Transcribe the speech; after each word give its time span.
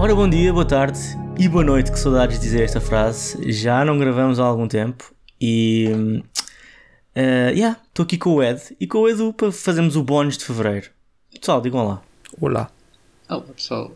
Ora, 0.00 0.14
bom 0.14 0.26
dia, 0.26 0.50
boa 0.50 0.64
tarde 0.64 0.98
e 1.38 1.46
boa 1.46 1.62
noite, 1.62 1.92
que 1.92 1.98
saudades 1.98 2.38
de 2.38 2.46
dizer 2.46 2.62
esta 2.62 2.80
frase. 2.80 3.52
Já 3.52 3.84
não 3.84 3.98
gravamos 3.98 4.40
há 4.40 4.44
algum 4.44 4.66
tempo 4.66 5.14
e. 5.38 5.88
Uh, 7.14 7.52
yeah, 7.52 7.78
estou 7.86 8.04
aqui 8.04 8.16
com 8.16 8.36
o 8.36 8.42
Ed 8.42 8.62
e 8.80 8.86
com 8.86 9.00
o 9.00 9.08
Edu 9.10 9.34
para 9.34 9.52
fazermos 9.52 9.96
o 9.96 10.02
bónus 10.02 10.38
de 10.38 10.46
fevereiro. 10.46 10.88
Pessoal, 11.38 11.60
digam 11.60 11.86
lá. 11.86 12.02
Olá. 12.40 12.70
Olá, 13.28 13.42
pessoal. 13.54 13.94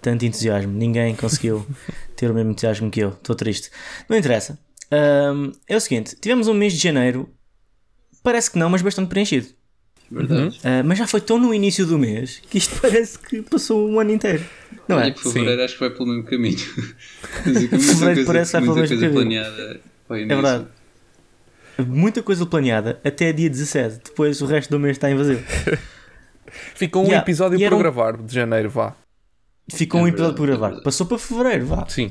Tanto 0.00 0.24
entusiasmo, 0.24 0.72
ninguém 0.72 1.14
conseguiu 1.14 1.64
ter 2.16 2.28
o 2.28 2.34
mesmo 2.34 2.50
entusiasmo 2.50 2.90
que 2.90 2.98
eu. 2.98 3.10
Estou 3.10 3.36
triste. 3.36 3.70
Não 4.08 4.18
interessa. 4.18 4.58
Um, 4.90 5.52
é 5.68 5.76
o 5.76 5.80
seguinte: 5.80 6.16
tivemos 6.20 6.48
um 6.48 6.54
mês 6.54 6.72
de 6.72 6.80
janeiro, 6.80 7.32
parece 8.20 8.50
que 8.50 8.58
não, 8.58 8.68
mas 8.68 8.82
bastante 8.82 9.08
preenchido. 9.08 9.46
Verdade. 10.10 10.58
Uh, 10.58 10.84
mas 10.84 10.98
já 10.98 11.06
foi 11.06 11.20
tão 11.20 11.38
no 11.38 11.54
início 11.54 11.86
do 11.86 11.96
mês 11.96 12.42
que 12.50 12.58
isto 12.58 12.74
parece 12.82 13.16
que 13.16 13.42
passou 13.42 13.88
um 13.88 14.00
ano 14.00 14.10
inteiro. 14.10 14.44
Não 14.88 15.00
é? 15.00 15.08
E 15.08 15.12
por 15.12 15.32
fevereiro 15.32 15.62
acho 15.64 15.74
que 15.74 15.80
vai 15.80 15.90
pelo 15.90 16.06
mesmo 16.08 16.24
caminho. 16.24 16.58
muita 17.46 17.78
Fevereiro 17.78 18.26
parece 18.26 18.50
que 18.50 18.52
vai 18.52 18.62
pelo 18.62 18.74
muita 18.76 18.80
mesmo 18.80 18.88
coisa 18.88 19.00
caminho. 19.00 19.12
planeada. 19.12 19.80
É 20.10 20.26
verdade. 20.26 20.66
Muita 21.86 22.22
coisa 22.22 22.44
planeada 22.46 23.00
até 23.04 23.32
dia 23.32 23.48
17. 23.48 24.00
Depois 24.04 24.40
o 24.42 24.46
resto 24.46 24.70
do 24.70 24.78
mês 24.78 24.96
está 24.96 25.10
em 25.10 25.14
vazio. 25.16 25.42
Ficou 26.74 27.02
um 27.02 27.06
Yeah, 27.06 27.22
episódio 27.24 27.58
e 27.58 27.64
por 27.68 27.74
um- 27.74 27.78
gravar 27.78 28.16
de 28.16 28.34
janeiro, 28.34 28.68
vá. 28.68 28.94
Ficou 29.72 30.00
É 30.00 30.02
um 30.04 30.08
episódio 30.08 30.34
verdade, 30.34 30.36
por 30.36 30.44
é 30.44 30.50
gravar. 30.52 30.66
verdade. 30.66 30.84
Passou 30.84 31.06
para 31.06 31.18
fevereiro, 31.18 31.66
vá. 31.66 31.88
Sim. 31.88 32.10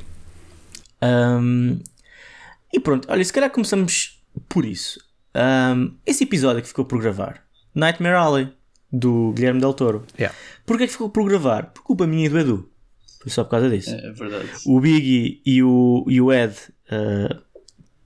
Um, 1.03 1.79
e 2.73 2.79
pronto, 2.79 3.07
olha, 3.11 3.23
se 3.23 3.31
calhar 3.33 3.49
começamos 3.51 4.19
por 4.49 4.65
isso. 4.65 4.99
Um, 5.35 5.95
esse 6.05 6.23
episódio 6.23 6.61
que 6.61 6.67
ficou 6.67 6.85
por 6.85 6.99
gravar, 6.99 7.43
Nightmare 7.75 8.15
Alley, 8.15 8.49
do 8.91 9.31
Guilherme 9.33 9.59
Del 9.61 9.73
Toro. 9.73 10.05
Yeah. 10.17 10.35
Porquê 10.65 10.85
que 10.87 10.93
ficou 10.93 11.09
por 11.09 11.23
gravar? 11.27 11.67
Por 11.67 11.83
culpa 11.83 12.07
minha 12.07 12.25
e 12.25 12.29
do 12.29 12.39
Edu. 12.39 12.69
Foi 13.21 13.31
só 13.31 13.43
por 13.43 13.51
causa 13.51 13.69
disso. 13.69 13.91
É 13.91 14.11
verdade. 14.11 14.49
O 14.65 14.79
Biggie 14.79 15.41
e 15.45 15.61
o, 15.61 16.05
e 16.07 16.19
o 16.19 16.33
Ed 16.33 16.53
uh, 16.91 17.41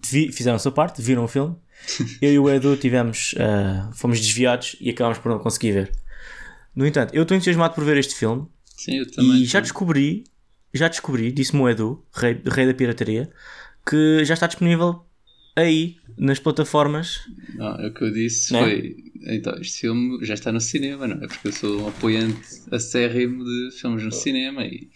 fizeram 0.03 0.55
a 0.57 0.59
sua 0.59 0.71
parte, 0.71 1.01
viram 1.01 1.23
o 1.23 1.27
filme. 1.27 1.55
Eu 2.21 2.31
e 2.31 2.39
o 2.39 2.49
Edu 2.49 2.75
tivemos, 2.75 3.33
uh, 3.33 3.93
fomos 3.93 4.19
desviados 4.19 4.75
e 4.81 4.89
acabámos 4.89 5.19
por 5.19 5.29
não 5.29 5.39
conseguir 5.39 5.71
ver. 5.71 5.91
No 6.75 6.85
entanto, 6.85 7.13
eu 7.13 7.21
estou 7.23 7.37
entusiasmado 7.37 7.73
por 7.73 7.85
ver 7.85 7.95
este 7.97 8.15
filme 8.15 8.45
Sim, 8.75 8.97
eu 8.97 9.09
também. 9.09 9.43
e 9.43 9.45
já 9.45 9.61
descobri, 9.61 10.25
já 10.73 10.89
descobri, 10.89 11.31
disse-me 11.31 11.61
o 11.61 11.69
Edu, 11.69 12.03
rei, 12.13 12.41
rei 12.45 12.65
da 12.65 12.73
pirataria, 12.73 13.31
que 13.87 14.25
já 14.25 14.33
está 14.33 14.45
disponível 14.47 15.05
aí 15.55 15.95
nas 16.17 16.39
plataformas. 16.39 17.19
Não, 17.53 17.79
é 17.79 17.87
o 17.87 17.93
que 17.93 18.03
eu 18.03 18.11
disse 18.11 18.51
Não 18.51 18.59
é? 18.59 18.63
foi. 18.63 18.95
Então, 19.25 19.55
este 19.59 19.79
filme 19.81 20.23
já 20.25 20.33
está 20.35 20.51
no 20.51 20.61
cinema, 20.61 21.07
não 21.07 21.17
é? 21.23 21.27
Porque 21.27 21.47
eu 21.47 21.51
sou 21.51 21.81
um 21.81 21.87
apoiante 21.87 22.39
acérrimo 22.71 23.43
de 23.43 23.71
filmes 23.79 24.03
no 24.03 24.11
cinema 24.11 24.63
e, 24.65 24.89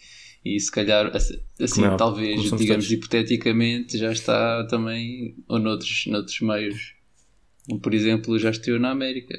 e 0.46 0.60
se 0.60 0.72
calhar, 0.72 1.12
assim, 1.16 1.84
é 1.84 1.90
talvez, 1.98 2.44
digamos, 2.44 2.86
todos. 2.86 2.92
hipoteticamente, 2.92 3.98
já 3.98 4.12
está 4.12 4.66
também, 4.68 5.36
ou 5.48 5.60
noutros, 5.60 6.06
noutros 6.08 6.40
meios. 6.42 6.94
Por 7.82 7.94
exemplo, 7.94 8.38
já 8.40 8.50
estreou 8.50 8.80
na 8.80 8.92
América, 8.92 9.38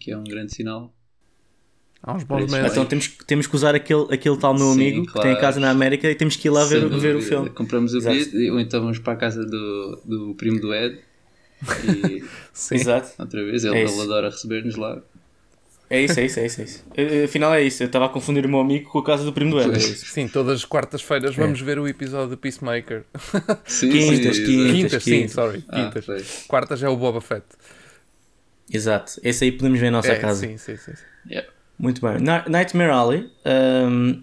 que 0.00 0.10
é 0.10 0.16
um 0.16 0.24
grande 0.24 0.54
sinal. 0.54 0.94
Há 2.02 2.14
uns 2.14 2.24
bons 2.24 2.50
meses. 2.50 2.72
Então 2.72 2.84
temos, 2.84 3.06
que- 3.06 3.24
temos 3.24 3.46
que 3.46 3.54
usar 3.54 3.74
aquele, 3.76 4.12
aquele 4.12 4.36
tal 4.36 4.54
meu 4.54 4.66
Sim, 4.66 4.72
amigo 4.72 5.06
que 5.06 5.12
tem 5.12 5.22
a 5.22 5.22
claro. 5.22 5.40
casa 5.40 5.60
na 5.60 5.70
América 5.70 6.10
e 6.10 6.14
temos 6.16 6.34
que 6.34 6.48
ir 6.48 6.50
lá 6.50 6.64
ver, 6.64 6.88
ver 6.88 7.16
o 7.16 7.20
filme. 7.20 7.48
Compramos 7.50 7.94
o 7.94 7.98
Exato. 7.98 8.16
bilhete, 8.16 8.50
ou 8.50 8.58
então 8.60 8.80
vamos 8.80 8.98
para 8.98 9.12
a 9.12 9.16
casa 9.16 9.44
do, 9.46 10.02
do 10.04 10.34
primo 10.34 10.60
do 10.60 10.74
Ed. 10.74 10.98
E 11.84 12.24
Sim. 12.52 12.74
Exato. 12.76 13.10
outra 13.18 13.44
vez, 13.44 13.64
ele, 13.64 13.76
É 13.78 13.82
ele 13.84 14.00
adora 14.00 14.30
receber-nos 14.30 14.76
lá. 14.76 15.00
É 15.90 16.00
isso, 16.00 16.18
é 16.18 16.24
isso, 16.24 16.40
é 16.40 16.46
isso. 16.46 16.60
É 16.60 16.64
isso. 16.64 16.84
Eh, 16.96 17.24
Afinal 17.24 17.52
é 17.54 17.62
isso. 17.62 17.82
Eu 17.82 17.86
estava 17.86 18.06
a 18.06 18.08
confundir 18.08 18.46
o 18.46 18.48
meu 18.48 18.60
amigo 18.60 18.88
com 18.90 18.98
a 18.98 19.04
casa 19.04 19.24
do 19.24 19.32
primo 19.32 19.50
do 19.50 19.60
Ed. 19.60 19.74
É 19.74 19.76
isso. 19.78 20.06
Sim, 20.06 20.26
todas 20.26 20.54
as 20.60 20.64
quartas-feiras 20.64 21.34
vamos 21.36 21.60
ver 21.60 21.78
o 21.78 21.86
episódio 21.86 22.30
do 22.30 22.36
Peacemaker. 22.38 23.04
Sim, 23.66 23.90
Quintas, 23.90 24.36
sim, 24.36 24.44
quintas. 24.46 24.72
Quintas, 24.72 25.02
sim, 25.04 25.28
sorry. 25.28 25.62
Ah, 25.68 25.84
Quintas. 25.84 26.06
pois. 26.06 26.44
Quartas 26.48 26.82
é 26.82 26.88
o 26.88 26.96
Boba 26.96 27.20
Fett. 27.20 27.44
Exato. 28.72 29.20
Esse 29.22 29.44
aí 29.44 29.52
podemos 29.52 29.78
ver 29.78 29.88
a 29.88 29.90
nossa 29.90 30.12
É, 30.12 30.18
casa. 30.18 30.40
sim, 30.46 30.56
sim, 30.56 30.76
sim. 30.76 30.92
sim. 30.94 31.02
Yeah. 31.30 31.48
Muito 31.78 32.00
bem. 32.00 32.18
Na- 32.20 32.44
Nightmare 32.48 32.90
Alley. 32.90 33.30
um, 33.44 34.22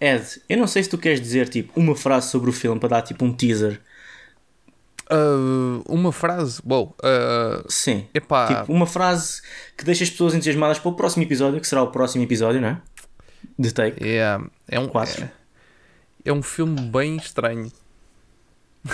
Ed, 0.00 0.24
eu 0.48 0.58
não 0.58 0.66
sei 0.66 0.82
se 0.82 0.90
tu 0.90 0.98
queres 0.98 1.20
dizer 1.20 1.48
tipo 1.48 1.72
uma 1.78 1.94
frase 1.94 2.30
sobre 2.30 2.50
o 2.50 2.52
filme 2.52 2.78
para 2.80 2.88
dar 2.90 3.02
tipo 3.02 3.24
um 3.24 3.32
teaser. 3.32 3.80
Ah, 5.08 5.82
uma 5.88 6.10
frase. 6.12 6.60
Bom, 6.64 6.94
ah, 7.02 7.62
Sim. 7.68 8.06
epá, 8.14 8.46
Tipo, 8.60 8.72
uma 8.72 8.86
frase 8.86 9.40
que 9.76 9.84
deixa 9.84 10.04
as 10.04 10.10
pessoas 10.10 10.34
entusiasmadas 10.34 10.78
para 10.78 10.88
o 10.90 10.94
próximo 10.94 11.22
episódio, 11.22 11.60
que 11.60 11.66
será 11.68 11.82
o 11.82 11.90
próximo 11.90 12.24
episódio, 12.24 12.60
não 12.60 12.68
é? 12.68 12.80
De 13.58 13.72
Take. 13.72 13.98
é, 14.06 14.38
é 14.68 14.80
um, 14.80 14.88
Quatro. 14.88 15.24
é, 15.24 15.30
é 16.24 16.32
um 16.32 16.42
filme 16.42 16.80
bem 16.90 17.16
estranho. 17.16 17.70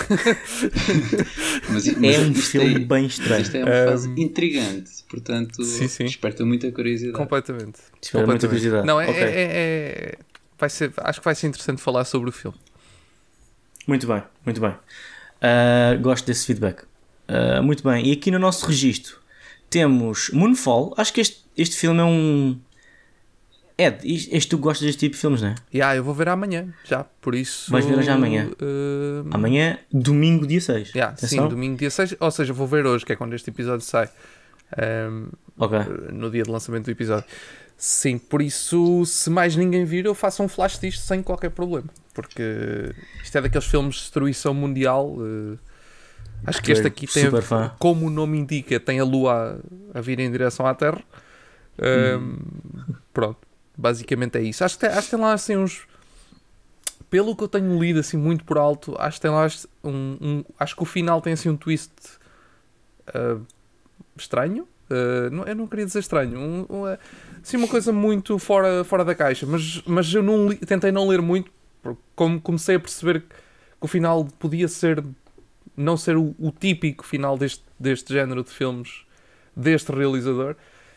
Mas, 1.69 1.87
É 1.87 1.91
mas 1.99 2.17
um 2.19 2.31
isto 2.31 2.51
filme 2.51 2.75
é- 2.75 2.79
bem 2.79 3.05
estranho. 3.05 3.41
Isto 3.41 3.57
é 3.57 3.63
uma 3.63 3.91
fase 3.91 4.09
intrigante, 4.17 4.91
portanto, 5.09 5.63
Sim, 5.63 5.87
sim. 5.87 6.05
desperta 6.05 6.43
muita 6.45 6.71
curiosidade. 6.71 7.15
Completamente. 7.17 7.79
Espera, 8.01 8.25
muita 8.25 8.47
curiosidade. 8.47 8.87
Não, 8.87 8.99
é, 8.99 9.07
Ok. 9.09 9.21
é- 9.21 9.25
é- 9.27 9.33
é- 9.53 10.17
vai 10.57 10.69
ser, 10.69 10.91
acho 10.97 11.19
que 11.19 11.25
vai 11.25 11.35
ser 11.35 11.47
interessante 11.47 11.81
falar 11.81 12.05
sobre 12.05 12.29
o 12.29 12.31
filme. 12.33 12.57
Muito 13.87 14.07
bem, 14.07 14.23
muito 14.45 14.59
bem. 14.61 14.73
Ah, 15.43 15.95
gosto 15.99 16.25
desse 16.25 16.45
feedback. 16.45 16.83
Ah, 17.27 17.61
muito 17.61 17.83
bem. 17.83 18.07
E 18.07 18.11
aqui 18.13 18.31
no 18.31 18.39
nosso 18.39 18.65
registro 18.65 19.17
temos 19.69 20.29
Moonfall. 20.31 20.93
Acho 20.97 21.11
que 21.13 21.21
este, 21.21 21.43
este 21.57 21.75
filme 21.75 21.99
é 21.99 22.03
um. 22.03 22.59
Ed, 23.75 23.97
este 24.05 24.49
tu 24.49 24.59
gostas 24.59 24.85
deste 24.85 24.99
tipo 24.99 25.15
de 25.15 25.19
filmes, 25.21 25.41
não 25.41 25.49
é? 25.49 25.55
E 25.73 25.81
ah, 25.81 25.95
eu 25.95 26.03
vou 26.03 26.13
ver 26.13 26.29
amanhã, 26.29 26.71
já, 26.85 27.03
por 27.19 27.33
isso. 27.33 27.71
Vais 27.71 27.83
ver 27.83 28.03
já 28.03 28.13
amanhã? 28.13 28.49
eh, 28.61 29.23
Amanhã, 29.31 29.79
domingo, 29.91 30.45
dia 30.45 30.61
6. 30.61 30.93
yeah, 30.93 31.17
sim, 31.17 31.47
domingo 31.47 31.75
dia 31.77 31.89
6, 31.89 32.15
ou 32.19 32.29
seja, 32.29 32.53
vou 32.53 32.67
ver 32.67 32.85
hoje, 32.85 33.03
que 33.03 33.13
é 33.13 33.15
quando 33.15 33.33
este 33.33 33.49
episódio 33.49 33.83
sai. 33.83 34.07
ehm, 34.77 35.25
Ok. 35.57 35.79
no 36.11 36.29
dia 36.29 36.43
de 36.43 36.51
lançamento 36.51 36.85
do 36.85 36.91
episódio. 36.91 37.25
Sim, 37.85 38.17
por 38.17 38.41
isso, 38.41 39.03
se 39.05 39.29
mais 39.29 39.57
ninguém 39.57 39.83
vir, 39.83 40.05
eu 40.05 40.15
faço 40.15 40.41
um 40.41 40.47
flash 40.47 40.79
disto 40.79 41.01
sem 41.01 41.21
qualquer 41.21 41.49
problema. 41.49 41.89
Porque 42.13 42.95
isto 43.21 43.37
é 43.37 43.41
daqueles 43.41 43.67
filmes 43.67 43.95
de 43.95 44.01
destruição 44.03 44.53
mundial. 44.53 45.17
eh, 45.19 45.57
acho 46.45 46.61
que 46.61 46.71
este 46.71 46.87
aqui 46.87 47.05
tem, 47.07 47.23
como 47.79 48.07
o 48.07 48.09
nome 48.09 48.37
indica, 48.37 48.79
tem 48.79 49.01
a 49.01 49.03
lua 49.03 49.59
a, 49.93 49.97
a 49.99 50.01
vir 50.01 50.17
em 50.21 50.31
direção 50.31 50.65
à 50.65 50.73
Terra. 50.73 51.03
Ehm, 51.77 52.37
Pronto, 53.13 53.39
basicamente 53.77 54.37
é 54.37 54.41
isso. 54.43 54.63
Acho 54.63 54.75
que, 54.79 54.87
tem, 54.87 54.89
acho 54.97 55.09
que 55.09 55.15
tem 55.17 55.19
lá 55.19 55.33
assim 55.33 55.57
uns. 55.57 55.85
Pelo 57.09 57.35
que 57.35 57.43
eu 57.43 57.49
tenho 57.49 57.77
lido 57.77 57.99
assim 57.99 58.15
muito 58.15 58.45
por 58.45 58.57
alto, 58.57 58.95
acho 58.97 59.17
que 59.17 59.23
tem 59.23 59.31
lá 59.31 59.45
um, 59.83 59.89
um- 60.21 60.43
acho 60.57 60.73
que 60.73 60.83
o 60.83 60.85
final 60.85 61.19
tem 61.21 61.33
assim 61.33 61.49
um 61.49 61.57
twist 61.57 61.91
ah, 63.07 63.39
estranho. 64.15 64.69
Não, 65.31 65.43
eu 65.45 65.55
não 65.55 65.65
queria 65.65 65.85
dizer 65.85 65.99
estranho, 65.99 66.37
um, 66.39 66.65
um, 66.69 66.97
assim, 67.43 67.57
uma 67.57 67.67
coisa 67.67 67.91
muito 67.91 68.39
fora, 68.39 68.83
fora 68.83 69.03
da 69.05 69.13
caixa, 69.13 69.45
mas, 69.45 69.81
mas 69.85 70.13
eu 70.13 70.23
não 70.23 70.47
li- 70.47 70.55
tentei 70.57 70.91
não 70.91 71.07
ler 71.07 71.21
muito, 71.21 71.51
porque 71.81 71.99
como 72.15 72.39
comecei 72.41 72.75
a 72.75 72.79
perceber 72.79 73.19
que 73.21 73.25
o 73.81 73.87
final 73.87 74.25
podia 74.39 74.67
ser 74.67 75.03
não 75.75 75.97
ser 75.97 76.15
o, 76.17 76.33
o 76.39 76.51
típico 76.51 77.03
final 77.05 77.37
deste, 77.37 77.63
deste 77.79 78.13
género 78.13 78.43
de 78.43 78.49
filmes 78.51 79.01
deste 79.55 79.91
realizador, 79.91 80.55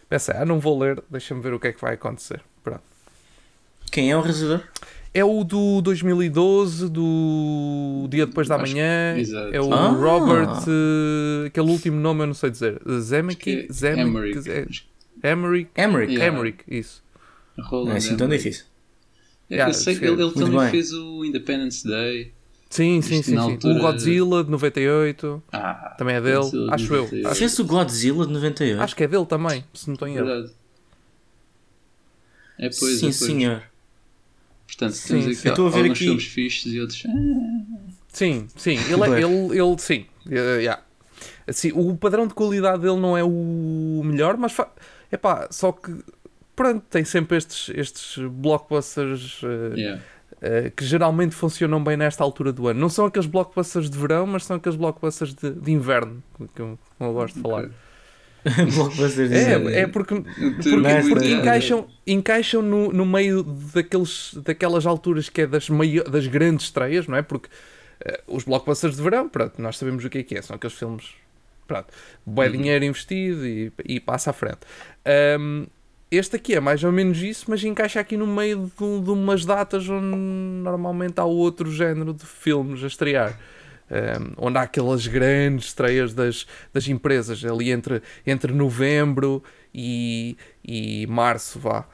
pensei, 0.09 0.35
ah, 0.37 0.45
não 0.45 0.61
vou 0.61 0.79
ler, 0.79 1.03
deixa-me 1.11 1.41
ver 1.41 1.53
o 1.55 1.59
que 1.61 1.69
é 1.69 1.73
que 1.73 1.81
vai 1.81 1.95
acontecer. 1.95 2.41
Pronto. 2.63 2.83
Quem 3.91 4.11
é 4.11 4.17
o 4.17 4.21
realizador? 4.21 4.63
É 5.15 5.25
o 5.25 5.43
do 5.45 5.81
2012, 5.81 6.91
do 6.91 8.07
Dia 8.11 8.27
Depois 8.27 8.47
da 8.49 8.57
Acho- 8.57 8.73
Manhã. 8.73 9.17
exato. 9.17 9.55
É 9.55 9.61
o 9.61 9.73
Ah. 9.73 9.89
Robert. 9.89 10.65
eh, 10.69 11.47
aquele 11.47 11.71
último 11.71 11.99
nome 11.99 12.23
eu 12.23 12.27
não 12.27 12.35
sei 12.35 12.51
dizer. 12.51 12.79
Zemeckis? 13.01 13.67
Que 13.67 13.71
é 13.71 13.73
Zemeckis? 13.73 14.85
Emmerich. 15.33 15.69
é- 15.75 15.85
Emmerich? 15.85 16.13
Yeah. 16.15 16.35
Emmerich, 16.37 16.59
isso. 16.69 17.03
Não 17.57 17.91
é 17.93 17.97
assim 17.97 18.17
tão 18.17 18.27
Emmerich. 18.27 18.45
difícil. 18.45 18.67
É, 19.51 19.55
Yeah, 19.55 19.71
eu 19.71 19.75
sei 19.75 19.97
que 19.97 20.05
ele, 20.05 20.21
ele 20.23 20.33
também 20.33 20.59
bem. 20.59 20.71
fez 20.71 20.93
o 20.93 21.25
Independence 21.25 21.87
Day. 21.87 22.33
Sim, 22.69 23.01
sim, 23.01 23.23
sim. 23.23 23.33
sim. 23.33 23.37
altura- 23.37 23.75
O 23.77 23.79
Godzilla 23.81 24.43
de 24.45 24.51
98. 24.51 25.43
Ah, 25.53 25.95
Também 25.97 26.17
é 26.17 26.21
dele, 26.21 26.37
Godzilla 26.39 26.75
acho 26.75 26.95
eu. 26.95 27.03
98. 27.03 27.29
Acho, 27.29 27.39
Fez 27.39 27.59
o 27.61 27.65
Godzilla 27.65 28.27
de 28.27 28.33
98. 28.33 28.83
acho 28.83 28.97
que 28.97 29.05
é 29.05 29.09
dele 29.09 29.25
também, 29.27 29.65
se 29.73 29.87
não 29.87 29.95
estou 29.95 30.09
em 30.09 30.17
erro. 30.17 30.27
verdade. 30.27 30.53
É 32.59 32.69
pois, 32.69 32.79
Sim, 32.79 32.97
é 32.97 33.01
pois. 33.01 33.17
senhor. 33.17 33.63
Portanto, 34.67 34.93
Sim, 34.95 35.09
temos 35.09 35.25
sim. 35.25 35.31
aqui 35.39 35.49
Eu 35.49 35.51
estou 35.53 35.67
a 35.67 35.71
ver 35.71 35.77
alguns 35.79 35.91
aqui- 35.93 36.05
filmes 36.05 36.25
fixes 36.25 36.73
e 36.73 36.81
outros. 36.81 37.03
ah, 37.07 37.91
Sim, 38.09 38.49
sim. 38.57 38.71
Ele, 38.77 38.93
é- 38.95 38.97
Pois. 38.97 39.25
ele, 39.25 39.61
ele 39.61 39.79
sim. 39.79 40.07
Eh, 40.29 40.59
yeah. 40.63 40.83
Assim, 41.47 41.71
o 41.73 41.97
padrão 41.97 42.27
de 42.27 42.35
qualidade 42.35 42.83
dele 42.83 42.97
não 42.99 43.17
é 43.17 43.23
o 43.23 44.03
melhor, 44.05 44.37
mas 44.37 44.53
fa... 44.53 44.69
Epá, 45.11 45.49
só 45.51 45.73
que 45.73 45.93
pronto, 46.55 46.85
tem 46.91 47.05
sempre 47.05 47.37
estes, 47.39 47.69
estes 47.75 48.17
blockbusters 48.31 49.41
eh, 49.45 49.75
yeah. 49.81 50.03
eh, 50.41 50.73
que 50.75 50.85
geralmente 50.85 51.35
funcionam 51.35 51.83
bem 51.83 51.97
nesta 51.97 52.25
altura 52.25 52.53
do 52.53 52.69
ano. 52.69 52.81
Não 52.81 52.89
são 52.89 53.07
aqueles 53.07 53.27
blockbusters 53.29 53.89
de 53.91 53.99
verão, 53.99 54.27
mas 54.27 54.45
são 54.45 54.57
aqueles 54.57 54.77
blockbusters 54.77 55.35
de, 55.35 55.51
de 55.51 55.73
inverno, 55.73 56.23
que 56.55 56.61
eu, 56.63 56.79
como 56.99 57.11
eu 57.11 57.15
gosto 57.15 57.37
de 57.37 57.43
falar. 57.43 57.65
Ok. 57.65 57.71
Blockbusters 58.77 59.33
É, 59.33 59.81
é 59.81 59.87
porque, 59.89 60.15
porque, 60.15 61.09
porque 61.09 61.29
encaixam, 61.33 61.89
encaixam 62.07 62.63
no, 62.63 62.93
no 62.93 63.05
meio 63.05 63.43
daqueles, 63.43 64.35
daquelas 64.45 64.87
alturas 64.87 65.29
que 65.29 65.41
é 65.43 65.47
das, 65.49 65.69
maio- 65.69 66.05
das 66.05 66.29
grandes 66.29 66.67
estreias, 66.67 67.09
não 67.09 67.17
é? 67.17 67.23
Porque 67.23 67.49
eh, 68.05 68.23
os 68.29 68.45
blockbusters 68.45 68.95
de 68.97 69.03
verão, 69.03 69.29
pronto, 69.29 69.61
nós 69.61 69.77
sabemos 69.77 70.05
o 70.05 70.09
que 70.09 70.19
é 70.19 70.23
que 70.23 70.37
é, 70.37 70.43
são 70.43 70.55
aqueles 70.55 70.77
filmes, 70.77 71.07
pronto, 71.67 71.87
bom 72.25 72.49
dinheiro 72.51 72.85
investido 72.85 73.47
e, 73.47 73.73
e 73.85 74.01
passa 74.01 74.31
à 74.31 74.33
frente. 74.33 74.61
Ahm, 75.05 75.67
este 76.11 76.37
aqui 76.37 76.55
é 76.55 76.61
mais 76.61 76.85
ou 76.85 76.93
menos 76.93 77.19
isso, 77.21 77.47
mas 77.49 77.63
encaixa 77.65 77.99
aqui 78.01 78.17
no 78.17 78.27
meio 78.27 78.71
de, 78.77 78.85
um- 78.85 79.03
de 79.03 79.11
umas 79.11 79.45
datas 79.45 79.89
onde 79.89 80.17
normalmente 80.17 81.19
há 81.19 81.25
outro 81.25 81.71
género 81.71 82.13
de 82.15 82.25
filmes 82.25 82.83
a 82.85 82.87
estrear. 82.87 83.39
Um, 83.89 84.47
onde 84.49 84.59
há 84.59 84.63
aquelas 84.63 85.07
grandes 85.07 85.67
estreias 85.67 86.13
das, 86.13 86.45
das 86.75 86.89
empresas 86.89 87.45
ali 87.45 87.71
entre, 87.71 88.03
entre 88.27 88.53
novembro 88.53 89.45
e, 89.73 90.37
e 90.65 91.07
março, 91.07 91.61
vá. 91.61 91.85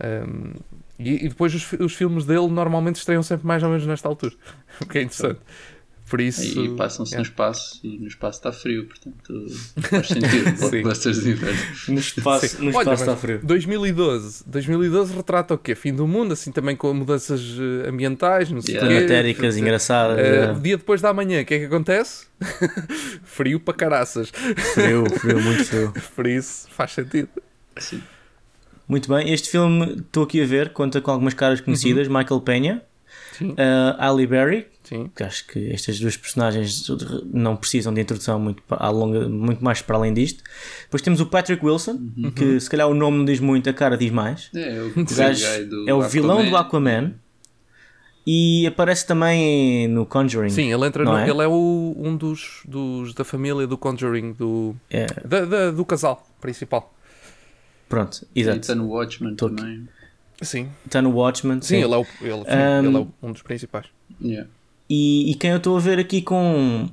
Um, 0.00 0.52
e, 0.98 1.26
e 1.26 1.28
depois 1.28 1.54
os, 1.54 1.72
os 1.74 1.94
filmes 1.94 2.24
dele 2.24 2.48
normalmente 2.48 2.96
estreiam 2.96 3.22
sempre 3.22 3.46
mais 3.46 3.62
ou 3.62 3.68
menos 3.68 3.86
nesta 3.86 4.08
altura, 4.08 4.34
o 4.82 4.86
que 4.86 4.98
é 4.98 5.02
interessante. 5.02 5.38
Por 6.08 6.20
isso, 6.22 6.42
E 6.60 6.74
passam-se 6.74 7.14
é. 7.14 7.18
no 7.18 7.22
espaço 7.22 7.80
e 7.84 7.98
no 7.98 8.06
espaço 8.06 8.38
está 8.38 8.50
frio, 8.50 8.86
portanto 8.86 9.46
faz 9.82 10.08
sentido. 10.08 10.56
Sim. 10.56 10.70
Blockbusters 10.70 11.22
de 11.22 11.30
inverno. 11.32 11.58
No 11.88 11.98
espaço, 11.98 12.48
Sim. 12.48 12.56
no 12.58 12.62
Olha, 12.64 12.70
espaço 12.70 12.88
mas 12.88 13.00
está 13.00 13.16
frio. 13.16 13.40
2012. 13.42 14.44
2012 14.46 15.14
retrata 15.14 15.54
o 15.54 15.58
quê? 15.58 15.74
Fim 15.74 15.92
do 15.94 16.06
mundo, 16.08 16.32
assim 16.32 16.50
também 16.50 16.74
com 16.74 16.94
mudanças 16.94 17.40
eh, 17.58 17.88
ambientais, 17.88 18.50
não 18.50 18.62
sei 18.62 18.74
Yeah. 18.76 18.88
quê. 18.88 18.94
Climatéricas, 19.06 19.56
engraçadas. 19.58 20.18
É. 20.18 20.54
dia 20.54 20.76
depois 20.78 21.00
da 21.02 21.12
manhã, 21.12 21.42
o 21.42 21.44
que 21.44 21.54
é 21.54 21.58
que 21.58 21.64
acontece? 21.66 22.26
Frio 23.24 23.60
para 23.60 23.74
caraças. 23.74 24.30
Frio, 24.74 25.04
frio, 25.18 25.40
muito 25.40 25.64
frio. 25.64 25.92
Por 26.16 26.26
isso 26.26 26.68
faz 26.70 26.92
sentido. 26.92 27.28
Sim. 27.78 28.02
Muito 28.86 29.08
bem, 29.12 29.30
este 29.32 29.50
filme 29.50 29.96
estou 29.98 30.24
aqui 30.24 30.42
a 30.42 30.46
ver, 30.46 30.70
conta 30.70 31.00
com 31.00 31.10
algumas 31.10 31.34
caras 31.34 31.60
conhecidas: 31.60 32.08
Michael 32.08 32.40
Penha, 32.40 32.82
Sim. 33.38 33.50
uh, 33.52 33.56
Ali 33.98 34.26
Berry, 34.26 34.66
Sim. 34.82 35.10
que 35.14 35.22
acho 35.22 35.46
que 35.46 35.70
estas 35.72 35.98
duas 36.00 36.16
personagens 36.16 36.86
não 37.32 37.54
precisam 37.56 37.94
de 37.94 38.00
introdução 38.00 38.38
muito, 38.40 38.62
à 38.70 38.90
longa, 38.90 39.28
muito 39.28 39.62
mais 39.62 39.80
para 39.80 39.96
além 39.96 40.12
disto. 40.12 40.42
Depois 40.82 41.00
temos 41.02 41.20
o 41.20 41.26
Patrick 41.26 41.64
Wilson, 41.64 41.98
que 42.34 42.58
se 42.58 42.68
calhar 42.68 42.88
o 42.88 42.94
nome 42.94 43.18
não 43.18 43.24
diz 43.24 43.38
muito, 43.40 43.68
a 43.70 43.72
cara 43.72 43.96
diz 43.96 44.10
mais. 44.10 44.50
É, 44.54 44.80
o, 44.82 45.88
é 45.88 45.94
o 45.94 46.02
vilão 46.08 46.48
do 46.48 46.56
Aquaman. 46.56 47.14
E 48.30 48.66
aparece 48.66 49.06
também 49.06 49.88
no 49.88 50.04
Conjuring. 50.04 50.50
Sim, 50.50 50.70
ele 50.70 50.86
entra 50.86 51.02
Não 51.02 51.12
no- 51.12 51.18
é? 51.18 51.30
ele 51.30 51.42
é 51.42 51.46
o, 51.48 51.94
um 51.96 52.14
dos, 52.14 52.60
dos 52.66 53.14
da 53.14 53.24
família 53.24 53.66
do 53.66 53.78
Conjuring, 53.78 54.32
do, 54.34 54.76
É, 54.90 55.06
da- 55.24 55.46
da- 55.46 55.70
do 55.70 55.82
casal 55.82 56.26
principal. 56.38 56.94
pronto, 57.88 58.26
E 58.34 58.40
exato. 58.42 58.58
está 58.60 58.74
no 58.74 58.88
Watchmen 58.88 59.34
Tô 59.34 59.46
aqui. 59.46 59.56
também. 59.56 59.88
Sim, 60.42 60.68
Está 60.86 61.02
no 61.02 61.10
Watchmen. 61.10 61.60
sim, 61.62 61.76
ele, 61.82 61.92
é 61.94 61.96
o, 61.96 62.06
ele, 62.20 62.44
sim, 62.44 62.86
Um, 62.86 62.88
ele 62.88 62.96
é 62.98 63.26
um 63.26 63.32
dos 63.32 63.42
principais. 63.42 63.86
Yeah. 64.22 64.48
E, 64.88 65.30
e 65.32 65.34
quem 65.34 65.50
eu 65.50 65.56
estou 65.58 65.76
a 65.76 65.80
ver 65.80 65.98
aqui 65.98 66.22
com 66.22 66.88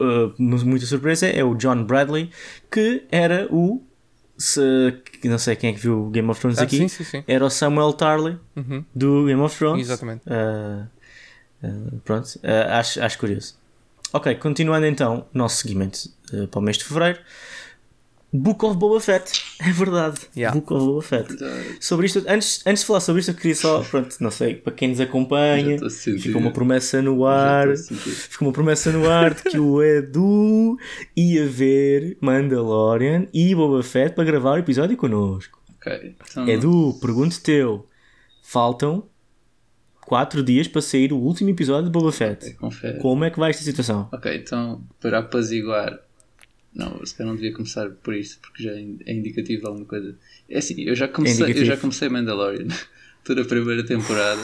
uh, 0.00 0.34
muita 0.38 0.86
surpresa 0.86 1.26
é 1.26 1.44
o 1.44 1.54
John 1.54 1.84
Bradley, 1.84 2.30
que 2.70 3.04
era 3.10 3.46
o. 3.50 3.82
Se, 4.36 4.60
não 5.24 5.36
sei 5.38 5.56
quem 5.56 5.70
é 5.70 5.72
que 5.72 5.80
viu 5.80 6.06
o 6.06 6.10
Game 6.10 6.28
of 6.30 6.40
Thrones 6.40 6.58
Ah, 6.58 6.62
aqui. 6.62 6.78
sim, 6.78 6.88
sim, 6.88 7.04
sim. 7.04 7.24
Era 7.26 7.44
o 7.44 7.50
Samuel 7.50 7.92
Tarly 7.92 8.38
Uhum, 8.54 8.84
do 8.94 9.26
Game 9.26 9.40
of 9.40 9.56
Thrones. 9.58 9.86
Exatamente. 9.86 10.22
Uh, 10.28 10.86
uh, 11.66 12.00
pronto, 12.04 12.26
uh, 12.36 12.70
acho, 12.72 13.02
acho 13.02 13.18
curioso. 13.18 13.56
Ok, 14.12 14.34
continuando 14.36 14.86
então 14.86 15.26
o 15.34 15.38
nosso 15.38 15.56
seguimento 15.56 16.08
uh, 16.32 16.46
para 16.46 16.60
o 16.60 16.62
mês 16.62 16.78
de 16.78 16.84
fevereiro. 16.84 17.18
Book 18.30 18.62
of 18.66 18.76
Boba 18.76 19.00
Fett, 19.00 19.32
é 19.58 19.72
verdade. 19.72 20.20
Yeah. 20.36 20.54
Book 20.58 20.72
of 20.72 20.84
Boba 20.84 21.02
Fett. 21.02 21.34
Sobre 21.80 22.06
isto, 22.06 22.22
antes, 22.28 22.62
antes 22.66 22.82
de 22.82 22.86
falar 22.86 23.00
sobre 23.00 23.20
isto, 23.20 23.30
eu 23.30 23.34
queria 23.34 23.54
só, 23.54 23.80
pronto, 23.82 24.14
não 24.20 24.30
sei, 24.30 24.54
para 24.54 24.72
quem 24.74 24.88
nos 24.88 25.00
acompanha, 25.00 25.78
ficou 25.88 26.40
uma 26.40 26.50
promessa 26.50 27.00
no 27.00 27.24
ar. 27.26 27.74
Ficou 27.76 28.48
uma 28.48 28.52
promessa 28.52 28.92
no 28.92 29.08
ar 29.08 29.32
de 29.32 29.42
que 29.44 29.58
o 29.58 29.80
Edu 29.82 30.76
ia 31.16 31.46
ver 31.46 32.18
Mandalorian 32.20 33.26
e 33.32 33.54
Boba 33.54 33.82
Fett 33.82 34.14
para 34.14 34.24
gravar 34.24 34.52
o 34.52 34.58
episódio 34.58 34.96
connosco. 34.96 35.58
Ok. 35.80 36.14
Então, 36.30 36.46
Edu, 36.48 36.98
pergunto 37.00 37.40
teu. 37.40 37.86
Faltam 38.42 39.08
4 40.06 40.42
dias 40.42 40.66
para 40.68 40.80
sair 40.82 41.12
o 41.12 41.18
último 41.18 41.50
episódio 41.50 41.84
de 41.84 41.90
Boba 41.90 42.12
Fett. 42.12 42.54
confere. 42.54 42.98
Como 42.98 43.24
é 43.24 43.30
que 43.30 43.38
vai 43.38 43.50
esta 43.50 43.62
situação? 43.62 44.08
Ok, 44.12 44.36
então 44.36 44.82
para 45.00 45.18
apaziguar. 45.20 45.98
Não, 46.74 47.04
se 47.04 47.14
calhar 47.14 47.28
não 47.28 47.36
devia 47.36 47.52
começar 47.52 47.88
por 47.90 48.14
isto, 48.14 48.38
porque 48.40 48.62
já 48.62 48.70
é 48.72 48.84
é 49.06 49.14
indicativo 49.14 49.62
de 49.62 49.66
alguma 49.66 49.86
coisa. 49.86 50.16
É 50.48 50.58
assim, 50.58 50.80
eu 50.82 50.94
já 50.94 51.08
comecei, 51.08 51.50
eu 51.50 51.64
já 51.64 51.76
comecei 51.76 52.08
Mandalorian, 52.08 52.68
toda 53.24 53.42
a 53.42 53.44
primeira 53.44 53.84
temporada. 53.84 54.40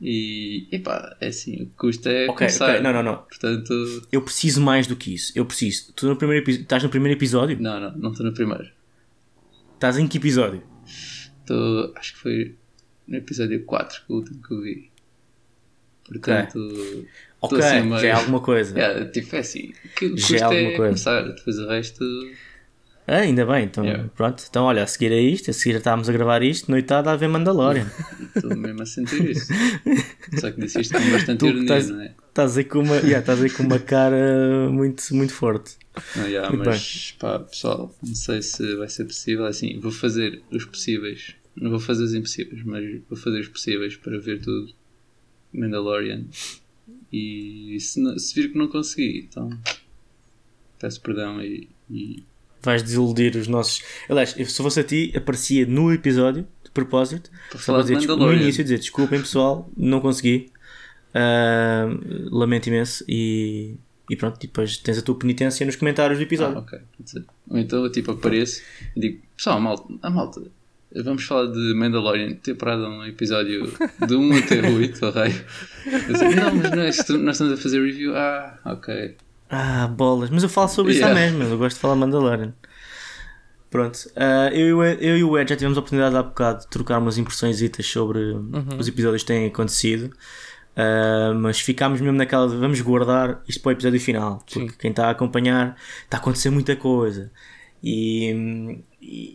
E, 0.00 0.66
epá, 0.72 1.16
é 1.20 1.28
assim, 1.28 1.54
o 1.62 1.66
que 1.66 1.72
custa 1.76 2.10
é 2.10 2.24
Ok, 2.24 2.36
começar. 2.36 2.70
ok, 2.70 2.80
não, 2.82 2.92
não, 2.92 3.02
não. 3.02 3.16
Portanto, 3.22 3.72
Eu 4.12 4.22
preciso 4.22 4.60
mais 4.60 4.86
do 4.86 4.96
que 4.96 5.14
isso. 5.14 5.32
Eu 5.34 5.46
preciso. 5.46 5.92
Tu 5.94 6.06
no 6.06 6.16
primeiro 6.16 6.48
estás 6.50 6.82
no 6.82 6.88
primeiro 6.88 7.16
episódio? 7.18 7.58
não, 7.60 7.80
não, 7.80 7.96
não 7.96 8.10
estou 8.10 8.26
no 8.26 8.32
primeiro. 8.32 8.68
Estás 9.74 9.98
em 9.98 10.06
que 10.08 10.18
episódio? 10.18 10.62
Estou, 10.86 11.92
acho 11.96 12.14
que 12.14 12.18
foi 12.18 12.54
no 13.06 13.16
episódio 13.16 13.62
4, 13.64 14.02
que 14.06 14.12
é 14.12 14.14
o 14.14 14.18
último 14.18 14.42
que 14.42 14.54
eu 14.54 14.62
vi. 14.62 14.90
Portanto, 16.06 16.58
Ok, 17.40 17.58
assim 17.58 17.88
meio- 17.88 17.98
já 18.00 18.08
é 18.08 18.12
alguma 18.12 18.40
coisa. 18.40 18.74
yeah, 18.78 19.04
tipo, 19.10 19.34
é 19.36 19.38
assim, 19.40 19.72
que 19.96 20.16
Já 20.16 20.36
é 20.38 20.42
alguma 20.42 20.70
é 20.70 20.76
coisa. 20.76 20.88
começar, 20.88 21.22
depois 21.22 21.58
o 21.58 21.66
resto. 21.68 22.04
Ah, 23.06 23.18
ainda 23.18 23.44
bem, 23.44 23.64
então 23.64 23.84
Yeah. 23.84 24.08
pronto. 24.16 24.42
Então 24.48 24.64
olha, 24.64 24.82
a 24.82 24.86
seguir 24.86 25.12
a 25.12 25.20
isto, 25.20 25.50
a 25.50 25.52
seguir 25.52 25.76
estávamos 25.76 26.08
a 26.08 26.12
gravar 26.12 26.42
isto, 26.42 26.70
noitada 26.70 27.10
a 27.12 27.16
ver 27.16 27.28
Mandalorian. 27.28 27.86
Estou 28.34 28.56
mesmo 28.56 28.80
a 28.82 28.86
sentir 28.86 29.30
isso. 29.30 29.52
Só 30.40 30.50
que 30.50 30.60
disse 30.60 30.80
isto 30.80 30.96
com 30.96 31.10
bastante 31.10 31.38
Tu 31.40 31.46
ironia, 31.48 31.62
estás- 31.64 31.90
não 31.90 32.00
é? 32.00 32.14
Estás 32.28 32.58
aí 32.58 32.64
com 32.64 32.78
uma, 32.80 32.96
yeah, 32.96 33.18
estás 33.18 33.42
aí 33.42 33.50
com 33.50 33.62
uma 33.62 33.78
cara 33.78 34.68
muito, 34.70 35.02
muito 35.14 35.32
forte. 35.34 35.76
Não, 36.16 36.26
yeah, 36.26 36.48
Muito 36.50 36.66
mas 36.66 37.14
pá, 37.20 37.38
pessoal, 37.40 37.94
não 38.02 38.14
sei 38.14 38.42
se 38.42 38.74
vai 38.76 38.88
ser 38.88 39.04
possível. 39.04 39.44
Assim, 39.44 39.78
vou 39.78 39.92
fazer 39.92 40.42
os 40.50 40.64
possíveis. 40.64 41.36
Não 41.54 41.70
vou 41.70 41.78
fazer 41.78 42.02
os 42.04 42.14
impossíveis, 42.14 42.64
mas 42.64 42.84
vou 43.08 43.16
fazer 43.16 43.38
os 43.40 43.48
possíveis 43.48 43.96
para 43.96 44.18
ver 44.18 44.40
tudo. 44.40 44.72
Mandalorian. 45.54 46.24
E 47.12 47.78
se, 47.80 48.00
não- 48.00 48.18
se 48.18 48.34
vir 48.34 48.50
que 48.52 48.58
não 48.58 48.68
consegui, 48.68 49.28
então 49.30 49.48
peço 50.78 51.00
perdão 51.00 51.40
e, 51.40 51.68
e 51.90 52.22
Vais 52.62 52.82
desiludir 52.82 53.36
os 53.36 53.46
nossos. 53.46 53.82
Aliás, 54.08 54.30
se 54.30 54.44
fosse 54.62 54.80
a 54.80 54.84
ti, 54.84 55.12
aparecia 55.14 55.66
no 55.66 55.92
episódio, 55.92 56.46
de 56.64 56.70
propósito, 56.70 57.30
para 57.50 57.58
só 57.58 57.64
falar 57.66 57.78
para 57.78 57.86
de 57.86 57.92
dizer, 57.94 58.06
desculpa, 58.06 58.24
no 58.26 58.32
início, 58.42 58.64
dizer 58.64 58.78
desculpem 58.78 59.20
pessoal, 59.20 59.70
não 59.76 60.00
consegui. 60.00 60.50
Ah, 61.12 61.86
lamento 62.30 62.66
imenso. 62.68 63.04
E, 63.06 63.76
e 64.10 64.16
pronto, 64.16 64.36
e 64.42 64.46
depois 64.46 64.78
tens 64.78 64.96
a 64.98 65.02
tua 65.02 65.14
penitência 65.18 65.64
nos 65.66 65.76
comentários 65.76 66.18
do 66.18 66.22
Ah, 66.22 66.24
episódio. 66.26 66.58
ok, 66.58 66.78
pode 66.96 67.10
ser. 67.10 67.24
Ou 67.50 67.58
então 67.58 67.84
eu 67.84 67.92
tipo 67.92 68.12
apareço 68.12 68.62
e 68.96 69.00
digo, 69.00 69.22
pessoal, 69.36 69.60
malta, 69.60 69.84
a 70.02 70.08
malta, 70.10 70.42
vamos 71.02 71.24
falar 71.24 71.46
de 71.50 71.74
Mandalorian, 71.74 72.34
temporada 72.34 72.88
1, 72.88 73.04
episódio 73.06 73.72
de 74.06 74.14
1 74.14 74.36
até 74.38 74.60
8, 74.70 75.06
ok? 75.06 75.22
Não, 76.36 76.54
mas 76.54 76.70
não 76.70 76.82
é, 76.82 76.86
nós 77.24 77.36
estamos 77.36 77.52
a 77.52 77.56
fazer 77.56 77.82
review, 77.84 78.16
ah, 78.16 78.58
ok. 78.64 79.16
Ah, 79.50 79.86
bolas. 79.88 80.30
Mas 80.30 80.42
eu 80.42 80.48
falo 80.48 80.68
sobre 80.68 80.92
isso 80.92 81.00
Yeah. 81.02 81.20
há 81.20 81.24
mesmo, 81.32 81.42
eu 81.42 81.58
gosto 81.58 81.76
de 81.76 81.80
falar 81.80 81.96
Mandalorian. 81.96 82.52
Pronto, 83.70 83.98
ah, 84.16 84.50
eu, 84.52 84.66
e 84.68 84.72
o 84.72 84.84
Ed- 84.84 84.98
eu 85.04 85.16
e 85.18 85.24
o 85.24 85.36
Ed 85.38 85.50
já 85.50 85.56
tivemos 85.56 85.76
a 85.76 85.80
oportunidade 85.80 86.16
há 86.16 86.22
bocado 86.22 86.60
de 86.60 86.68
trocar 86.68 86.98
umas 86.98 87.18
impressões 87.18 87.58
sobre 87.82 88.20
os 88.78 88.86
episódios 88.86 89.22
que 89.22 89.28
têm 89.28 89.46
acontecido. 89.46 90.10
Ah, 90.76 91.32
mas 91.36 91.58
ficámos 91.60 92.00
mesmo 92.00 92.16
naquela 92.16 92.48
de 92.48 92.56
vamos 92.56 92.80
guardar 92.80 93.42
isto 93.48 93.60
para 93.62 93.70
o 93.70 93.72
episódio 93.72 94.00
final, 94.00 94.38
porque 94.38 94.60
Sim. 94.60 94.76
quem 94.78 94.90
está 94.90 95.08
a 95.08 95.10
acompanhar 95.10 95.76
está 96.04 96.18
a 96.18 96.20
acontecer 96.20 96.50
muita 96.50 96.76
coisa. 96.76 97.30
E, 97.82 98.78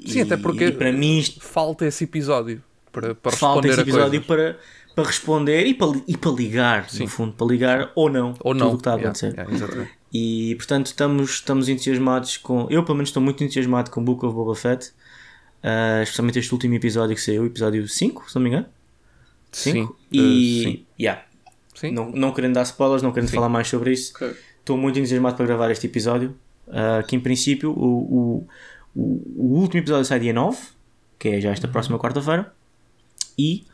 e- 0.05 0.11
Sim, 0.11 0.21
até 0.21 0.37
porque- 0.37 0.65
e 0.67 0.71
para 0.71 0.91
mim 0.91 1.17
isto 1.19 1.39
Falta 1.41 1.85
esse 1.85 2.03
episódio 2.05 2.63
para, 2.91 3.13
para 3.15 3.31
falta 3.31 3.67
esse 3.67 3.79
episódio 3.81 4.21
para, 4.23 4.57
para 4.95 5.03
responder 5.05 5.65
e 5.67 5.73
para, 5.73 5.91
e 6.07 6.17
para 6.17 6.31
ligar, 6.31 6.89
Sim. 6.89 7.03
no 7.03 7.09
fundo, 7.09 7.33
para 7.33 7.47
ligar 7.47 7.91
ou 7.95 8.09
não 8.09 8.29
Ou 8.39 8.53
tudo 8.53 8.57
não. 8.59 8.67
o 8.69 8.71
que 8.71 8.77
está 8.77 8.91
a 8.91 8.95
Yeah, 8.95 9.09
acontecer. 9.09 9.33
yeah, 9.33 9.53
exatamente. 9.53 9.91
E 10.11 10.55
portanto 10.55 10.85
estamos, 10.87 11.29
estamos 11.31 11.69
entusiasmados 11.69 12.37
com. 12.37 12.67
Eu 12.71 12.83
pelo 12.83 12.95
menos 12.97 13.09
estou 13.09 13.21
muito 13.21 13.43
entusiasmado 13.43 13.91
com 13.91 14.03
Book 14.03 14.25
of 14.25 14.33
Boba 14.35 14.55
Fett. 14.55 14.91
ah, 15.61 16.01
especialmente 16.01 16.39
este 16.39 16.51
último 16.53 16.73
episódio 16.73 17.15
que 17.15 17.21
saiu, 17.21 17.45
episódio 17.45 17.87
5, 17.87 18.27
se 18.29 18.35
não 18.35 18.41
me 18.41 18.49
engano. 18.49 18.65
5. 19.51 19.87
Sim, 19.87 19.95
E. 20.11 20.19
eh, 20.19 20.63
sim. 20.63 20.85
yeah, 20.99 21.21
Sim. 21.75 21.91
não, 21.91 22.09
não 22.11 22.31
querendo 22.33 22.53
dar 22.55 22.63
spoilers, 22.63 23.01
não 23.03 23.11
querendo 23.11 23.29
Sim. 23.29 23.35
falar 23.35 23.49
mais 23.49 23.67
sobre 23.67 23.91
isso, 23.93 24.13
estou 24.59 24.77
muito 24.77 24.97
entusiasmado 24.99 25.35
para 25.37 25.45
gravar 25.45 25.69
este 25.71 25.85
episódio. 25.87 26.35
ah, 26.71 27.03
que 27.07 27.15
em 27.15 27.19
princípio 27.19 27.71
o, 27.71 27.75
o, 28.43 28.47
o, 28.95 29.55
último 29.59 29.79
episódio 29.81 30.05
sai 30.05 30.19
dia 30.19 30.33
9, 30.33 30.57
que 31.17 31.29
é 31.29 31.41
já 31.41 31.51
esta 31.51 31.67
próxima 31.67 31.97
quarta-feira. 31.99 32.53
E 33.37 33.65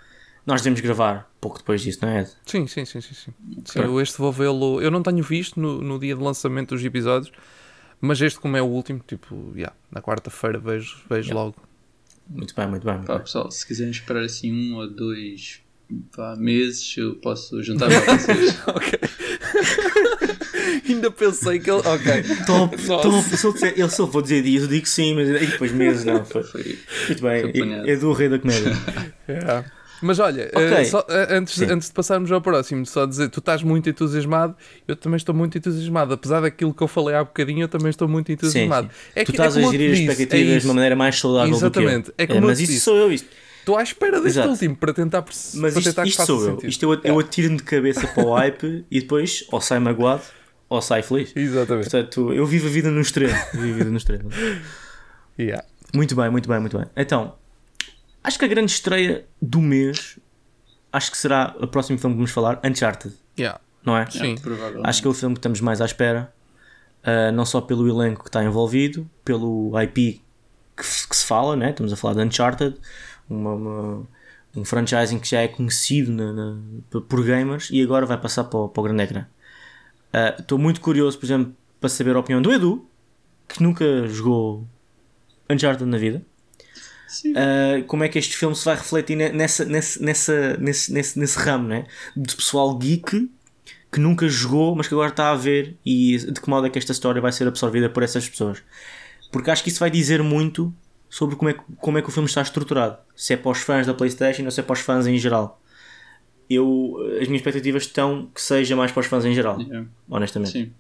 nós 0.45 0.61
devemos 0.61 0.79
gravar 0.81 1.29
pouco 1.41 1.57
depois 1.57 1.81
disso, 1.81 1.99
não 2.03 2.09
é, 2.09 2.21
Ed? 2.21 2.29
Sim, 2.45 2.67
sim, 2.67 2.85
sim, 2.85 3.01
sim, 3.01 3.13
sim. 3.13 3.33
Sim, 3.65 3.79
eu 3.79 3.99
este 4.01 4.17
vou 4.17 4.31
vê-lo. 4.31 4.81
Eu 4.81 4.91
não 4.91 5.01
tenho 5.01 5.23
visto 5.23 5.59
no, 5.59 5.81
no 5.81 5.99
dia 5.99 6.15
de 6.15 6.21
lançamento 6.21 6.75
dos 6.75 6.83
episódios, 6.83 7.31
Mas 8.01 8.21
este, 8.21 8.39
como 8.39 8.55
é 8.57 8.61
o 8.61 8.65
último, 8.65 9.01
tipo, 9.07 9.53
yeah, 9.55 9.73
na 9.91 10.01
quarta-feira 10.01 10.59
vejo, 10.59 10.97
vejo 11.09 11.29
Yeah. 11.29 11.33
logo. 11.45 11.55
Muito 12.29 12.53
bem, 12.55 12.67
muito 12.67 12.83
bem. 12.85 12.95
Muito 12.95 13.07
Pá, 13.07 13.13
bem. 13.15 13.23
pessoal, 13.23 13.49
se 13.51 13.65
quiserem 13.65 13.91
esperar 13.91 14.23
assim 14.23 14.51
um 14.51 14.75
ou 14.75 14.87
dois 14.89 15.61
pá, 16.15 16.35
meses, 16.35 16.95
eu 16.97 17.15
posso 17.15 17.61
juntar-me 17.63 17.95
a 17.95 17.99
vocês. 18.17 18.59
Ok. 18.67 18.99
Ainda 20.93 21.11
pensei 21.11 21.59
que 21.59 21.69
ele. 21.69 21.79
Ok. 21.79 22.23
Top, 22.45 22.75
Nossa. 22.87 23.09
top. 23.09 23.23
Se 23.37 23.45
eu, 23.45 23.53
disser, 23.53 23.73
eu, 23.77 23.87
eu 23.99 24.07
vou 24.07 24.21
dizer 24.21 24.41
dias, 24.43 24.63
eu 24.63 24.69
digo 24.69 24.85
sim, 24.87 25.13
mas 25.15 25.29
e 25.29 25.45
depois 25.47 25.71
meses 25.71 26.05
não. 26.05 26.23
Foi. 26.25 26.43
Foi. 26.43 26.77
Muito 27.07 27.21
bem, 27.21 27.83
é, 27.85 27.91
é 27.91 27.95
do 27.95 28.11
rei 28.13 28.29
da 28.29 28.39
comédia. 28.39 28.71
Yeah. 29.27 29.65
Mas 30.01 30.19
olha, 30.19 30.51
eh, 30.53 30.83
só, 30.83 31.03
eh, 31.09 31.27
antes, 31.37 31.55
Sim. 31.55 31.65
antes 31.71 31.87
de 31.87 31.93
passarmos 31.93 32.29
ao 32.31 32.41
próximo, 32.41 32.85
só 32.85 33.05
dizer, 33.05 33.29
tu 33.29 33.39
estás 33.39 33.63
muito 33.63 33.89
entusiasmado, 33.89 34.53
eu 34.87 34.95
também 34.95 35.15
estou 35.15 35.33
muito 35.33 35.57
entusiasmado. 35.57 36.13
Apesar 36.13 36.41
daquilo 36.41 36.73
que 36.73 36.83
eu 36.83 36.87
falei 36.87 37.15
há 37.15 37.23
bocadinho, 37.23 37.61
eu 37.63 37.67
também 37.67 37.89
estou 37.89 38.07
muito 38.07 38.29
entusiasmado. 38.31 38.89
É 39.15 39.23
tu 39.23 39.27
que- 39.27 39.31
estás 39.31 39.55
é 39.55 39.63
a 39.65 39.71
gerir 39.71 39.91
as 39.93 39.97
disse, 39.97 40.11
expectativas 40.11 40.55
é 40.55 40.59
de 40.59 40.65
uma 40.65 40.73
maneira 40.75 40.95
mais 40.97 41.17
saudável 41.17 41.55
Exatamente. 41.55 42.07
do 42.07 42.11
que 42.13 42.21
eu. 42.21 42.23
É 42.23 42.27
como 42.27 42.39
eu 42.41 42.47
mas 42.47 42.59
isso 42.59 42.71
disse. 42.73 42.83
sou 42.83 42.97
eu. 42.97 43.11
Isto, 43.11 43.27
Estou 43.61 43.77
à 43.77 43.81
espera 43.81 44.17
deste 44.21 44.37
Exato. 44.37 44.49
último 44.49 44.75
para 44.75 44.93
tentar, 44.93 45.21
perce- 45.23 45.57
mas 45.57 45.73
para 45.73 45.79
isto, 45.79 45.89
tentar 45.89 46.05
isto 46.07 46.23
sou 46.23 46.39
eu. 46.39 46.51
sentido. 46.51 46.69
Isto 46.69 46.93
eu, 46.93 47.01
eu 47.03 47.19
atiro-me 47.19 47.57
de 47.57 47.63
cabeça 47.63 48.05
para 48.05 48.23
o 48.23 48.33
hype 48.35 48.85
e 48.91 49.01
depois 49.01 49.43
ou 49.51 49.59
sai 49.59 49.79
magoado 49.79 50.21
ou 50.69 50.81
sai 50.81 51.01
feliz. 51.03 51.31
Exatamente. 51.35 51.89
Portanto, 51.89 52.33
eu 52.33 52.45
vivo 52.45 52.67
a 52.67 52.69
vida 52.71 52.89
no 52.91 53.01
extremo. 53.01 53.33
Vivo 53.53 53.73
a 53.73 53.77
vida 53.77 53.89
no 53.89 53.97
extremo. 53.97 54.29
Yeah. 55.37 55.65
Muito 55.93 56.15
bem, 56.15 56.29
muito 56.29 56.47
bem, 56.49 56.59
muito 56.59 56.77
bem. 56.77 56.87
Então, 56.95 57.35
acho 58.23 58.37
que 58.39 58.45
a 58.45 58.47
grande 58.47 58.71
estreia 58.71 59.25
do 59.41 59.61
mês, 59.61 60.17
acho 60.91 61.11
que 61.11 61.17
será 61.17 61.55
o 61.59 61.67
próximo 61.67 61.97
filme 61.99 62.15
que 62.15 62.17
vamos 62.17 62.31
falar, 62.31 62.59
Uncharted, 62.63 63.13
Yeah. 63.37 63.59
não 63.85 63.97
é? 63.97 64.09
Sim. 64.09 64.35
provavelmente. 64.37 64.87
Acho 64.89 65.01
que 65.01 65.07
é 65.07 65.11
o 65.11 65.13
filme 65.13 65.35
que 65.35 65.39
estamos 65.39 65.61
mais 65.61 65.81
à 65.81 65.85
espera, 65.85 66.33
uh, 67.03 67.31
não 67.33 67.45
só 67.45 67.61
pelo 67.61 67.87
elenco 67.87 68.23
que 68.23 68.29
está 68.29 68.43
envolvido, 68.43 69.09
pelo 69.23 69.71
IP 69.81 70.21
que, 70.75 70.85
se- 70.85 71.07
que 71.07 71.15
se 71.15 71.25
fala, 71.25 71.55
né? 71.55 71.69
estamos 71.69 71.93
a 71.93 71.95
falar 71.95 72.15
de 72.15 72.21
Uncharted, 72.21 72.75
uma, 73.29 73.53
uma- 73.53 74.07
um 74.55 74.63
franchising 74.65 75.19
que 75.19 75.29
já 75.29 75.41
é 75.41 75.47
conhecido 75.47 76.11
na- 76.11 76.33
na- 76.33 77.01
por 77.07 77.23
gamers 77.23 77.69
e 77.71 77.81
agora 77.81 78.05
vai 78.05 78.17
passar 78.17 78.45
para 78.45 78.59
o, 78.59 78.69
para 78.69 78.81
o 78.81 78.83
grande 78.83 79.03
ecrã. 79.03 79.25
Uh, 80.15 80.41
Estou 80.41 80.57
muito 80.57 80.79
curioso, 80.79 81.17
por 81.19 81.25
exemplo, 81.25 81.55
para 81.79 81.89
saber 81.89 82.15
a 82.15 82.19
opinião 82.19 82.41
do 82.41 82.51
Edu, 82.51 82.87
que 83.47 83.61
nunca 83.61 84.07
jogou 84.07 84.67
Uncharted 85.49 85.85
na 85.89 85.97
vida. 85.97 86.25
Uh, 87.31 87.83
como 87.85 88.03
é 88.03 88.09
que 88.09 88.17
este 88.17 88.35
filme 88.35 88.55
se 88.55 88.65
vai 88.65 88.75
refletir 88.75 89.15
ne- 89.15 89.29
nessa, 89.29 89.65
nessa, 89.65 89.99
nessa, 90.03 90.57
nesse, 90.57 90.91
nesse, 90.93 91.19
nesse 91.19 91.37
ramo 91.37 91.67
né? 91.67 91.85
de 92.15 92.35
pessoal 92.35 92.75
geek 92.77 93.29
que 93.91 93.99
nunca 93.99 94.27
jogou, 94.27 94.75
mas 94.75 94.87
que 94.87 94.93
agora 94.93 95.09
está 95.09 95.31
a 95.31 95.35
ver 95.35 95.77
e 95.85 96.17
de 96.17 96.41
que 96.41 96.49
modo 96.49 96.67
é 96.67 96.69
que 96.69 96.77
esta 96.77 96.91
história 96.91 97.21
vai 97.21 97.31
ser 97.31 97.47
absorvida 97.47 97.89
por 97.89 98.03
essas 98.03 98.27
pessoas. 98.27 98.61
Porque 99.31 99.49
acho 99.49 99.63
que 99.63 99.69
isso 99.69 99.79
vai 99.79 99.89
dizer 99.89 100.21
muito 100.21 100.73
sobre 101.09 101.35
como 101.35 101.49
é, 101.49 101.55
como 101.77 101.97
é 101.97 102.01
que 102.01 102.09
o 102.09 102.11
filme 102.11 102.27
está 102.27 102.41
estruturado. 102.41 102.97
Se 103.15 103.33
é 103.33 103.37
para 103.37 103.51
os 103.51 103.59
fãs 103.59 103.87
da 103.87 103.93
PlayStation 103.93 104.43
ou 104.43 104.51
se 104.51 104.59
é 104.59 104.63
para 104.63 104.73
os 104.73 104.79
fãs 104.79 105.07
em 105.07 105.17
geral. 105.17 105.61
Eu, 106.49 106.97
as 107.19 107.27
minhas 107.27 107.41
expectativas 107.41 107.83
estão 107.83 108.29
que 108.33 108.41
seja 108.41 108.75
mais 108.75 108.91
para 108.91 108.99
os 109.01 109.07
fãs 109.07 109.25
em 109.25 109.33
geral, 109.33 109.59
Yeah. 109.59 109.87
honestamente. 110.09 110.51
Sim. 110.51 110.71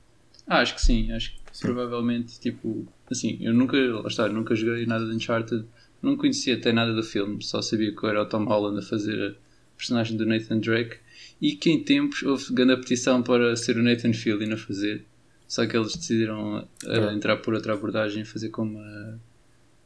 Ah, 0.47 0.59
acho 0.59 0.75
que 0.75 0.81
sim. 0.81 1.11
Acho 1.11 1.31
que 1.31 1.59
provavelmente, 1.59 2.39
tipo, 2.39 2.87
assim, 3.09 3.37
eu 3.41 3.53
nunca, 3.53 3.77
lá 3.77 4.07
está, 4.07 4.27
nunca 4.27 4.53
joguei 4.55 4.85
nada 4.85 5.05
de 5.05 5.15
Uncharted, 5.15 5.65
não 6.01 6.15
conhecia 6.15 6.55
até 6.55 6.71
nada 6.71 6.93
do 6.93 7.01
filme, 7.01 7.41
só 7.43 7.61
sabia 7.61 7.95
que 7.95 8.05
era 8.05 8.21
o 8.21 8.25
Tom 8.25 8.45
Holland 8.45 8.77
a 8.79 8.81
fazer 8.81 9.31
a 9.31 9.77
personagem 9.77 10.15
do 10.17 10.25
Nathan 10.25 10.59
Drake 10.59 10.97
e 11.41 11.55
que 11.55 11.71
em 11.71 11.83
tempos 11.83 12.21
houve 12.23 12.53
grande 12.53 12.77
petição 12.77 13.23
para 13.23 13.55
ser 13.55 13.77
o 13.77 13.81
Nathan 13.83 14.13
Fillion 14.13 14.53
a 14.53 14.57
fazer, 14.57 15.03
só 15.47 15.65
que 15.65 15.75
eles 15.75 15.95
decidiram 15.95 16.59
uh, 16.85 17.11
entrar 17.11 17.37
por 17.37 17.53
outra 17.55 17.73
abordagem 17.73 18.21
e 18.21 18.25
fazer 18.25 18.49
com, 18.49 18.63
uma, 18.63 19.19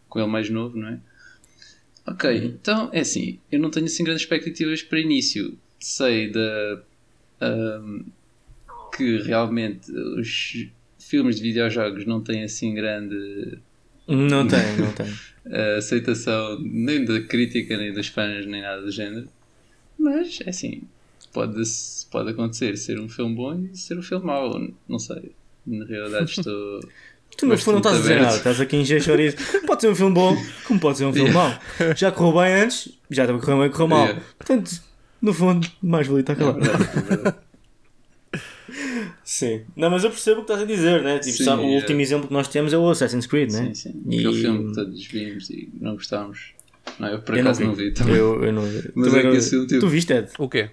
com 0.10 0.20
ele 0.20 0.28
mais 0.28 0.50
novo, 0.50 0.78
não 0.78 0.90
é? 0.90 1.00
Ok, 2.06 2.38
então 2.46 2.90
é 2.92 3.02
assim, 3.02 3.40
eu 3.52 3.60
não 3.60 3.70
tenho 3.70 3.86
assim 3.86 4.04
grandes 4.04 4.24
expectativas 4.24 4.82
para 4.82 5.00
início. 5.00 5.58
Sei 5.80 6.30
da. 6.32 6.82
ahm, 7.42 8.02
que 8.96 9.18
realmente 9.22 9.92
os 9.92 10.68
filmes 11.00 11.38
de 11.38 11.42
videojogos 11.44 12.06
não 12.06 12.22
têm 12.22 12.44
assim 12.44 12.74
grande 12.74 13.58
Não 14.08 14.46
tem, 14.46 14.78
não 14.78 14.92
tem. 14.92 15.08
uh, 15.08 15.78
aceitação 15.78 16.60
nem 16.60 17.06
da 17.06 17.22
crítica, 17.22 17.78
nem 17.78 17.94
dos 17.94 18.08
fãs, 18.08 18.46
nem 18.46 18.62
nada 18.62 18.82
do 18.82 18.92
género. 18.92 19.30
Mas 19.98 20.40
é 20.46 20.50
assim, 20.50 20.82
pode, 21.32 21.62
pode 22.12 22.32
acontecer 22.32 22.76
ser 22.78 23.00
um 23.00 23.08
filme 23.08 23.36
bom 23.36 23.70
e 23.72 23.78
ser 23.78 23.98
um 23.98 24.02
filme 24.02 24.26
mau, 24.26 24.60
não 24.88 25.00
sei. 25.00 25.32
Na 25.66 25.86
realidade 25.86 26.30
estou. 26.32 26.80
Tu 27.38 27.46
no 27.46 27.56
fundo 27.58 27.74
não 27.74 27.78
estás 27.80 27.96
a 27.98 28.00
dizer 28.02 28.22
nada, 28.22 28.36
estás 28.38 28.60
aqui 28.60 28.76
em 28.76 28.84
chouriço. 29.00 29.38
Pode 29.66 29.82
ser 29.82 29.90
um 29.90 29.96
filme 29.96 30.14
bom, 30.16 30.36
como 30.66 30.80
pode 30.80 30.98
ser 30.98 31.06
um 31.06 31.14
filme 31.14 31.32
mau. 31.32 31.58
Já 31.96 32.12
correu 32.12 32.42
bem 32.42 32.54
antes, 32.64 32.90
já 33.10 33.26
também 33.28 33.40
correu 33.40 33.60
bem, 33.60 33.70
correu 33.70 33.88
mal. 33.88 34.06
Yeah. 34.08 34.22
Portanto, 34.38 34.82
no 35.22 35.34
fundo, 35.34 35.68
mais 35.82 36.08
vale 36.08 36.22
estar 36.22 36.34
É 36.34 36.36
calado. 36.36 36.60
verdade, 36.60 36.84
é 36.98 37.02
verdade. 37.02 37.38
Sim. 39.24 39.62
Não, 39.76 39.90
mas 39.90 40.04
eu 40.04 40.10
percebo 40.10 40.42
o 40.42 40.46
que 40.46 40.52
estás 40.52 40.62
a 40.62 40.66
dizer, 40.72 41.02
né? 41.04 41.20
Tipo, 41.20 41.38
Sim, 41.38 41.44
sabe, 41.44 41.62
o 41.64 41.66
é. 41.66 41.76
último 41.76 42.02
exemplo 42.02 42.28
que 42.28 42.34
nós 42.34 42.48
temos 42.48 42.74
é 42.74 42.78
o 42.78 42.90
Assassin's 42.90 43.26
Creed, 43.28 43.52
né? 43.52 43.66
Sim, 43.68 43.74
sim. 43.74 44.04
E- 44.10 44.20
Aquele 44.20 44.42
filme 44.42 44.68
que 44.70 44.74
todos 44.76 45.06
vimos 45.08 45.50
e 45.50 45.70
não 45.80 45.94
gostámos. 45.94 46.54
Não, 47.00 47.08
eu 47.08 47.20
por 47.22 47.36
Eu 47.38 47.44
não 47.44 47.52
acaso 47.52 47.60
vi. 47.62 47.68
não 47.68 47.76
vi. 47.76 47.92
também. 47.94 48.16
Eu, 48.16 48.44
eu 48.44 48.54
não 48.54 48.64
vi. 48.64 48.92
Mas 48.96 49.06
Também 49.08 49.20
é 49.20 49.22
que 49.24 49.28
não- 49.30 49.36
esse 49.36 49.68
tipo- 49.68 49.80
Tu 49.80 49.88
viste, 49.88 50.14
Ed? 50.14 50.30
O 50.38 50.50
quê? 50.50 50.70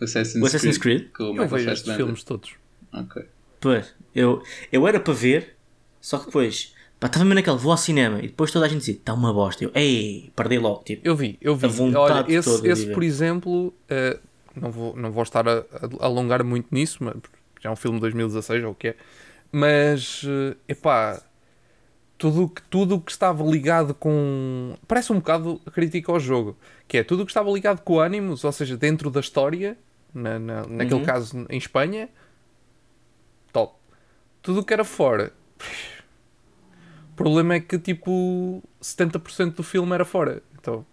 Assassin's, 0.00 0.42
O 0.42 0.46
Assassin's 0.46 0.78
Creed? 0.78 1.08
Com 1.12 1.24
o 1.24 1.26
Eu 1.28 1.32
Michael 1.32 1.48
vejo 1.50 1.70
estes 1.70 1.94
filmes 1.96 2.22
todos. 2.22 2.50
Ok. 2.92 3.22
Pois, 3.60 3.94
eu, 4.14 4.42
eu 4.72 4.86
era 4.86 5.00
para 5.00 5.12
ver, 5.14 5.56
só 6.00 6.18
que 6.18 6.26
depois, 6.26 6.74
pá, 7.00 7.06
estava 7.06 7.24
mesmo 7.24 7.34
naquele, 7.36 7.56
vou 7.56 7.72
ao 7.72 7.78
cinema, 7.78 8.18
e 8.18 8.28
depois 8.28 8.50
toda 8.50 8.66
a 8.66 8.68
gente 8.68 8.80
dizia, 8.80 8.94
está 8.94 9.14
uma 9.14 9.32
bosta. 9.32 9.64
Eu, 9.64 9.70
ei, 9.74 10.30
perdi 10.36 10.58
logo, 10.58 10.82
tipo. 10.84 11.06
Eu 11.06 11.14
vi, 11.16 11.38
eu 11.40 11.54
vi. 11.56 11.66
A 11.66 11.68
vontade 11.68 12.12
Olha, 12.12 12.38
esse, 12.38 12.56
toda 12.56 12.68
esse 12.68 12.86
por 12.92 13.02
exemplo, 13.02 13.72
eh, 13.88 14.18
não, 14.54 14.70
vou, 14.70 14.96
não 14.96 15.10
vou 15.12 15.22
estar 15.22 15.46
a, 15.48 15.58
a 16.00 16.04
alongar 16.06 16.42
muito 16.44 16.66
nisso, 16.72 16.98
mas 17.02 17.14
já 17.60 17.70
é 17.70 17.72
um 17.72 17.76
filme 17.76 17.96
de 17.98 18.02
2016 18.02 18.64
ou 18.64 18.72
o 18.72 18.74
que 18.74 18.88
é. 18.88 18.96
Mas, 19.52 20.22
eh, 20.26 20.56
epá, 20.68 21.22
tudo 22.18 22.44
o 22.44 22.48
que, 22.48 22.62
tudo 22.62 23.00
que 23.00 23.12
estava 23.12 23.44
ligado 23.44 23.94
com. 23.94 24.76
Parece 24.88 25.12
um 25.12 25.16
bocado 25.16 25.60
crítica 25.72 26.10
ao 26.10 26.18
jogo, 26.18 26.56
que 26.88 26.98
é 26.98 27.04
tudo 27.04 27.22
o 27.22 27.24
que 27.26 27.30
estava 27.30 27.50
ligado 27.50 27.80
com 27.82 27.94
o 27.94 28.00
Animus, 28.00 28.42
ou 28.44 28.50
seja, 28.52 28.76
dentro 28.76 29.08
da 29.10 29.20
história, 29.20 29.78
na, 30.12 30.38
na- 30.38 30.66
naquele 30.66 31.00
Uhum. 31.00 31.04
caso 31.04 31.46
em 31.48 31.56
Espanha, 31.58 32.08
top. 33.52 33.74
Tudo 34.42 34.60
o 34.60 34.64
que 34.64 34.72
era 34.72 34.84
fora. 34.84 35.32
O 37.18 37.24
problema 37.24 37.54
é 37.54 37.60
que 37.60 37.78
tipo 37.78 38.62
70% 38.80 39.56
do 39.56 39.62
filme 39.64 39.92
era 39.92 40.04
fora. 40.04 40.40
Então 40.60 40.86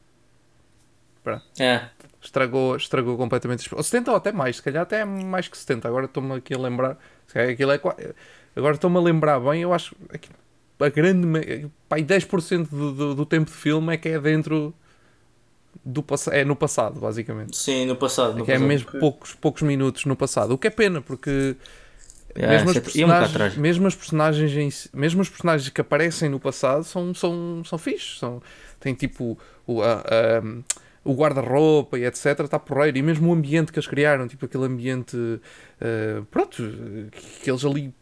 É, 1.60 1.90
estragou, 2.22 2.76
estragou 2.76 3.16
completamente. 3.16 3.74
Ou 3.74 3.84
70 3.84 4.10
ou 4.12 4.18
até 4.18 4.32
mais, 4.32 4.56
se 4.56 4.64
calhar 4.64 4.82
até 4.82 5.02
é 5.02 5.06
mais 5.06 5.48
que 5.48 5.56
70. 5.56 5.88
Agora 5.88 6.06
estou-me 6.06 6.34
aqui 6.34 6.56
a 6.56 6.58
lembrar. 6.58 6.98
Se 7.28 7.34
calhar 7.36 7.52
aquilo 7.52 7.72
é, 7.72 7.80
agora 8.56 8.76
estou-me 8.76 8.98
a 8.98 9.02
lembrar 9.02 9.40
bem. 9.40 9.62
Eu 9.62 9.72
acho 9.72 9.96
que 10.20 10.30
a 10.80 10.90
grande. 10.90 11.28
e 11.38 12.04
10% 12.04 12.70
do, 12.70 12.92
do, 12.92 13.16
do 13.16 13.26
tempo 13.26 13.50
de 13.52 13.56
filme 13.56 13.94
é 13.94 13.98
que 13.98 14.10
é 14.10 14.20
dentro 14.20 14.74
do. 15.84 16.04
É 16.32 16.44
no 16.44 16.56
passado, 16.56 17.00
basicamente. 17.00 17.56
sim, 17.56 17.86
no 17.86 17.96
passado. 17.96 18.38
No 18.38 18.46
que 18.46 18.52
é 18.52 18.56
passado. 18.56 18.68
mesmo 18.68 18.92
poucos, 19.00 19.34
poucos 19.36 19.62
minutos 19.62 20.06
no 20.06 20.16
passado. 20.16 20.54
O 20.54 20.58
que 20.58 20.68
é 20.68 20.72
pena, 20.72 21.02
porque 21.02 21.56
É, 22.36 22.48
mesmo, 22.48 22.70
as 22.70 22.76
é- 22.78 22.80
e 22.96 23.02
é 23.02 23.06
um 23.06 23.10
mesmo 23.62 23.88
as 23.88 23.96
personagens 23.96 24.90
mesmo 24.94 25.22
os 25.22 25.30
personagens 25.30 25.70
que 25.70 25.80
aparecem 25.82 26.30
no 26.30 26.40
passado 26.40 26.84
são, 26.84 27.14
são, 27.14 27.64
são 27.66 27.78
fixes. 27.78 28.20
São, 28.20 28.42
tem 28.80 28.94
tipo 28.94 29.38
o, 29.66 29.82
a- 29.82 30.02
a- 30.02 30.44
o 31.04 31.14
guarda-roupa 31.14 31.98
e 32.00 32.06
etc. 32.06 32.40
Está 32.42 32.60
porreiro. 32.60 32.98
E 32.98 33.02
mesmo 33.02 33.30
o 33.30 33.34
ambiente 33.34 33.72
que 33.72 33.78
eles 33.80 33.88
criaram, 33.88 34.28
tipo 34.28 34.46
aquele 34.46 34.66
ambiente 34.66 35.16
eh, 35.80 36.22
pronto, 36.32 36.64
que, 37.12 37.44
que 37.44 37.50
eles 37.52 37.64
ali 37.64 37.94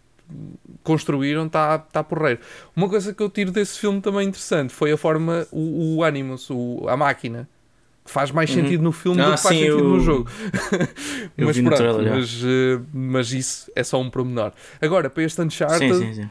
construíram, 0.83 1.45
está 1.45 1.77
tá 1.79 2.03
porreiro. 2.03 2.39
Uma 2.75 2.89
coisa 2.89 3.13
que 3.13 3.21
eu 3.21 3.29
tiro 3.29 3.51
desse 3.51 3.77
filme 3.79 4.01
também 4.01 4.27
interessante 4.27 4.73
foi 4.73 4.91
a 4.91 4.97
forma, 4.97 5.45
o, 5.51 5.97
o 5.97 6.03
Animus, 6.03 6.49
o, 6.49 6.85
a 6.87 6.95
máquina. 6.97 7.47
Faz 8.05 8.31
mais 8.31 8.49
Uhum. 8.49 8.55
sentido 8.63 8.83
no 8.83 8.91
filme 8.91 9.21
Ah, 9.21 9.31
do 9.31 9.35
que 9.35 9.41
faz 9.43 9.55
sim, 9.55 9.63
sentido 9.63 9.79
eu- 9.79 9.89
no 9.89 9.99
jogo. 10.01 10.29
mas 11.37 11.59
pronto, 11.61 11.75
trailer, 11.77 12.13
mas, 12.13 12.41
eh, 12.43 12.81
mas 12.93 13.31
isso 13.31 13.71
é 13.75 13.83
só 13.83 14.01
um 14.01 14.09
promenor. 14.09 14.51
Agora, 14.81 15.09
para 15.09 15.23
este 15.23 15.41
Uncharted, 15.41 15.93
Sim, 15.93 16.13
sim, 16.13 16.21
sim. 16.23 16.29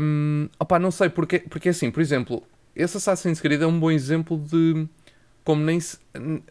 um, 0.00 0.48
opá, 0.58 0.78
não 0.80 0.90
sei, 0.90 1.08
porque, 1.08 1.38
porque 1.38 1.68
assim, 1.68 1.90
por 1.92 2.00
exemplo, 2.00 2.42
esse 2.74 2.96
Assassin's 2.96 3.40
Creed 3.40 3.62
é 3.62 3.66
um 3.66 3.78
bom 3.78 3.90
exemplo 3.90 4.36
de 4.36 4.86
como 5.44 5.62
nem, 5.62 5.78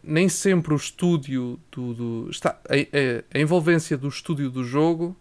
nem 0.02 0.28
sempre 0.28 0.72
o 0.72 0.76
estúdio 0.76 1.58
do, 1.70 1.92
do- 1.94 2.30
está, 2.30 2.58
a, 2.68 2.74
a- 2.74 3.24
a 3.34 3.38
envolvência 3.40 3.96
do 3.96 4.08
estúdio 4.08 4.50
do 4.50 4.64
jogo 4.64 5.16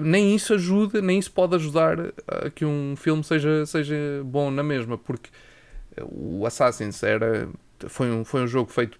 nem 0.00 0.34
isso 0.34 0.54
ajuda, 0.54 1.02
nem 1.02 1.18
isso 1.18 1.32
pode 1.32 1.54
ajudar 1.56 1.96
a 2.26 2.50
que 2.50 2.64
um 2.64 2.94
filme 2.96 3.24
seja, 3.24 3.66
seja 3.66 3.96
bom 4.24 4.50
na 4.50 4.62
mesma, 4.62 4.96
porque 4.96 5.28
o 6.02 6.46
Assassin's 6.46 7.02
era, 7.02 7.48
foi, 7.86 8.10
um, 8.10 8.24
foi 8.24 8.42
um 8.42 8.46
jogo 8.46 8.70
feito 8.70 8.98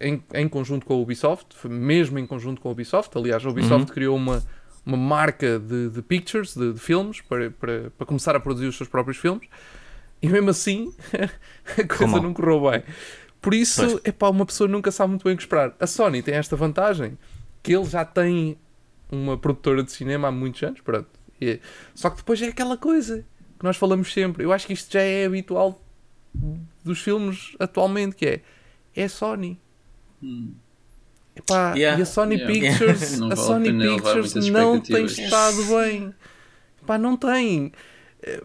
em, 0.00 0.22
em 0.34 0.48
conjunto 0.48 0.86
com 0.86 0.94
a 0.94 0.96
Ubisoft, 0.96 1.56
mesmo 1.68 2.18
em 2.18 2.26
conjunto 2.26 2.60
com 2.60 2.68
a 2.68 2.72
Ubisoft. 2.72 3.16
Aliás, 3.16 3.44
a 3.44 3.48
Ubisoft 3.50 3.92
criou 3.92 4.16
uma, 4.16 4.42
uma 4.84 4.96
marca 4.96 5.58
de, 5.58 5.90
de 5.90 6.02
pictures, 6.02 6.54
de, 6.54 6.72
de 6.72 6.80
filmes, 6.80 7.20
para, 7.20 7.50
para, 7.50 7.90
para 7.90 8.06
começar 8.06 8.34
a 8.34 8.40
produzir 8.40 8.66
os 8.66 8.76
seus 8.76 8.88
próprios 8.88 9.18
filmes. 9.18 9.46
E 10.22 10.28
mesmo 10.28 10.50
assim, 10.50 10.92
a 11.78 11.86
coisa 11.86 12.20
não 12.20 12.32
correu 12.34 12.70
bem. 12.70 12.82
Por 13.40 13.54
isso, 13.54 13.82
Pois. 13.82 14.00
epá, 14.04 14.28
uma 14.28 14.44
pessoa 14.44 14.68
nunca 14.68 14.90
sabe 14.90 15.10
muito 15.10 15.24
bem 15.24 15.32
o 15.32 15.36
que 15.36 15.42
esperar. 15.42 15.74
A 15.80 15.86
Sony 15.86 16.22
tem 16.22 16.34
esta 16.34 16.56
vantagem, 16.56 17.16
que 17.62 17.74
ele 17.74 17.84
já 17.86 18.04
tem 18.04 18.58
uma 19.10 19.36
produtora 19.38 19.82
de 19.82 19.90
cinema 19.90 20.28
há 20.28 20.30
muitos 20.30 20.62
anos, 20.62 20.80
pronto. 20.82 21.08
E- 21.40 21.58
só 21.94 22.10
que 22.10 22.16
depois 22.18 22.40
é 22.42 22.48
aquela 22.48 22.76
coisa 22.76 23.24
que 23.58 23.64
nós 23.64 23.76
falamos 23.78 24.12
sempre. 24.12 24.44
Eu 24.44 24.52
acho 24.52 24.66
que 24.66 24.74
isto 24.74 24.92
já 24.92 25.00
é 25.00 25.24
habitual 25.24 25.82
dos 26.84 27.00
filmes 27.00 27.54
atualmente, 27.58 28.16
que 28.16 28.26
é, 28.26 28.40
é 28.94 29.04
a 29.04 29.08
Sony. 29.08 29.60
Hum. 30.22 30.52
Epá, 31.34 31.74
Yeah. 31.76 31.98
E 31.98 32.02
a 32.02 32.06
Sony 32.06 32.36
Yeah. 32.36 32.52
Pictures, 32.52 33.18
Não 33.20 33.30
a 33.32 33.36
Sony 33.36 33.72
Pictures 33.72 34.34
não 34.48 34.80
tem 34.80 35.04
estado 35.06 35.64
bem. 35.64 36.14
Epá, 36.82 36.98
não 36.98 37.16
tem. 37.16 37.72
Eh, 38.22 38.42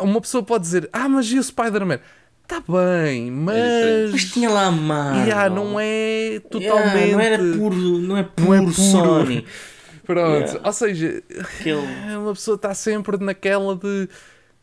Uma 0.00 0.20
pessoa 0.20 0.42
pode 0.42 0.64
dizer, 0.64 0.88
ah, 0.92 1.08
mas 1.08 1.26
e 1.30 1.38
o 1.38 1.42
Spider-Man? 1.42 2.00
Está 2.42 2.60
bem, 2.60 3.30
mas. 3.30 4.12
Mas 4.12 4.24
tinha 4.30 4.48
lá 4.48 4.68
a. 4.68 5.24
Yeah, 5.24 5.50
não 5.50 5.80
é 5.80 6.40
Yeah, 6.40 6.48
totalmente. 6.48 7.12
não 7.12 7.20
era 7.20 7.38
puro, 7.38 7.76
não 7.76 8.16
é 8.16 8.22
puro, 8.22 8.46
Não 8.46 8.54
é 8.54 8.60
puro. 8.60 8.72
Sony. 8.72 9.44
Pronto, 10.06 10.46
Yeah. 10.46 10.60
ou 10.64 10.72
seja, 10.72 11.22
Aquele... 11.40 11.80
uma 12.16 12.32
pessoa 12.34 12.54
está 12.54 12.72
sempre 12.72 13.16
naquela 13.18 13.74
de. 13.74 14.08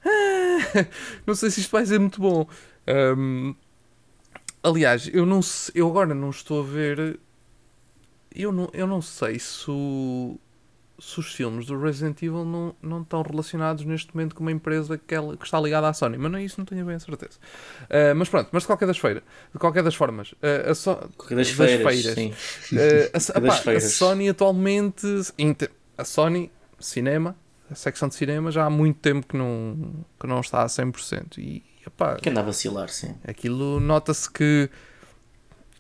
"Ah, 0.06 0.86
não 1.28 1.36
sei 1.36 1.52
se 1.52 1.60
isto 1.60 1.72
vai 1.72 1.86
ser 1.86 2.00
muito 2.00 2.22
bom. 2.22 2.48
Ahm, 2.88 3.54
aliás, 4.64 5.10
eu 5.14 5.26
não 5.26 5.40
eu 5.76 5.88
agora 5.90 6.14
não 6.14 6.30
estou 6.30 6.62
a 6.62 6.66
ver. 6.66 7.20
Eu 8.36 8.52
não, 8.52 8.70
eu 8.74 8.88
não 8.88 9.00
sei 9.02 9.38
se, 9.38 9.70
o- 9.70 10.40
se 11.00 11.20
os 11.20 11.32
filmes 11.36 11.68
do 11.68 11.80
Resident 11.80 12.18
Evil 12.24 12.44
não, 12.44 12.76
não 12.82 13.02
estão 13.04 13.22
relacionados 13.22 13.86
neste 13.86 14.16
momento 14.16 14.34
com 14.34 14.42
uma 14.44 14.52
empresa 14.52 14.98
que, 14.98 15.14
ela- 15.14 15.38
que 15.38 15.46
está 15.46 15.62
ligada 15.62 15.88
à 15.88 15.94
Sony, 15.94 16.18
mas 16.18 16.32
não, 16.32 16.40
isso 16.40 16.56
não 16.60 16.66
tenho 16.66 16.84
bem 16.84 16.96
a 16.96 17.00
certeza. 17.00 17.38
Ah, 17.92 18.16
mas 18.16 18.28
pronto, 18.30 18.50
mas 18.52 18.64
de 18.64 18.68
qualquer 18.68 18.88
das 18.88 18.98
feiras, 18.98 19.22
de 19.54 19.60
qualquer 19.60 19.84
das 19.84 19.94
formas, 19.94 20.34
ah, 20.42 20.72
a 20.72 20.74
So- 20.76 20.96
Qualquer 21.16 21.36
das 21.36 21.48
Das 21.56 21.56
feiras, 21.70 21.94
feiras. 22.02 22.16
sim. 22.16 22.32
Uh, 22.76 23.10
a, 23.14 23.38
epá, 23.38 23.40
das 23.50 23.60
a 23.60 23.62
feiras. 23.62 23.84
Sony 23.94 24.30
atualmente 24.30 25.06
a 25.96 26.04
Sony 26.04 26.52
cinema 26.80 27.36
a 27.70 27.76
secção 27.76 28.08
de 28.10 28.16
cinema 28.16 28.52
já 28.52 28.66
há 28.66 28.70
muito 28.70 29.00
tempo 29.00 29.26
que 29.28 29.38
não, 29.38 30.04
que 30.20 30.26
não 30.28 30.40
está 30.42 30.64
a 30.64 30.68
100% 30.68 31.38
e 31.38 31.64
epá, 31.86 32.16
Que 32.16 32.30
anda 32.30 32.40
a 32.42 32.44
vacilar, 32.44 32.90
sim. 32.90 33.16
aquilo 33.28 33.80
nota-se 33.80 34.30
que 34.32 34.70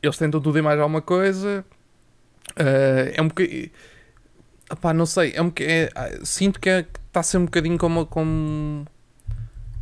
eles 0.02 0.18
tentam 0.18 0.42
tudo 0.42 0.58
e 0.58 0.62
mais 0.62 0.80
alguma 0.80 1.02
coisa 1.02 1.66
Uh, 2.60 3.10
é 3.16 3.22
um 3.22 3.30
bocadinho 3.30 3.70
epá, 4.72 4.94
não 4.94 5.06
sei 5.06 5.32
é 5.34 5.42
um 5.42 5.52
é- 5.62 5.90
ah, 5.96 6.10
sinto 6.26 6.60
que, 6.60 6.70
é, 6.70 6.80
está 7.08 7.22
a 7.22 7.24
ser 7.24 7.38
um 7.38 7.46
bocadinho 7.46 7.78
como, 7.78 8.06
como 8.06 8.86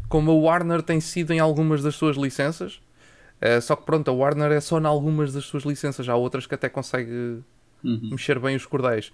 como 0.07 0.29
a 0.31 0.35
Warner 0.35 0.83
tem 0.83 1.01
sido 1.01 1.33
em 1.33 1.39
algumas 1.39 1.81
das 1.81 1.95
suas 1.95 2.15
licenças 2.17 2.79
Uh, 3.43 3.59
só 3.59 3.75
que 3.75 3.83
pronto, 3.87 4.07
a 4.07 4.13
Warner 4.13 4.51
é 4.51 4.61
só 4.61 4.79
em 4.79 4.85
algumas 4.85 5.33
das 5.33 5.45
suas 5.45 5.63
licenças 5.63 6.07
há 6.07 6.15
outras 6.15 6.45
que 6.45 6.53
até 6.53 6.69
consegue 6.69 7.41
Uhum. 7.83 8.09
mexer 8.11 8.37
bem 8.37 8.55
os 8.55 8.67
cordéis. 8.67 9.11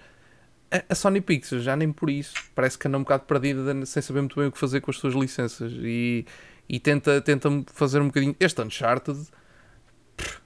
A, 0.69 0.83
a 0.89 0.95
Sony 0.95 1.21
Pictures 1.21 1.63
já 1.63 1.77
nem 1.77 1.93
por 1.93 2.09
isso. 2.09 2.33
Parece 2.53 2.77
que 2.77 2.85
anda 2.89 2.97
um 2.97 3.03
bocado 3.03 3.23
perdida 3.23 3.85
sem 3.85 4.01
saber 4.01 4.19
muito 4.19 4.35
bem 4.37 4.49
o 4.49 4.51
que 4.51 4.57
fazer 4.59 4.81
com 4.81 4.91
as 4.91 4.97
suas 4.97 5.13
licenças. 5.13 5.71
E, 5.77 6.25
e 6.69 6.79
tenta, 6.79 7.21
tenta 7.21 7.49
fazer 7.73 8.01
um 8.01 8.07
bocadinho. 8.07 8.35
Este 8.39 8.61
Uncharted. 8.61 9.19
pff, 10.15 10.39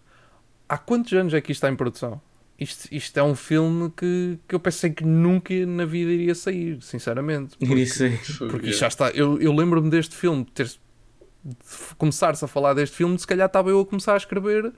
Há 0.69 0.77
quantos 0.77 1.11
anos 1.13 1.33
é 1.33 1.41
que 1.41 1.51
isto 1.51 1.59
está 1.59 1.69
em 1.69 1.75
produção? 1.75 2.21
Isto, 2.59 2.87
isto 2.93 3.17
é 3.17 3.23
um 3.23 3.35
filme 3.35 3.91
que, 3.97 4.37
que 4.47 4.53
eu 4.53 4.59
pensei 4.59 4.91
que 4.91 5.03
nunca 5.03 5.53
na 5.65 5.83
vida 5.83 6.11
iria 6.11 6.35
sair, 6.35 6.81
sinceramente. 6.81 7.57
Porque, 7.57 7.73
Isso 7.73 8.03
aí. 8.03 8.19
porque 8.49 8.69
isto 8.69 8.79
já 8.79 8.87
está. 8.87 9.09
Eu, 9.09 9.41
eu 9.41 9.51
lembro-me 9.51 9.89
deste 9.89 10.15
filme, 10.15 10.45
ter, 10.45 10.67
de 10.67 10.75
começar-se 11.97 12.45
a 12.45 12.47
falar 12.47 12.75
deste 12.75 12.95
filme, 12.95 13.17
se 13.17 13.25
calhar 13.25 13.47
estava 13.47 13.71
eu 13.71 13.79
a 13.79 13.85
começar 13.85 14.13
a 14.13 14.17
escrever 14.17 14.71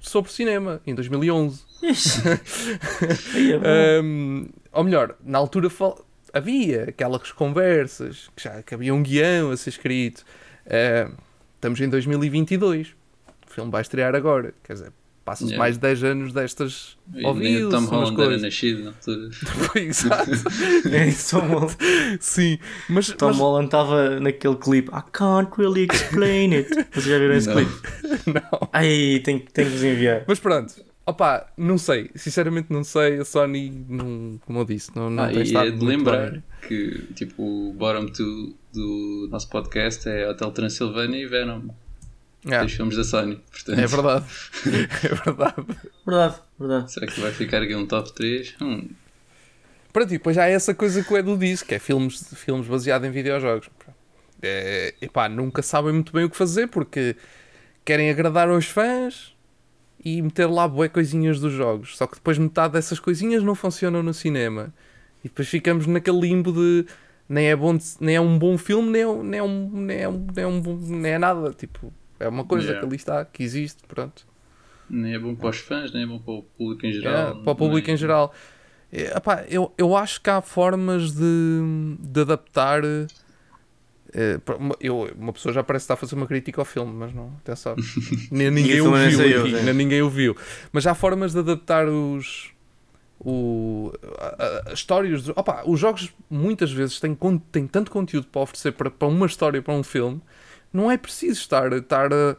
sobre 0.00 0.30
cinema, 0.30 0.82
em 0.86 0.94
2011. 0.94 1.62
Aí 3.34 3.52
é. 3.52 4.00
Um, 4.02 4.48
ou 4.72 4.84
melhor, 4.84 5.16
na 5.24 5.38
altura 5.38 5.70
fal- 5.70 6.04
havia 6.32 6.84
aquelas 6.88 7.32
conversas 7.32 8.28
que 8.36 8.42
já 8.44 8.62
que 8.62 8.74
havia 8.74 8.94
um 8.94 9.02
guião 9.02 9.50
a 9.50 9.56
ser 9.56 9.70
escrito. 9.70 10.24
Um, 10.66 11.14
estamos 11.54 11.80
em 11.80 11.88
2022. 11.88 12.88
O 13.48 13.52
filme 13.52 13.70
vai 13.70 13.82
estrear 13.82 14.14
agora. 14.14 14.54
Quer 14.62 14.74
dizer, 14.74 14.92
passam-se 15.24 15.52
Yeah. 15.52 15.58
mais 15.58 15.74
de 15.74 15.80
10 15.80 16.04
anos 16.04 16.32
destas 16.32 16.96
E 17.14 17.26
ouvidos. 17.26 17.66
o 17.66 17.70
Tom 17.70 17.84
Holland 17.86 18.06
era 18.14 18.16
coisas. 18.16 18.42
nascido 18.42 18.84
na 18.84 18.90
altura. 18.90 19.30
Exato. 19.80 20.30
É 20.92 21.06
isso, 21.08 21.38
Tom 21.40 21.46
Holland. 21.48 21.76
Sim, 22.20 22.58
mas, 22.88 23.08
Tom 23.12 23.26
mas 23.28 23.38
Holland 23.38 23.66
estava 23.66 24.20
naquele 24.20 24.56
clipe 24.56 24.88
I 24.90 25.02
can't 25.12 25.50
really 25.58 25.86
explain 25.90 26.54
it. 26.54 26.68
Vocês 26.92 27.04
já 27.06 27.18
viram 27.18 27.34
esse 27.34 27.52
clipe? 27.52 27.72
não. 28.32 28.68
Ai, 28.72 29.20
tenho, 29.24 29.40
tenho 29.40 29.68
que 29.68 29.74
vos 29.76 29.82
enviar. 29.84 30.24
Mas 30.26 30.38
pronto. 30.38 30.74
Opa, 31.10 31.46
não 31.56 31.76
sei. 31.78 32.10
Sinceramente 32.14 32.72
não 32.72 32.84
sei. 32.84 33.18
A 33.18 33.24
Sony, 33.24 33.84
não, 33.88 34.38
como 34.46 34.60
eu 34.60 34.64
disse, 34.64 34.94
não, 34.94 35.10
não 35.10 35.24
Ah, 35.24 35.28
tem 35.28 35.38
e 35.38 35.42
estado 35.42 35.68
é 35.68 35.70
de 35.70 35.76
muito 35.76 35.88
lembrar 35.88 36.30
bem. 36.30 36.42
que 36.66 37.06
tipo, 37.14 37.42
o 37.42 37.72
bottom 37.72 38.06
2 38.06 38.16
do 38.72 39.28
nosso 39.30 39.48
podcast 39.50 40.08
é 40.08 40.28
Hotel 40.28 40.50
Transilvânia 40.52 41.18
e 41.18 41.26
Venom. 41.26 41.62
Yeah, 42.44 42.60
Dois 42.64 42.72
filmes 42.74 42.96
da 42.96 43.04
Sony. 43.04 43.40
Portanto, 43.50 43.78
é 43.78 43.86
verdade. 43.86 44.24
é 45.04 45.14
verdade. 45.14 45.66
Verdade, 46.06 46.34
verdade. 46.58 46.92
será 46.92 47.06
que 47.06 47.20
vai 47.20 47.32
ficar 47.32 47.62
aqui 47.62 47.74
um 47.74 47.86
top 47.86 48.12
3? 48.14 48.54
Hum, 48.62 48.88
Pronto, 49.92 50.08
e 50.14 50.18
depois 50.18 50.36
já 50.36 50.44
há 50.44 50.48
essa 50.48 50.72
coisa 50.72 51.02
que 51.02 51.12
o 51.12 51.16
Edu 51.18 51.36
disse, 51.36 51.64
que 51.64 51.74
é 51.74 51.78
filmes, 51.80 52.32
filmes 52.36 52.66
baseados 52.68 53.06
em 53.08 53.10
videojogos. 53.10 53.68
É, 54.40 54.94
epá, 55.02 55.28
nunca 55.28 55.60
sabem 55.62 55.92
muito 55.92 56.12
bem 56.12 56.24
o 56.24 56.30
que 56.30 56.36
fazer 56.36 56.68
porque 56.68 57.16
querem 57.84 58.08
agradar 58.08 58.48
aos 58.48 58.66
fãs 58.66 59.34
e 60.04 60.20
meter 60.22 60.46
lá 60.46 60.66
bué 60.66 60.88
coisinhas 60.88 61.38
dos 61.40 61.52
jogos. 61.52 61.96
Só 61.96 62.06
que 62.06 62.14
depois 62.14 62.38
metade 62.38 62.72
dessas 62.74 62.98
coisinhas 62.98 63.42
não 63.42 63.54
funcionam 63.54 64.02
no 64.02 64.14
cinema. 64.14 64.72
E 65.24 65.28
depois 65.28 65.48
ficamos 65.48 65.86
naquele 65.86 66.20
limbo 66.20 66.52
de 66.52 66.86
nem 67.28 67.46
é, 67.48 67.54
bom, 67.56 67.76
de- 67.76 67.84
nem 68.00 68.16
é 68.16 68.20
um 68.20 68.38
bom 68.38 68.56
filme, 68.58 68.90
nem 68.90 69.02
é, 69.02 69.22
nem 69.22 69.38
é, 69.40 69.42
um, 69.42 69.70
nem 69.72 69.98
é, 70.00 70.08
um, 70.08 70.26
nem 70.34 70.44
é, 70.44 70.46
um 70.46 70.60
bom- 70.60 70.76
nem 70.78 71.12
é 71.12 71.18
nada. 71.18 71.52
Tipo, 71.52 71.92
é 72.18 72.28
uma 72.28 72.44
coisa 72.44 72.66
Yeah. 72.68 72.80
que 72.80 72.86
ali 72.86 72.96
está, 72.96 73.24
que 73.24 73.42
existe, 73.42 73.82
pronto. 73.86 74.26
nem 74.88 75.14
é 75.14 75.18
bom 75.18 75.34
para 75.36 75.50
os 75.50 75.58
fãs, 75.58 75.92
nem 75.92 76.02
é 76.02 76.06
bom 76.06 76.18
para 76.18 76.32
o 76.34 76.42
público 76.42 76.86
em 76.86 76.92
geral. 76.92 77.28
É, 77.30 77.34
para 77.44 77.52
o 77.52 77.56
público 77.56 77.86
nem- 77.86 77.94
em 77.94 77.96
geral. 77.98 78.34
É, 78.92 79.12
eu, 79.48 79.72
eu 79.78 79.96
acho 79.96 80.20
que 80.20 80.28
há 80.30 80.40
formas 80.40 81.12
de, 81.12 81.96
de 82.00 82.20
adaptar. 82.22 82.82
É, 84.14 84.38
uma- 84.58 84.76
eu, 84.80 85.10
uma 85.18 85.32
pessoa 85.32 85.52
já 85.52 85.62
parece 85.62 85.84
estar 85.84 85.94
a 85.94 85.96
fazer 85.96 86.14
uma 86.14 86.26
crítica 86.26 86.60
ao 86.60 86.64
filme, 86.64 86.92
mas 86.92 87.12
não, 87.14 87.32
atenção. 87.40 87.74
Nem 88.30 88.50
ninguém 88.50 88.80
ouviu. 88.80 89.16
sei 89.16 89.34
eu, 89.36 89.40
aqui, 89.42 89.52
né? 89.52 89.62
nem 89.62 89.74
ninguém 89.74 90.02
ouviu. 90.02 90.36
Mas 90.72 90.86
há 90.86 90.94
formas 90.94 91.32
de 91.32 91.38
adaptar 91.38 91.88
os. 91.88 92.50
O, 93.22 93.92
a- 94.18 94.70
a- 94.70 94.74
do- 95.22 95.32
Opa, 95.36 95.62
os 95.66 95.78
jogos 95.78 96.10
muitas 96.30 96.72
vezes 96.72 96.98
têm, 96.98 97.14
têm 97.52 97.66
tanto 97.66 97.90
conteúdo 97.90 98.26
para 98.28 98.40
oferecer 98.40 98.72
para, 98.72 98.90
para 98.90 99.08
uma 99.08 99.26
história, 99.26 99.60
para 99.60 99.74
um 99.74 99.82
filme, 99.82 100.22
não 100.72 100.90
é 100.90 100.96
preciso 100.96 101.38
estar, 101.40 101.70
estar 101.72 102.10
a. 102.12 102.36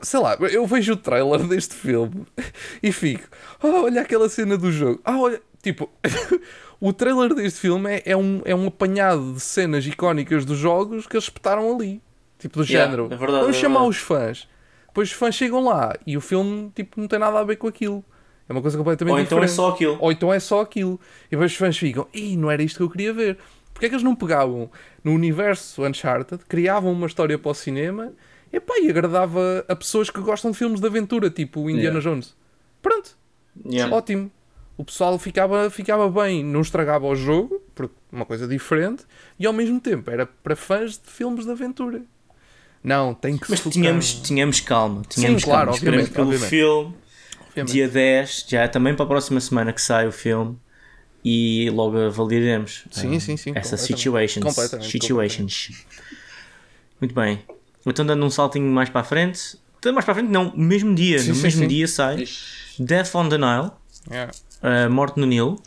Sei 0.00 0.18
lá, 0.20 0.34
eu 0.50 0.64
vejo 0.66 0.92
o 0.92 0.96
trailer 0.96 1.42
deste 1.46 1.74
filme 1.74 2.24
e 2.82 2.90
fico, 2.92 3.28
oh, 3.62 3.82
olha 3.84 4.00
aquela 4.00 4.28
cena 4.28 4.56
do 4.56 4.70
jogo. 4.72 5.00
Ah, 5.04 5.18
olha, 5.18 5.42
tipo, 5.62 5.90
o 6.80 6.92
trailer 6.92 7.34
deste 7.34 7.60
filme 7.60 7.90
é, 7.90 8.02
é, 8.06 8.16
um, 8.16 8.40
é 8.44 8.54
um 8.54 8.66
apanhado 8.68 9.32
de 9.34 9.40
cenas 9.40 9.86
icónicas 9.86 10.44
dos 10.44 10.58
jogos 10.58 11.06
que 11.06 11.16
eles 11.16 11.24
espetaram 11.24 11.74
ali. 11.74 12.00
Tipo, 12.38 12.58
do 12.60 12.64
Yeah, 12.64 12.90
género. 12.90 13.12
é 13.12 13.16
verdade, 13.16 13.40
Vamos 13.42 13.56
é 13.56 13.60
chamar 13.60 13.84
os 13.84 13.96
fãs. 13.96 14.48
Depois 14.86 15.08
os 15.08 15.14
fãs 15.14 15.34
chegam 15.34 15.64
lá 15.64 15.94
e 16.06 16.16
o 16.16 16.20
filme 16.20 16.70
tipo, 16.74 17.00
não 17.00 17.08
tem 17.08 17.18
nada 17.18 17.38
a 17.38 17.44
ver 17.44 17.56
com 17.56 17.66
aquilo. 17.66 18.04
É 18.48 18.52
uma 18.52 18.62
coisa 18.62 18.78
completamente 18.78 19.12
Ou 19.14 19.20
então 19.20 19.42
é 19.42 19.48
só 19.48 19.70
aquilo. 19.70 19.98
Ou 20.00 20.10
então 20.12 20.32
é 20.32 20.38
só 20.40 20.60
aquilo. 20.60 20.98
E 21.26 21.30
depois 21.32 21.50
os 21.52 21.58
fãs 21.58 21.76
ficam, 21.76 22.06
Ih, 22.14 22.36
não 22.36 22.50
era 22.50 22.62
isto 22.62 22.76
que 22.76 22.82
eu 22.82 22.88
queria 22.90 23.12
ver. 23.12 23.38
Porquê 23.72 23.86
é 23.86 23.88
que 23.88 23.94
eles 23.94 24.04
não 24.04 24.14
pegavam 24.14 24.70
no 25.04 25.12
universo 25.12 25.84
Uncharted, 25.84 26.44
criavam 26.48 26.92
uma 26.92 27.06
história 27.06 27.38
para 27.38 27.50
o 27.50 27.54
cinema 27.54 28.12
e, 28.52 28.58
pá, 28.58 28.74
e 28.80 28.88
agradava 28.88 29.64
a 29.68 29.76
pessoas 29.76 30.10
que 30.10 30.20
gostam 30.20 30.50
de 30.50 30.56
filmes 30.56 30.80
de 30.80 30.86
aventura, 30.86 31.28
tipo 31.30 31.68
Indiana 31.68 31.98
Yeah. 31.98 32.00
Jones. 32.00 32.34
Pronto, 32.80 33.16
Yeah. 33.66 33.94
ótimo. 33.94 34.30
O 34.78 34.84
pessoal 34.84 35.18
ficava, 35.18 35.68
ficava 35.70 36.08
bem, 36.08 36.42
não 36.44 36.60
estragava 36.62 37.04
o 37.06 37.14
jogo, 37.14 37.60
porque 37.74 37.94
uma 38.12 38.24
coisa 38.24 38.46
diferente, 38.48 39.02
e 39.38 39.44
ao 39.44 39.52
mesmo 39.52 39.80
tempo 39.80 40.08
era 40.10 40.24
para 40.24 40.54
fãs 40.56 40.92
de 40.92 41.10
filmes 41.10 41.44
de 41.44 41.50
aventura. 41.50 42.00
Não, 42.82 43.12
tem 43.12 43.36
que 43.36 43.50
Mas 43.50 43.58
focar- 43.58 43.72
tínhamos, 43.72 44.12
tínhamos 44.14 44.60
calma. 44.60 45.02
Tínhamos 45.08 45.42
claro, 45.44 45.72
calma. 45.72 45.76
Esperemos 45.76 46.06
obviamente, 46.08 46.14
pelo 46.14 46.28
obviamente. 46.28 46.48
filme. 46.48 46.96
Obviamente. 47.48 47.72
Dia 47.72 47.88
10, 47.88 48.46
já 48.48 48.62
é 48.62 48.68
também 48.68 48.94
para 48.94 49.04
a 49.04 49.08
próxima 49.08 49.40
semana 49.40 49.72
que 49.72 49.82
sai 49.82 50.06
o 50.06 50.12
filme. 50.12 50.56
E 51.24 51.68
logo 51.70 51.98
avaliaremos 51.98 52.84
Sim, 52.92 53.16
ah, 53.16 53.20
sim, 53.20 53.36
sim, 53.36 53.52
essas 53.56 53.80
completamente. 53.80 53.86
situations. 54.38 54.44
Completamente, 54.44 54.90
situations. 54.90 55.86
Muito 57.00 57.12
bem. 57.14 57.42
Então, 57.84 58.06
dando 58.06 58.24
um 58.24 58.30
saltinho 58.30 58.70
mais 58.70 58.88
para 58.88 59.00
a 59.00 59.04
frente. 59.04 59.58
Mais 59.92 60.04
para 60.04 60.12
a 60.12 60.14
frente, 60.14 60.30
não, 60.30 60.52
mesmo 60.56 60.94
dia. 60.94 61.18
Sim, 61.18 61.30
no 61.30 61.34
sim, 61.34 61.42
mesmo 61.42 61.62
sim. 61.62 61.68
dia 61.68 61.88
sai 61.88 62.22
Ixi, 62.22 62.80
Death 62.82 63.14
on 63.16 63.28
the 63.28 63.38
Nile, 63.38 63.70
Yeah. 64.10 64.32
Uh, 64.62 64.90
Morte 64.90 65.18
no 65.18 65.26
Nilo. 65.26 65.60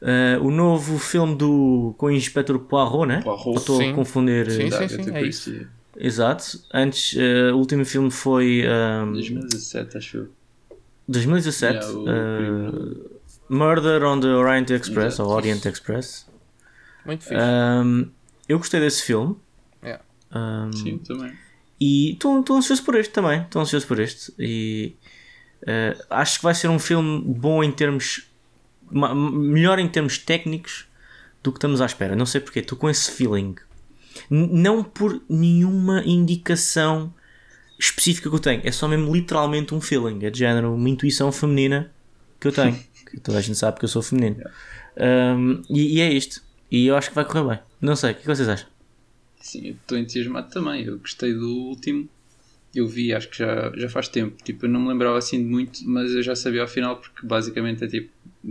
Uh, 0.00 0.42
o 0.42 0.50
novo 0.50 0.98
filme 0.98 1.34
do, 1.36 1.94
com 1.98 2.06
o 2.06 2.10
Inspector 2.10 2.58
Poirot, 2.58 3.06
né? 3.06 3.20
Poirot. 3.22 3.48
Ou 3.48 3.54
Estou 3.56 3.76
Sim. 3.76 3.92
a 3.92 3.94
confundir. 3.94 4.50
Sim, 4.50 4.68
Da 4.68 4.78
sim, 4.78 4.84
Agatha 4.84 5.02
sim, 5.04 5.10
é 5.10 5.20
Christie. 5.20 5.66
Exato. 5.96 6.44
Antes, 6.72 7.12
uh, 7.12 7.54
o 7.54 7.58
último 7.58 7.84
filme 7.84 8.10
foi 8.10 8.64
um, 9.04 9.12
2017, 9.12 9.98
acho 9.98 10.16
eu. 10.16 10.28
2017. 11.08 11.74
Yeah, 11.74 11.98
o 11.98 12.70
uh, 12.70 13.20
Murder 13.48 14.04
on 14.04 14.20
the 14.20 14.28
Orient 14.28 14.70
Express, 14.70 15.14
Exato. 15.14 15.28
ou 15.28 15.36
Orient 15.36 15.64
Express. 15.66 16.26
Muito 17.04 17.24
fixe. 17.24 17.34
Um, 17.36 18.10
eu 18.48 18.58
gostei 18.58 18.80
desse 18.80 19.02
filme. 19.02 19.36
Yeah. 19.82 20.02
Um, 20.32 20.72
Sim, 20.72 20.98
também. 20.98 21.32
E 21.80 22.12
estou 22.12 22.44
ansioso 22.50 22.84
por 22.84 22.94
este 22.94 23.12
também. 23.12 23.42
Estou 23.42 23.60
ansioso 23.60 23.86
por 23.86 23.98
este. 23.98 24.32
E 24.38 24.94
uh, 25.62 26.04
acho 26.10 26.38
que 26.38 26.42
vai 26.44 26.54
ser 26.54 26.68
um 26.68 26.78
filme 26.78 27.22
bom 27.26 27.62
em 27.62 27.72
termos. 27.72 28.26
melhor 28.90 29.78
em 29.78 29.88
termos 29.88 30.18
técnicos 30.18 30.86
do 31.42 31.52
que 31.52 31.58
estamos 31.58 31.80
à 31.80 31.86
espera. 31.86 32.14
Não 32.16 32.26
sei 32.26 32.40
porquê. 32.40 32.60
Estou 32.60 32.76
com 32.78 32.88
esse 32.90 33.10
feeling. 33.10 33.54
N- 34.30 34.48
não 34.52 34.82
por 34.82 35.20
nenhuma 35.28 36.02
indicação 36.04 37.12
específica 37.78 38.28
que 38.28 38.34
eu 38.36 38.40
tenho. 38.40 38.60
É 38.64 38.72
só 38.72 38.86
mesmo 38.88 39.14
literalmente 39.14 39.74
um 39.74 39.80
feeling. 39.80 40.24
É 40.24 40.30
de 40.30 40.38
género, 40.38 40.74
uma 40.74 40.88
intuição 40.88 41.30
feminina 41.32 41.90
que 42.38 42.48
eu 42.48 42.52
tenho. 42.52 42.78
que 43.10 43.18
toda 43.20 43.38
a 43.38 43.40
gente 43.40 43.58
sabe 43.58 43.78
que 43.78 43.84
eu 43.84 43.88
sou 43.88 44.02
feminino. 44.02 44.36
Um, 44.96 45.62
e, 45.70 45.96
e 45.96 46.00
é 46.00 46.12
isto. 46.12 46.42
E 46.70 46.86
eu 46.86 46.96
acho 46.96 47.08
que 47.08 47.14
vai 47.14 47.24
correr 47.24 47.48
bem. 47.48 47.58
Não 47.80 47.96
sei. 47.96 48.10
O 48.10 48.14
que 48.14 48.20
é 48.20 48.22
que 48.22 48.28
vocês 48.28 48.48
acham? 48.48 48.68
Sim, 49.40 49.68
eu 49.68 49.72
estou 49.72 49.96
entusiasmado 49.98 50.50
também. 50.50 50.84
Eu 50.84 50.98
gostei 50.98 51.32
do 51.32 51.48
último. 51.48 52.08
Eu 52.74 52.86
vi, 52.86 53.12
acho 53.12 53.28
que 53.28 53.38
já, 53.38 53.72
já 53.76 53.88
faz 53.88 54.08
tempo. 54.08 54.36
Tipo, 54.44 54.66
eu 54.66 54.70
não 54.70 54.80
me 54.80 54.88
lembrava 54.88 55.18
assim 55.18 55.38
de 55.38 55.44
muito, 55.44 55.80
mas 55.88 56.12
eu 56.12 56.22
já 56.22 56.36
sabia 56.36 56.62
ao 56.62 56.68
final, 56.68 57.00
porque 57.00 57.26
basicamente 57.26 57.84
é 57.84 57.88
tipo. 57.88 58.10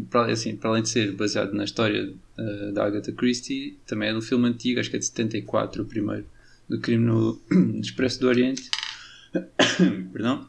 Para, 0.09 0.31
assim, 0.31 0.55
para 0.55 0.69
além 0.69 0.83
de 0.83 0.89
ser 0.89 1.13
baseado 1.13 1.51
na 1.53 1.63
história 1.63 2.13
eh, 2.37 2.71
da 2.71 2.85
Agatha 2.85 3.11
Christie, 3.11 3.79
também 3.87 4.09
é 4.09 4.13
do 4.13 4.21
filme 4.21 4.47
antigo, 4.47 4.79
acho 4.79 4.89
que 4.89 4.97
é 4.97 4.99
de 4.99 5.05
74, 5.05 5.81
o 5.81 5.85
primeiro, 5.85 6.27
do 6.69 6.79
crime 6.79 7.05
no 7.05 7.41
Expresso 7.81 8.19
do 8.19 8.27
Oriente. 8.27 8.69
Perdão. 10.13 10.47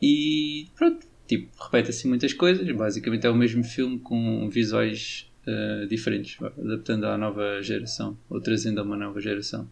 E 0.00 0.68
pronto, 0.76 1.06
tipo, 1.26 1.50
repete 1.64 1.90
assim 1.90 2.08
muitas 2.08 2.32
coisas. 2.32 2.70
Basicamente 2.70 3.26
é 3.26 3.30
o 3.30 3.34
mesmo 3.34 3.64
filme 3.64 3.98
com 3.98 4.48
visuais 4.48 5.26
eh, 5.44 5.86
diferentes, 5.88 6.36
adaptando 6.40 7.06
à 7.06 7.18
nova 7.18 7.60
geração, 7.62 8.16
ou 8.30 8.40
trazendo 8.40 8.80
a 8.80 8.84
uma 8.84 8.96
nova 8.96 9.20
geração. 9.20 9.68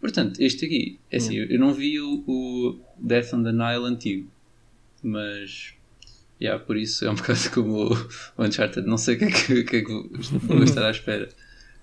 Portanto, 0.00 0.40
este 0.40 0.64
aqui, 0.64 0.98
é 1.10 1.18
assim, 1.18 1.36
eu 1.36 1.58
não 1.58 1.74
vi 1.74 2.00
o, 2.00 2.24
o 2.26 2.80
Death 2.98 3.34
on 3.34 3.42
the 3.42 3.52
Nile 3.52 3.84
antigo, 3.84 4.30
mas 5.02 5.74
yeah, 6.40 6.62
por 6.62 6.76
isso 6.76 7.04
é 7.04 7.10
um 7.10 7.14
bocado 7.16 7.50
como 7.52 7.92
o 7.92 8.42
Uncharted, 8.42 8.86
não 8.86 8.96
sei 8.96 9.16
o 9.16 9.18
que 9.18 9.24
é 9.26 9.30
que, 9.30 9.64
que, 9.64 9.76
é 9.76 9.82
que 9.82 9.92
vou 10.46 10.62
estar 10.64 10.86
à 10.86 10.90
espera. 10.90 11.28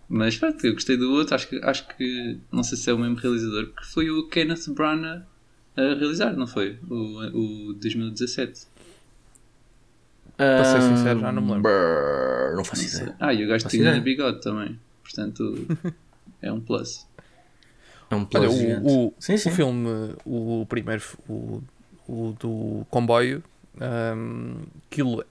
Mas 0.09 0.37
pronto, 0.37 0.65
eu 0.65 0.73
gostei 0.73 0.97
do 0.97 1.11
outro, 1.11 1.35
acho 1.35 1.47
que, 1.47 1.59
acho 1.63 1.87
que 1.95 2.39
não 2.51 2.63
sei 2.63 2.77
se 2.77 2.89
é 2.89 2.93
o 2.93 2.97
mesmo 2.97 3.15
realizador, 3.17 3.67
porque 3.67 3.85
foi 3.85 4.09
o 4.09 4.27
Kenneth 4.27 4.69
Branagh 4.73 5.23
a 5.75 5.81
realizar, 5.81 6.33
não 6.35 6.47
foi? 6.47 6.79
O, 6.89 7.69
o 7.69 7.73
2017. 7.73 8.67
Para 10.37 10.63
ser 10.63 10.81
sincero, 10.81 11.19
já 11.19 11.31
não 11.31 11.41
me 11.41 11.53
lembro. 11.53 11.63
Brrr, 11.63 12.55
Não 12.55 12.63
faço 12.63 12.83
ideia. 12.83 13.15
Ah, 13.19 13.33
e 13.33 13.43
o 13.43 13.47
gajo 13.47 13.67
tinha 13.67 13.99
bigode 13.99 14.41
também, 14.41 14.79
portanto 15.03 15.67
é 16.41 16.51
um 16.51 16.61
plus. 16.61 17.06
É 18.09 18.15
um 18.15 18.25
Olha, 18.33 18.49
plus 18.49 18.53
o, 18.53 19.07
o, 19.07 19.13
Sim, 19.19 19.37
sim. 19.37 19.49
o 19.49 19.53
filme, 19.53 20.15
o 20.25 20.65
primeiro, 20.67 21.03
o, 21.27 21.61
o 22.07 22.35
do 22.39 22.85
comboio, 22.89 23.43
hum, 24.15 24.61
aquilo. 24.89 25.23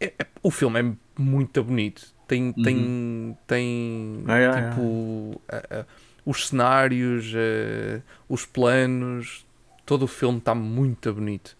é- 0.00 0.12
é- 0.18 0.26
o 0.42 0.50
filme 0.50 0.80
é 0.80 0.92
muito 1.20 1.62
bonito. 1.62 2.14
Tem, 2.26 2.52
tem, 2.52 3.36
tem 3.46 4.24
Ah, 4.26 4.38
é, 4.38 4.44
é, 4.44 4.50
tipo 4.62 5.40
a- 5.48 5.80
a- 5.80 5.86
os 6.24 6.48
cenários, 6.48 7.32
eh, 7.36 8.02
os 8.28 8.44
planos, 8.44 9.46
todo 9.84 10.02
o 10.04 10.06
filme 10.08 10.38
está 10.38 10.54
muito 10.54 11.12
bonito. 11.14 11.56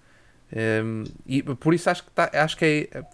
Hum, 0.53 1.05
e 1.27 1.43
por 1.43 1.75
isso 1.75 1.89
acho 1.91 2.05
que, 2.05 2.11
tá, 2.11 2.31
acho 2.35 2.57
que 2.57 2.89
é 2.93 3.05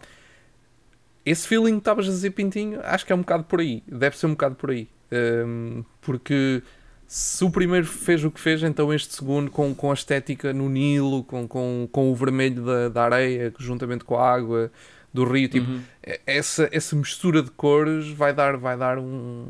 esse 1.24 1.46
feeling 1.46 1.72
que 1.74 1.78
estavas 1.78 2.06
a 2.06 2.10
dizer, 2.10 2.30
Pintinho, 2.30 2.80
acho 2.82 3.06
que 3.06 3.12
é 3.12 3.16
um 3.16 3.20
bocado 3.20 3.44
por 3.44 3.60
aí. 3.60 3.82
Deve 3.86 4.16
ser 4.16 4.26
um 4.26 4.30
bocado 4.30 4.54
por 4.56 4.70
aí. 4.70 4.88
Um, 5.12 5.84
porque 6.00 6.62
se 7.06 7.44
o 7.44 7.50
primeiro 7.50 7.86
fez 7.86 8.24
o 8.24 8.30
que 8.30 8.40
fez, 8.40 8.62
então 8.62 8.92
este 8.92 9.14
segundo, 9.14 9.50
com, 9.50 9.74
com 9.74 9.90
a 9.90 9.94
estética 9.94 10.52
no 10.52 10.68
Nilo, 10.68 11.22
com, 11.24 11.46
com, 11.46 11.88
com 11.92 12.10
o 12.10 12.14
vermelho 12.14 12.64
da, 12.64 12.88
da 12.88 13.04
areia, 13.04 13.52
juntamente 13.58 14.04
com 14.04 14.16
a 14.16 14.32
água 14.32 14.72
do 15.12 15.24
rio, 15.24 15.48
tipo, 15.48 15.70
Uhum. 15.70 15.82
essa, 16.26 16.68
essa 16.72 16.96
mistura 16.96 17.42
de 17.42 17.50
cores 17.50 18.08
vai 18.08 18.32
dar, 18.34 18.56
vai 18.56 18.76
dar 18.78 18.98
um 18.98 19.46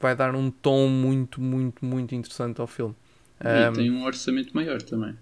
vai 0.00 0.16
dar 0.16 0.34
um 0.34 0.50
tom 0.50 0.88
muito, 0.88 1.40
muito, 1.40 1.84
muito 1.84 2.14
interessante 2.14 2.60
ao 2.60 2.66
filme. 2.66 2.96
E 3.44 3.68
Um, 3.68 3.72
tem 3.74 3.90
um 3.90 4.02
orçamento 4.04 4.52
maior 4.54 4.80
também. 4.82 5.14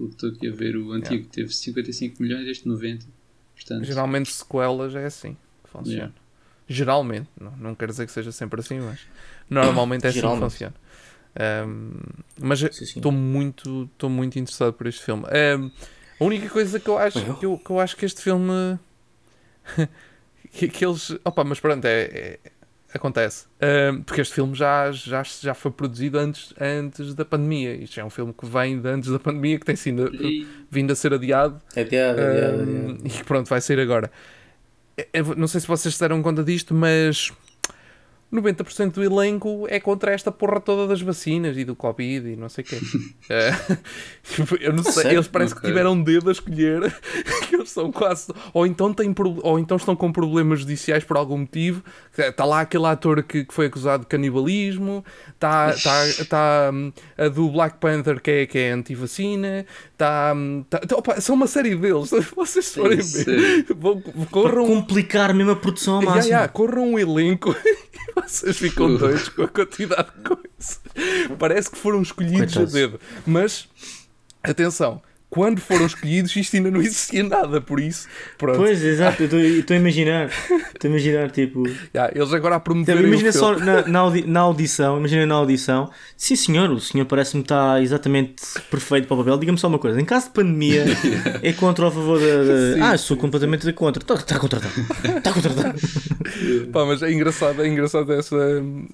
O 0.00 0.06
que 0.08 0.14
estou 0.14 0.30
aqui 0.30 0.48
a 0.48 0.52
ver, 0.52 0.74
o 0.76 0.90
antigo 0.92 1.28
teve 1.28 1.52
55 1.52 2.20
milhões, 2.22 2.48
este 2.48 2.66
90. 2.66 3.06
Portanto, 3.54 3.84
Geralmente 3.84 4.32
sequelas 4.32 4.94
é 4.96 5.04
assim 5.04 5.36
que 5.62 5.70
funciona. 5.70 5.96
Yeah. 5.96 6.14
Geralmente, 6.72 7.28
não, 7.40 7.52
não 7.58 7.74
quer 7.74 7.88
dizer 7.88 8.06
que 8.06 8.12
seja 8.12 8.32
sempre 8.32 8.60
assim, 8.60 8.80
mas 8.80 9.00
normalmente 9.50 10.06
é 10.06 10.10
assim 10.10 10.20
que 10.20 10.38
funciona. 10.38 10.74
Um, 11.66 11.92
mas 12.40 12.62
estou 12.62 13.10
muito, 13.12 13.88
estou 13.92 14.10
muito 14.10 14.38
interessado 14.38 14.72
por 14.72 14.86
este 14.86 15.02
filme. 15.02 15.24
Um, 15.24 15.70
a 16.20 16.24
única 16.24 16.48
coisa 16.48 16.78
que 16.78 16.88
eu 16.88 16.98
acho 16.98 17.18
Eu? 17.18 17.34
que 17.36 17.46
eu, 17.46 17.58
que 17.58 17.70
eu 17.70 17.80
acho 17.80 17.96
que 17.96 18.04
este 18.04 18.20
filme 18.22 18.78
que, 20.52 20.68
que 20.68 20.84
eles. 20.84 21.16
Opa, 21.24 21.44
mas 21.44 21.58
pronto, 21.60 21.84
é, 21.84 22.02
é- 22.02 22.38
acontece. 22.94 23.46
Um, 23.92 24.02
porque 24.02 24.20
este 24.20 24.34
filme 24.34 24.54
já, 24.54 24.92
já, 24.92 25.22
já 25.22 25.54
foi 25.54 25.70
produzido 25.70 26.18
antes, 26.18 26.52
antes 26.60 27.14
da 27.14 27.24
pandemia. 27.24 27.74
Isto 27.74 28.00
é 28.00 28.04
um 28.04 28.10
filme 28.10 28.32
que 28.34 28.44
vem 28.46 28.80
de 28.80 28.88
antes 28.88 29.10
da 29.10 29.18
pandemia, 29.18 29.58
que 29.58 29.64
tem 29.64 29.76
sido, 29.76 30.10
vindo 30.70 30.92
a 30.92 30.94
ser 30.94 31.14
adiado. 31.14 31.60
É 31.74 31.82
Um, 31.82 31.86
piada. 31.86 32.64
e 33.04 33.24
pronto, 33.24 33.48
vai 33.48 33.60
sair 33.60 33.80
agora. 33.80 34.10
Eu- 34.96 35.26
eu 35.30 35.36
não 35.36 35.46
sei 35.48 35.60
se 35.60 35.66
vocês 35.66 35.94
se 35.94 36.00
deram 36.00 36.22
conta 36.22 36.42
disto, 36.44 36.74
mas 36.74 37.32
90% 38.30 38.94
do 38.94 39.04
elenco 39.04 39.66
é 39.68 39.78
contra 39.78 40.10
esta 40.10 40.32
porra 40.32 40.58
toda 40.58 40.86
das 40.88 41.02
vacinas 41.02 41.54
e 41.58 41.64
do 41.66 41.76
Covid 41.76 42.30
e 42.30 42.34
não 42.36 42.48
sei 42.48 42.64
o 42.64 42.66
quê. 42.66 42.78
Eh, 43.28 43.50
eu 44.58 44.72
não 44.72 44.82
sei, 44.82 45.12
eles 45.12 45.28
parece 45.28 45.54
que 45.54 45.60
tiveram 45.60 45.92
um 45.92 46.02
dedo 46.02 46.30
a 46.30 46.32
escolher 46.32 46.80
que 47.46 47.56
eles 47.56 47.70
são 47.70 47.92
quase. 47.92 48.32
Ou 48.54 48.66
então, 48.66 48.94
têm, 48.94 49.14
ou 49.42 49.58
então 49.58 49.76
estão 49.76 49.94
com 49.94 50.10
problemas 50.10 50.60
judiciais 50.60 51.04
por 51.04 51.18
algum 51.18 51.36
motivo. 51.38 51.84
Está 52.16 52.46
lá 52.46 52.62
aquele 52.62 52.86
ator 52.86 53.22
que, 53.22 53.44
que 53.44 53.52
foi 53.52 53.66
acusado 53.66 54.04
de 54.04 54.06
canibalismo, 54.08 55.04
está 55.34 55.74
tá, 55.74 56.02
tá, 56.26 56.70
hum, 56.72 56.90
a 57.18 57.28
do 57.28 57.50
Black 57.50 57.76
Panther 57.78 58.18
que 58.18 58.30
é, 58.30 58.46
que 58.46 58.58
é 58.58 58.70
anti-vacina, 58.72 59.66
tá, 60.02 60.34
tá- 60.80 60.86
tá- 60.86 60.96
opa, 60.96 61.20
são 61.20 61.34
uma 61.34 61.46
série 61.46 61.74
deles. 61.76 62.10
Vocês 62.34 62.74
forem 62.74 62.98
ver, 62.98 63.66
vão, 63.76 64.00
Para 64.00 64.26
corram 64.26 64.66
complicar 64.66 65.32
mesmo 65.34 65.52
a 65.52 65.56
produção 65.56 65.96
ao 65.96 66.02
máximo. 66.02 66.32
ya, 66.32 66.48
corram 66.48 66.92
um 66.92 66.98
elenco 66.98 67.54
e 67.64 68.20
vocês 68.20 68.58
ficam 68.58 68.94
doidos 68.96 69.28
com 69.30 69.42
a 69.42 69.48
quantidade 69.48 70.08
de 70.16 70.22
coisas. 70.28 70.80
Parece 71.38 71.70
que 71.70 71.78
foram 71.78 72.02
escolhidos 72.02 72.52
Coitados. 72.54 72.74
a 72.74 72.78
dedo. 72.78 73.00
Mas, 73.26 73.68
atenção, 74.42 75.00
quando 75.34 75.60
foram 75.62 75.86
escolhidos 75.86 76.36
isto 76.36 76.54
ainda 76.56 76.70
não 76.70 76.82
existia 76.82 77.22
nada, 77.24 77.58
por 77.58 77.80
isso, 77.80 78.06
pronto. 78.36 78.58
Pois, 78.58 78.84
exato, 78.84 79.22
eu 79.22 79.60
estou 79.60 79.74
a 79.74 79.78
imaginar. 79.80 80.26
Estou 80.28 80.88
a 80.88 80.90
imaginar, 80.90 81.30
tipo. 81.30 81.62
Ya, 81.94 82.12
eles 82.14 82.34
agora 82.34 82.56
a 82.56 82.58
Então, 82.58 82.60
promoverem 82.60 83.06
imagina 83.06 83.32
só 83.32 83.58
na, 83.58 83.86
na, 83.88 83.98
audi- 84.00 84.26
na 84.26 84.40
audição, 84.40 84.98
imagina 84.98 85.24
na 85.24 85.34
audição, 85.36 85.90
sim 86.18 86.36
senhor, 86.36 86.70
o 86.70 86.78
senhor 86.78 87.06
parece-me 87.06 87.40
estar 87.42 87.82
exatamente 87.82 88.34
perfeito 88.70 89.08
para 89.08 89.14
o 89.14 89.18
papel. 89.20 89.38
Diga-me 89.38 89.56
só 89.58 89.68
uma 89.68 89.78
coisa: 89.78 89.98
em 89.98 90.04
caso 90.04 90.26
de 90.26 90.32
pandemia, 90.32 90.84
é 91.42 91.52
contra 91.54 91.86
ou 91.86 91.90
a 91.90 91.94
favor 91.94 92.20
da. 92.20 92.90
ah, 92.90 92.98
sou 92.98 93.16
completamente 93.16 93.64
de 93.64 93.72
contra. 93.72 94.02
Está 94.02 94.16
tá 94.18 94.38
contratado. 94.38 94.74
Está 95.16 95.32
contratado. 95.32 95.78
Pá, 96.72 96.84
mas 96.84 97.02
é 97.02 97.10
engraçado, 97.10 97.62
é 97.62 97.68
engraçado 97.68 98.12
essa, 98.12 98.36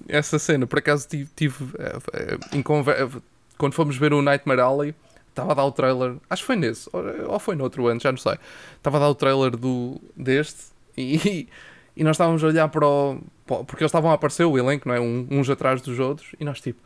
essa 0.07 0.39
cena. 0.39 0.65
Por 0.65 0.79
acaso 0.79 1.05
tive, 1.05 1.27
tive, 1.35 1.55
eh, 1.77 1.97
eh, 2.13 2.37
em 2.53 2.61
conver- 2.61 3.09
quando 3.57 3.73
fomos 3.73 3.97
ver 3.97 4.13
o 4.13 4.21
Nightmare 4.21 4.61
Alley, 4.61 4.95
estava 5.39 5.51
a 5.51 5.55
dar 5.55 5.65
o 5.65 5.71
trailer, 5.71 6.15
acho 6.29 6.41
que 6.43 6.47
foi 6.47 6.55
nesse, 6.55 6.89
ou, 6.93 7.03
ou 7.33 7.39
foi 7.39 7.55
no 7.55 7.63
outro 7.63 7.87
ano, 7.87 7.99
já 7.99 8.11
não 8.11 8.17
sei. 8.19 8.35
Estava 8.77 8.97
a 8.97 8.99
dar 9.01 9.09
o 9.09 9.15
trailer 9.15 9.51
do, 9.57 9.99
deste 10.15 10.65
e, 10.97 11.47
e 11.97 12.03
nós 12.03 12.15
estávamos 12.15 12.43
a 12.43 12.47
olhar 12.47 12.67
para 12.69 12.87
o. 12.87 13.19
para 13.45 13.63
porque 13.63 13.83
eles 13.83 13.89
estavam 13.89 14.11
a 14.11 14.13
aparecer, 14.13 14.45
o 14.45 14.57
elenco, 14.57 14.87
não 14.87 14.95
é? 14.95 14.99
Um- 14.99 15.27
uns 15.31 15.49
atrás 15.49 15.81
dos 15.81 15.99
outros, 15.99 16.29
e 16.39 16.45
nós 16.45 16.59
tipo. 16.61 16.81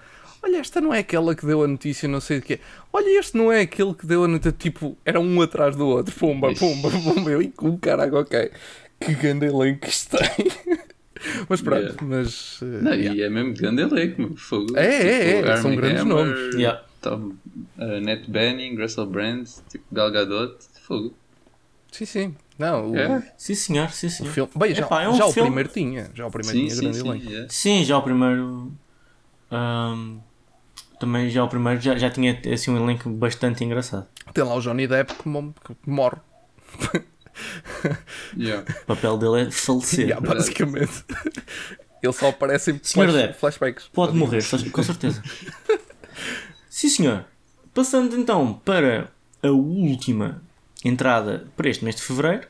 Olha, 0.45 0.57
esta 0.57 0.81
não 0.81 0.93
é 0.93 0.99
aquela 0.99 1.33
que 1.33 1.45
deu 1.45 1.63
a 1.63 1.67
notícia, 1.67 2.05
não 2.09 2.19
sei 2.19 2.41
de 2.41 2.45
quê. 2.45 2.59
Olha, 2.91 3.17
este 3.17 3.37
não 3.37 3.49
é 3.49 3.61
aquele 3.61 3.93
que 3.93 4.05
deu 4.05 4.25
a 4.25 4.27
notícia. 4.27 4.51
Tipo, 4.51 4.97
era 5.05 5.17
um 5.17 5.41
atrás 5.41 5.73
do 5.73 5.87
outro. 5.87 6.13
Pumba, 6.13 6.53
pumba, 6.53 6.89
pumba. 6.91 7.31
Eu, 7.31 7.41
e 7.41 7.47
com 7.47 7.77
caraca, 7.77 8.19
ok. 8.19 8.51
Que 8.99 9.13
grande 9.13 9.45
elenco 9.45 9.79
que 9.79 9.89
isto 9.89 10.17
tem. 10.17 10.51
Mas 11.47 11.61
pronto, 11.61 11.79
Yeah. 11.83 12.03
mas. 12.03 12.61
uh, 12.61 12.65
Não, 12.65 12.93
yeah. 12.93 13.15
E 13.17 13.21
é 13.23 13.29
mesmo 13.29 13.53
grande 13.53 13.83
elenco, 13.83 14.21
meu, 14.21 14.35
fogo. 14.35 14.75
É, 14.77 14.85
é, 14.85 15.31
é, 15.39 15.47
Armie 15.49 15.61
são 15.61 15.75
grandes 15.77 16.01
Hammer, 16.01 16.15
nomes. 16.17 16.55
Yeah. 16.55 16.83
Tom, 17.03 17.33
uh, 17.77 17.99
Nat 18.01 18.27
Benning, 18.27 18.75
Russell 18.81 19.05
Brand, 19.05 19.47
tipo 19.69 19.83
Gal 19.91 20.09
Gadot, 20.11 20.55
fogo. 20.87 21.13
Sim, 21.91 22.05
sim. 22.05 22.35
Não, 22.57 22.91
o, 22.91 22.97
É? 22.97 23.33
Sim, 23.37 23.53
senhor, 23.55 23.89
sim, 23.91 24.07
o 24.07 24.09
senhor. 24.09 24.31
filme. 24.31 24.51
Bem, 24.55 24.73
já, 24.73 24.85
Epá, 24.85 25.03
é 25.03 25.09
um 25.09 25.15
já 25.15 25.25
o 25.25 25.31
filme- 25.31 25.49
primeiro 25.49 25.69
tinha. 25.69 26.09
Já 26.15 26.25
o 26.25 26.31
primeiro 26.31 26.57
Sim, 26.57 26.65
tinha 26.65 26.75
sim, 26.75 26.81
grande 26.81 26.97
sim. 26.97 27.07
elenco. 27.09 27.31
é. 27.45 27.47
Sim, 27.49 27.83
já 27.83 27.97
o 27.97 28.01
primeiro. 28.01 28.71
ahm, 29.51 30.17
também 30.99 31.29
já 31.29 31.43
o 31.43 31.47
primeiro 31.49 31.79
já, 31.81 31.95
já 31.97 32.09
tinha 32.09 32.39
assim, 32.51 32.71
um 32.71 32.77
elenco 32.83 33.09
bastante 33.09 33.63
engraçado. 33.63 34.07
Tem 34.33 34.43
lá 34.43 34.55
o 34.55 34.61
Johnny 34.61 34.87
Depp 34.87 35.13
que, 35.15 35.27
mo- 35.27 35.53
que 35.63 35.75
morre. 35.89 36.17
Yeah. 38.37 38.63
O 38.83 38.85
papel 38.85 39.17
dele 39.17 39.41
é 39.47 39.51
falecer. 39.51 40.05
Yeah, 40.07 40.25
basicamente. 40.25 41.03
Ele 42.01 42.13
só 42.13 42.29
aparece 42.29 42.71
em 42.71 42.79
Senhor 42.83 43.09
flash- 43.09 43.21
Depp, 43.21 43.39
flashbacks. 43.39 43.87
Pode 43.93 44.15
morrer, 44.15 44.41
com 44.71 44.83
certeza. 44.83 45.21
Sim, 46.83 46.89
senhor. 46.89 47.25
Passando 47.73 48.13
então 48.13 48.59
para 48.65 49.09
a 49.41 49.47
última 49.47 50.43
entrada 50.83 51.47
para 51.55 51.69
este 51.69 51.81
mês 51.81 51.95
de 51.95 52.01
fevereiro, 52.01 52.45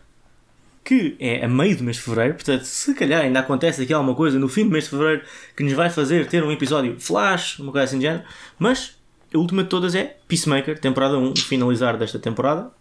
que 0.83 1.15
é 1.19 1.45
a 1.45 1.47
meio 1.47 1.77
do 1.77 1.83
mês 1.83 1.97
de 1.97 2.01
fevereiro, 2.01 2.33
portanto, 2.33 2.63
se 2.63 2.95
calhar 2.95 3.21
ainda 3.21 3.41
acontece 3.41 3.83
aqui 3.83 3.93
alguma 3.93 4.15
coisa 4.15 4.39
no 4.39 4.49
fim 4.49 4.63
do 4.63 4.71
mês 4.71 4.85
de 4.85 4.89
fevereiro 4.89 5.23
que 5.55 5.61
nos 5.61 5.73
vai 5.73 5.91
fazer 5.91 6.27
ter 6.27 6.43
um 6.43 6.51
episódio 6.51 6.99
flash, 6.99 7.59
uma 7.59 7.71
coisa 7.71 7.85
assim 7.85 7.99
de 7.99 8.05
género, 8.05 8.23
mas 8.57 8.97
a 9.31 9.37
última 9.37 9.61
de 9.61 9.69
todas 9.69 9.93
é 9.93 10.17
Peacemaker, 10.27 10.79
temporada 10.79 11.15
1, 11.15 11.35
finalizar 11.35 11.95
desta 11.95 12.17
temporada. 12.17 12.71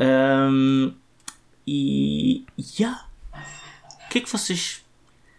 Ahm, 0.00 0.94
e. 1.66 2.46
Yeah. 2.56 3.06
O 4.06 4.08
que 4.08 4.16
é 4.16 4.20
que 4.22 4.30
vocês 4.30 4.82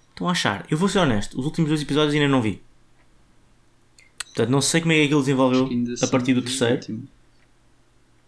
estão 0.09 0.29
a 0.29 0.33
achar? 0.33 0.67
Eu 0.69 0.77
vou 0.77 0.87
ser 0.87 0.99
honesto, 0.99 1.39
os 1.39 1.47
últimos 1.47 1.69
dois 1.69 1.81
episódios 1.81 2.13
ainda 2.13 2.27
não 2.27 2.43
vi. 2.43 2.61
Portanto, 4.33 4.49
não 4.49 4.61
sei 4.61 4.81
como 4.81 4.93
é 4.93 4.95
que 4.97 5.03
aquilo 5.05 5.19
desenvolveu 5.21 5.69
a 6.01 6.07
partir 6.07 6.33
do 6.33 6.41
terceiro. 6.41 6.99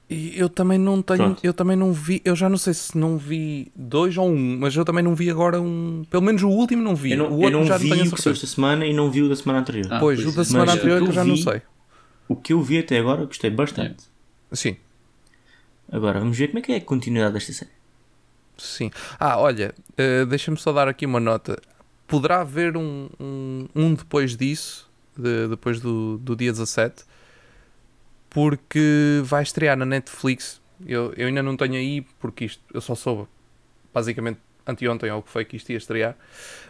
E 0.10 0.38
eu 0.38 0.50
também 0.50 0.78
não 0.78 1.02
tenho. 1.02 1.18
Pronto. 1.20 1.40
Eu 1.42 1.54
também 1.54 1.78
não 1.78 1.94
vi. 1.94 2.22
Eu 2.26 2.36
já 2.36 2.50
não 2.50 2.58
sei 2.58 2.74
se 2.74 2.98
não 2.98 3.18
vi 3.18 3.72
dois 3.74 4.18
ou 4.18 4.28
um, 4.30 4.58
mas 4.60 4.76
eu 4.76 4.84
também 4.84 5.02
não 5.04 5.16
vi 5.16 5.30
agora 5.30 5.62
um. 5.62 6.04
Pelo 6.10 6.22
menos 6.22 6.44
o 6.44 6.50
último 6.50 6.82
não 6.84 6.96
vi. 6.96 7.12
Eu 7.12 7.18
não, 7.18 7.26
o 7.28 7.36
eu 7.36 7.44
outro 7.44 7.60
não 7.60 7.66
já 7.66 7.78
vi 7.78 7.88
não 7.88 7.96
tenho 7.96 8.10
a 8.10 8.14
o 8.14 8.16
que 8.22 8.30
esta 8.30 8.48
semana 8.48 8.86
e 8.86 8.94
não 8.94 9.10
vi 9.10 9.22
o 9.22 9.30
da 9.30 9.36
semana 9.38 9.60
anterior. 9.60 9.88
Ah, 9.90 10.00
Pois, 10.02 10.22
pois 10.22 10.28
o 10.28 10.36
da 10.36 10.42
é. 10.42 10.44
semana 10.44 10.66
Mas 10.66 10.76
anterior 10.76 11.02
o 11.02 11.06
que 11.06 11.10
eu 11.10 11.14
já 11.14 11.22
eu 11.22 11.26
não 11.28 11.36
vi- 11.36 11.44
sei. 11.44 11.62
O 12.28 12.36
que 12.36 12.54
eu 12.54 12.62
vi 12.62 12.80
até 12.80 12.98
agora, 13.00 13.26
gostei 13.26 13.50
bastante. 13.50 14.04
Sim, 14.52 14.76
Agora, 15.92 16.20
vamos 16.20 16.38
ver 16.38 16.48
como 16.48 16.60
é 16.60 16.62
que 16.62 16.72
é 16.74 16.78
a 16.78 16.82
continuidade 16.82 17.34
desta 17.34 17.54
série. 17.54 17.72
sim. 18.58 18.92
Ah, 19.20 19.40
olha, 19.40 19.74
eh, 19.98 20.26
deixa-me 20.26 20.58
só 20.58 20.72
dar 20.74 20.88
aqui 20.88 21.06
uma 21.06 21.20
nota. 21.20 21.62
Poderá 22.08 22.42
haver 22.42 22.76
um, 22.78 23.10
um, 23.20 23.68
um 23.76 23.94
depois 23.94 24.36
disso, 24.36 24.91
de- 25.18 25.48
depois 25.48 25.80
do, 25.80 26.18
do 26.18 26.36
dia 26.36 26.52
17, 26.52 27.04
porque 28.30 29.22
vai 29.24 29.44
estrear 29.44 29.78
na 29.78 29.86
Netflix. 29.86 30.62
Eu, 30.86 31.14
eu 31.16 31.28
ainda 31.28 31.44
não 31.44 31.56
tenho 31.58 31.76
aí, 31.76 32.02
porque 32.20 32.46
isto 32.46 32.62
eu 32.74 32.82
só 32.82 32.96
soube 32.96 33.28
basicamente 33.94 34.40
anteontem 34.66 35.12
ou 35.12 35.20
o 35.20 35.24
que 35.24 35.30
foi 35.30 35.44
que 35.44 35.58
isto 35.58 35.70
ia 35.72 35.78
estrear. 35.78 36.16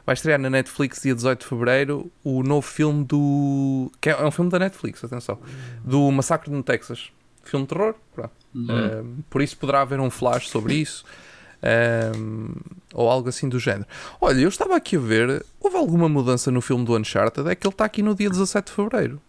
Vai 0.06 0.14
estrear 0.14 0.40
na 0.40 0.50
Netflix 0.50 1.02
dia 1.02 1.14
18 1.14 1.40
de 1.42 1.46
Fevereiro 1.46 2.12
o 2.24 2.42
novo 2.44 2.66
filme 2.68 3.04
do. 3.06 3.92
que 4.02 4.10
é 4.10 4.26
um 4.26 4.32
filme 4.32 4.50
da 4.50 4.60
Netflix, 4.60 5.04
atenção. 5.04 5.40
Do 5.84 6.10
Massacre 6.12 6.52
no 6.52 6.64
Texas. 6.64 7.12
Filme 7.44 7.66
de 7.66 7.74
terror, 7.74 7.96
pronto. 8.14 8.32
Um, 8.56 9.22
por 9.30 9.42
isso 9.42 9.58
poderá 9.58 9.82
haver 9.82 10.00
um 10.00 10.10
flash 10.10 10.50
sobre 10.50 10.76
isso. 10.76 11.04
Um, 11.64 12.50
ou 12.94 13.10
algo 13.10 13.30
assim 13.30 13.48
do 13.48 13.60
género. 13.60 13.86
Olha, 14.20 14.42
eu 14.42 14.50
estava 14.50 14.76
aqui 14.76 14.96
a 14.96 15.00
ver, 15.00 15.46
houve 15.60 15.78
alguma 15.78 16.10
mudança 16.10 16.50
no 16.52 16.62
filme 16.62 16.84
do 16.86 16.96
Uncharted? 16.98 17.48
É 17.50 17.56
que 17.56 17.66
ele 17.68 17.74
está 17.74 17.86
aqui 17.86 18.02
no 18.02 18.16
dia 18.16 18.30
17 18.30 18.66
de 18.68 18.72
Fevereiro. 18.72 19.22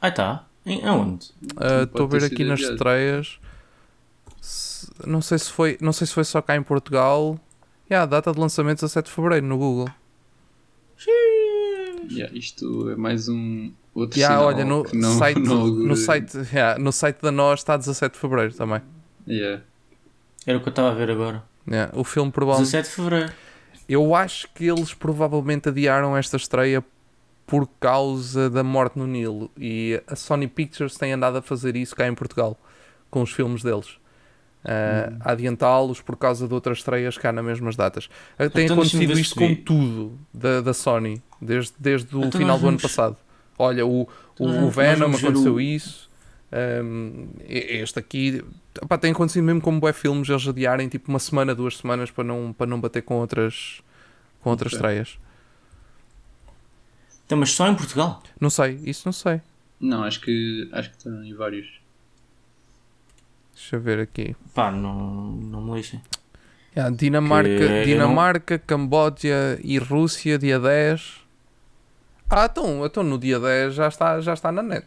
Ah, 0.00 0.10
tá. 0.10 0.46
Em 0.64 0.84
aonde? 0.84 1.26
Uh, 1.42 1.84
Estou 1.84 2.06
a 2.06 2.08
pode 2.08 2.10
ter 2.10 2.20
ver 2.20 2.26
aqui 2.34 2.44
nas 2.44 2.60
estreias. 2.60 3.38
Se- 4.40 4.88
Não 5.06 5.22
sei 5.22 5.38
se 5.38 5.50
foi, 5.50 5.78
não 5.80 5.92
sei 5.92 6.06
se 6.06 6.12
foi 6.12 6.24
só 6.24 6.42
cá 6.42 6.56
em 6.56 6.62
Portugal. 6.62 7.38
Yeah, 7.90 8.02
a 8.02 8.06
data 8.06 8.32
de 8.32 8.40
lançamento 8.40 8.78
17 8.80 9.06
de 9.06 9.12
Fevereiro 9.14 9.46
no 9.46 9.56
Google. 9.56 9.88
Yeah, 12.10 12.36
isto 12.36 12.90
é 12.90 12.96
mais 12.96 13.28
um 13.28 13.72
outro 13.94 14.18
Yeah, 14.18 14.36
sinal 14.36 14.48
olha, 14.54 14.64
no 14.64 14.84
não, 14.92 15.18
site, 15.18 15.38
não 15.46 15.66
no, 15.66 15.96
site, 15.96 16.36
yeah, 16.52 16.78
no 16.78 16.92
site 16.92 17.20
da 17.22 17.30
nós 17.30 17.60
está 17.60 17.76
17 17.76 18.14
de 18.14 18.18
Fevereiro 18.18 18.54
também. 18.54 18.80
Yeah. 19.26 19.62
Era 20.46 20.58
o 20.58 20.60
que 20.60 20.68
eu 20.68 20.70
estava 20.70 20.90
a 20.90 20.94
ver 20.94 21.10
agora. 21.10 21.42
Yeah, 21.68 21.92
o 21.98 22.04
filme 22.04 22.30
provavelmente. 22.30 22.70
17 22.72 22.88
de 22.88 22.94
fevereiro. 22.94 23.32
Eu 23.88 24.14
acho 24.14 24.48
que 24.54 24.64
eles 24.66 24.94
provavelmente 24.94 25.68
adiaram 25.68 26.16
esta 26.16 26.36
estreia 26.36 26.84
por 27.46 27.68
causa 27.80 28.50
da 28.50 28.62
morte 28.64 28.98
no 28.98 29.06
Nilo. 29.06 29.50
E 29.56 30.00
a 30.06 30.16
Sony 30.16 30.46
Pictures 30.48 30.96
tem 30.96 31.12
andado 31.12 31.38
a 31.38 31.42
fazer 31.42 31.76
isso 31.76 31.94
cá 31.94 32.06
em 32.06 32.14
Portugal 32.14 32.56
com 33.10 33.22
os 33.22 33.30
filmes 33.32 33.62
deles. 33.62 33.98
Uh, 34.64 35.16
adiantá-los 35.20 36.00
por 36.00 36.16
causa 36.16 36.48
de 36.48 36.52
outras 36.52 36.78
estreias 36.78 37.16
cá 37.16 37.30
nas 37.32 37.44
mesmas 37.44 37.76
datas. 37.76 38.08
Tem 38.52 38.64
Então, 38.64 38.76
deixa-me 38.76 39.04
acontecido 39.04 39.18
isto 39.18 39.36
com 39.36 39.54
tudo 39.54 40.18
da, 40.34 40.60
da 40.60 40.74
Sony 40.74 41.22
desde, 41.40 41.72
desde 41.78 42.16
o 42.16 42.24
Então 42.24 42.40
final 42.40 42.58
do 42.58 42.66
ano 42.66 42.80
passado. 42.80 43.16
Olha, 43.56 43.86
o, 43.86 44.00
o, 44.02 44.08
Então 44.40 44.66
o 44.66 44.70
Venom 44.70 45.06
aconteceu 45.14 45.54
o- 45.54 45.60
isso. 45.60 46.10
Um, 46.52 47.28
este 47.48 47.98
aqui 47.98 48.44
tem 49.00 49.10
acontecido 49.10 49.42
mesmo 49.42 49.60
como 49.60 49.80
bué 49.80 49.92
filmes 49.92 50.28
eles 50.28 50.46
adiarem 50.46 50.88
tipo 50.88 51.10
uma 51.10 51.18
semana, 51.18 51.54
duas 51.54 51.76
semanas 51.76 52.10
para 52.10 52.22
não, 52.24 52.52
para 52.52 52.66
não 52.66 52.80
bater 52.80 53.02
com 53.02 53.16
outras 53.16 53.82
com 54.40 54.50
outras 54.50 54.72
Ok. 54.72 54.76
estreias. 54.78 55.18
Então, 57.24 57.36
mas 57.38 57.50
só 57.50 57.66
em 57.68 57.74
Portugal? 57.74 58.22
Não 58.40 58.48
sei, 58.50 58.78
isso 58.84 59.02
não 59.06 59.12
sei. 59.12 59.40
Não, 59.80 60.04
acho 60.04 60.20
que 60.20 60.68
acho 60.72 60.90
que 60.90 60.96
estão 60.96 61.24
em 61.24 61.34
vários. 61.34 61.80
Deixa 63.52 63.76
eu 63.76 63.80
ver 63.80 63.98
aqui. 64.00 64.36
Pá, 64.54 64.70
não, 64.70 65.32
não 65.32 65.60
me 65.62 65.74
lixem. 65.76 66.00
Yeah, 66.76 66.94
Dinamarca, 66.94 67.48
Que 67.48 67.62
eu 67.64 67.68
não- 67.70 67.82
Dinamarca 67.84 68.58
Camboja 68.58 69.58
e 69.64 69.78
Rússia, 69.78 70.38
dia 70.38 70.60
10. 70.60 71.20
Ah, 72.30 72.46
então, 72.50 72.84
então 72.84 73.02
no 73.02 73.18
dia 73.18 73.40
10 73.40 73.74
já 73.74 73.88
está, 73.88 74.20
já 74.20 74.34
está 74.34 74.52
na 74.52 74.62
net. 74.62 74.86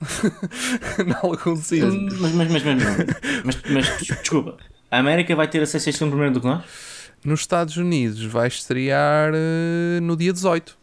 em 1.04 1.12
algum 1.22 1.56
sítio. 1.56 1.92
Mas, 2.20 2.32
mas, 2.32 2.50
mas, 2.50 2.62
mas, 3.44 3.62
mas, 3.70 3.96
desculpa. 4.20 4.56
A 4.90 4.98
América 4.98 5.34
vai 5.36 5.48
ter 5.48 5.62
acesso 5.62 5.88
a 5.88 5.90
este 5.90 5.98
filme 5.98 6.12
primeiro 6.12 6.34
do 6.34 6.40
que 6.40 6.46
nós? 6.46 6.64
Nos 7.24 7.40
Estados 7.40 7.76
Unidos 7.76 8.24
vai 8.24 8.48
estrear 8.48 9.32
eh, 9.34 10.00
no 10.00 10.16
dia 10.16 10.32
18. 10.32 10.78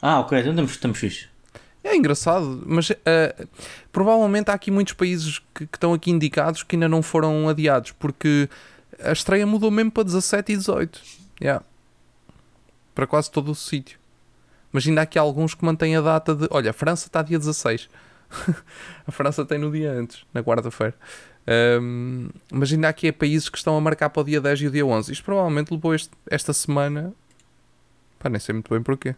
Ah, 0.00 0.20
ok, 0.20 0.38
então 0.38 0.50
estamos, 0.52 0.70
estamos 0.72 0.98
fixe. 0.98 1.28
É 1.82 1.94
engraçado, 1.94 2.62
mas 2.66 2.90
eh, 2.90 3.46
provavelmente 3.92 4.50
há 4.50 4.54
aqui 4.54 4.70
muitos 4.70 4.94
países 4.94 5.38
que, 5.54 5.66
que 5.66 5.76
estão 5.76 5.92
aqui 5.92 6.10
indicados 6.10 6.62
que 6.62 6.76
ainda 6.76 6.88
não 6.88 7.02
foram 7.02 7.48
adiados, 7.48 7.92
porque 7.92 8.48
a 8.98 9.12
estreia 9.12 9.46
mudou 9.46 9.70
mesmo 9.70 9.90
para 9.90 10.04
17 10.04 10.52
e 10.52 10.56
18. 10.56 11.00
Yeah. 11.40 11.64
Para 12.94 13.06
quase 13.06 13.30
todo 13.30 13.50
o 13.50 13.54
sítio. 13.54 13.98
Mas 14.74 14.84
ainda 14.88 15.02
há 15.02 15.04
aqui 15.04 15.16
alguns 15.16 15.54
que 15.54 15.64
mantêm 15.64 15.94
a 15.94 16.00
data 16.00 16.34
de. 16.34 16.48
Olha, 16.50 16.70
a 16.70 16.72
França 16.72 17.06
está 17.06 17.22
dia 17.22 17.38
16. 17.38 17.88
a 19.06 19.12
França 19.12 19.44
tem 19.44 19.56
no 19.56 19.70
dia 19.70 19.92
antes, 19.92 20.26
na 20.34 20.42
quarta-feira. 20.42 20.94
Ahm, 21.46 22.30
mas 22.52 22.72
ainda 22.72 22.88
há 22.88 22.90
aqui 22.90 23.12
países 23.12 23.48
que 23.48 23.56
estão 23.56 23.76
a 23.76 23.80
marcar 23.80 24.10
para 24.10 24.20
o 24.20 24.24
dia 24.24 24.40
10 24.40 24.62
e 24.62 24.66
o 24.66 24.70
dia 24.72 24.84
11. 24.84 25.12
Isto 25.12 25.24
provavelmente 25.24 25.70
levou 25.72 25.94
este- 25.94 26.10
esta 26.28 26.52
semana. 26.52 27.14
Pá, 28.18 28.28
nem 28.28 28.40
sei 28.40 28.52
muito 28.52 28.68
bem 28.68 28.82
porquê. 28.82 29.14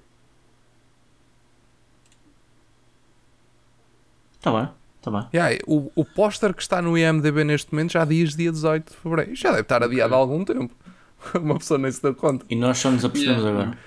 Está 4.38 4.52
bem, 4.52 4.68
está 4.98 5.10
bem. 5.10 5.26
Yeah, 5.34 5.58
o, 5.66 5.90
o 5.96 6.04
póster 6.04 6.52
que 6.52 6.60
está 6.62 6.82
no 6.82 6.98
IMDB 6.98 7.44
neste 7.44 7.72
momento 7.72 7.92
já 7.92 8.04
diz 8.04 8.36
dia 8.36 8.52
18 8.52 8.90
de 8.92 8.96
fevereiro. 8.98 9.32
Isto 9.32 9.42
já 9.42 9.50
deve 9.50 9.62
estar 9.62 9.82
adiado 9.82 10.14
há 10.14 10.18
algum 10.18 10.44
tempo. 10.44 10.74
Uma 11.34 11.56
pessoa 11.58 11.78
nem 11.78 11.90
se 11.90 12.02
deu 12.02 12.14
conta. 12.14 12.44
E 12.50 12.54
nós 12.54 12.78
só 12.78 12.90
nos 12.90 13.04
apercebemos 13.04 13.42
Yeah. 13.42 13.62
agora. 13.62 13.78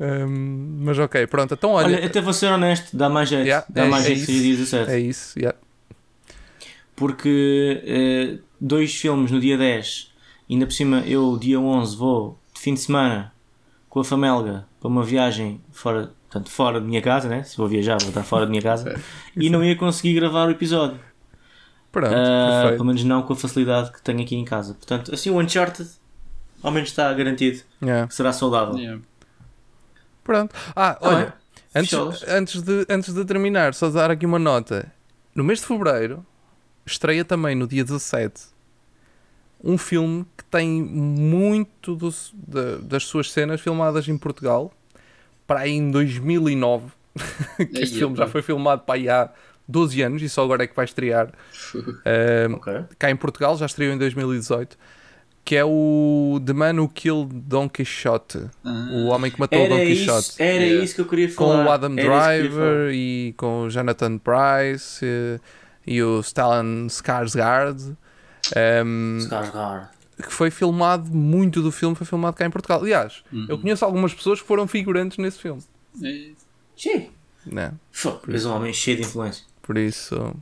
Um, 0.00 0.78
mas 0.84 0.98
ok, 0.98 1.26
pronto. 1.26 1.54
Então 1.54 1.70
olha. 1.70 1.86
Olha, 1.96 2.06
até 2.06 2.20
vou 2.20 2.32
ser 2.32 2.46
honesto, 2.52 2.96
dá 2.96 3.08
mais 3.08 3.28
jeito. 3.28 3.44
Yeah, 3.46 3.66
dá 3.68 3.84
é- 3.84 3.88
mais 3.88 4.04
é 4.04 4.08
jeito 4.08 4.20
que 4.20 4.26
seja 4.26 4.38
isso. 4.38 4.44
dia 4.46 4.56
17. 4.56 4.90
é 4.90 4.98
isso. 5.00 5.38
yeah. 5.38 5.58
Porque 6.96 7.82
eh, 7.84 8.38
dois 8.60 8.94
filmes 8.94 9.30
no 9.30 9.40
dia 9.40 9.56
10, 9.56 10.12
ainda 10.50 10.66
por 10.66 10.72
cima 10.72 11.00
eu, 11.06 11.36
dia 11.38 11.60
11, 11.60 11.96
vou 11.96 12.38
de 12.54 12.60
fim 12.60 12.74
de 12.74 12.80
semana 12.80 13.32
com 13.88 14.00
a 14.00 14.04
Famelga 14.04 14.66
para 14.80 14.88
uma 14.88 15.04
viagem 15.04 15.60
fora, 15.70 16.10
portanto, 16.28 16.50
fora 16.50 16.80
de 16.80 16.86
minha 16.86 17.00
casa, 17.00 17.28
né? 17.28 17.42
Se 17.44 17.56
vou 17.56 17.68
viajar, 17.68 17.98
vou 18.00 18.08
estar 18.08 18.22
fora 18.24 18.44
de 18.46 18.50
minha 18.50 18.62
casa. 18.62 19.00
e 19.36 19.48
não 19.48 19.64
ia 19.64 19.76
conseguir 19.76 20.14
gravar 20.14 20.48
o 20.48 20.50
episódio. 20.50 20.98
Pronto, 21.92 22.10
perfeito. 22.10 22.72
pelo 22.72 22.84
menos 22.84 23.02
não 23.04 23.22
com 23.22 23.32
a 23.32 23.36
facilidade 23.36 23.92
que 23.92 24.02
tenho 24.02 24.20
aqui 24.20 24.36
em 24.36 24.44
casa. 24.44 24.74
Portanto, 24.74 25.14
assim 25.14 25.30
o 25.30 25.38
Uncharted 25.40 25.88
ao 26.62 26.70
menos 26.72 26.88
está 26.90 27.12
garantido 27.12 27.60
Yeah. 27.80 28.08
que 28.08 28.14
será 28.14 28.32
saudável. 28.32 28.76
Yeah. 28.76 29.00
Pronto. 30.28 30.54
Ah, 30.76 30.92
Tá 30.94 31.08
olha. 31.08 31.24
bem. 31.24 31.32
Antes, 31.74 32.22
antes, 32.28 32.62
de, 32.62 32.86
antes 32.90 33.14
de 33.14 33.24
terminar, 33.24 33.72
só 33.72 33.88
dar 33.88 34.10
aqui 34.10 34.26
uma 34.26 34.38
nota. 34.38 34.92
No 35.34 35.42
mês 35.42 35.60
de 35.60 35.64
fevereiro, 35.66 36.24
estreia 36.84 37.24
também 37.24 37.54
no 37.54 37.66
dia 37.66 37.82
17 37.82 38.42
um 39.64 39.76
filme 39.78 40.24
que 40.36 40.44
tem 40.44 40.82
muito 40.82 41.96
do- 41.96 42.14
da- 42.32 42.76
das 42.82 43.04
suas 43.04 43.32
cenas 43.32 43.60
filmadas 43.60 44.06
em 44.06 44.16
Portugal 44.18 44.70
para 45.46 45.60
aí 45.60 45.72
em 45.72 45.90
2009. 45.90 46.92
que 47.56 47.78
este 47.80 47.98
filme 47.98 48.16
já 48.16 48.26
foi 48.28 48.42
filmado 48.42 48.82
para 48.82 48.94
aí 48.96 49.08
há 49.08 49.30
12 49.66 50.00
anos 50.02 50.22
e 50.22 50.28
só 50.28 50.44
agora 50.44 50.64
é 50.64 50.66
que 50.66 50.76
vai 50.76 50.84
estrear 50.84 51.26
uh, 51.74 52.54
Ok. 52.54 52.72
cá 52.98 53.10
em 53.10 53.16
Portugal, 53.16 53.56
já 53.56 53.64
estreou 53.66 53.92
em 53.94 53.98
2018, 53.98 54.78
que 55.48 55.56
é 55.56 55.64
o 55.64 56.38
The 56.44 56.52
Man 56.52 56.74
Who 56.74 56.90
Killed 56.90 57.32
Don 57.32 57.70
Quixote, 57.70 58.50
Ah, 58.62 58.88
o 58.92 59.06
homem 59.06 59.30
que 59.30 59.40
matou 59.40 59.58
Era 59.58 59.76
Don 59.76 59.80
isso, 59.82 60.00
Quixote. 60.04 60.42
era 60.42 60.62
Yeah. 60.62 60.84
isso 60.84 60.94
que 60.96 61.00
eu 61.00 61.06
queria 61.06 61.28
Com 61.32 61.46
falar. 61.52 61.64
o 61.66 61.70
Adam 61.70 61.92
Era 61.96 62.36
isso 62.36 62.48
Driver 62.50 62.92
e 62.92 63.32
com 63.34 63.62
o 63.62 63.70
Jonathan 63.70 64.18
Price 64.18 65.00
eh, 65.02 65.40
e 65.86 66.02
o 66.02 66.22
Stellan 66.22 66.86
Skarsgård. 66.88 67.96
ehm, 68.54 69.20
falar. 69.26 69.42
Skarsgård. 69.50 69.88
que 70.26 70.32
foi 70.34 70.50
filmado, 70.50 71.10
muito 71.10 71.62
do 71.62 71.72
filme 71.72 71.96
foi 71.96 72.06
filmado 72.06 72.36
cá 72.36 72.44
em 72.44 72.50
Portugal. 72.50 72.82
Aliás, 72.82 73.22
eu 73.48 73.56
conheço 73.58 73.86
algumas 73.86 74.12
pessoas 74.12 74.42
que 74.42 74.46
foram 74.46 74.66
figurantes 74.68 75.16
nesse 75.16 75.38
filme. 75.38 75.62
Sim. 76.76 77.08
Né? 77.46 77.72
Fuck, 77.90 78.30
és 78.30 78.44
um 78.44 78.52
homem 78.54 78.72
cheio 78.74 78.98
de 78.98 79.04
influência. 79.04 79.44
Por 79.62 79.78
isso, 79.78 80.34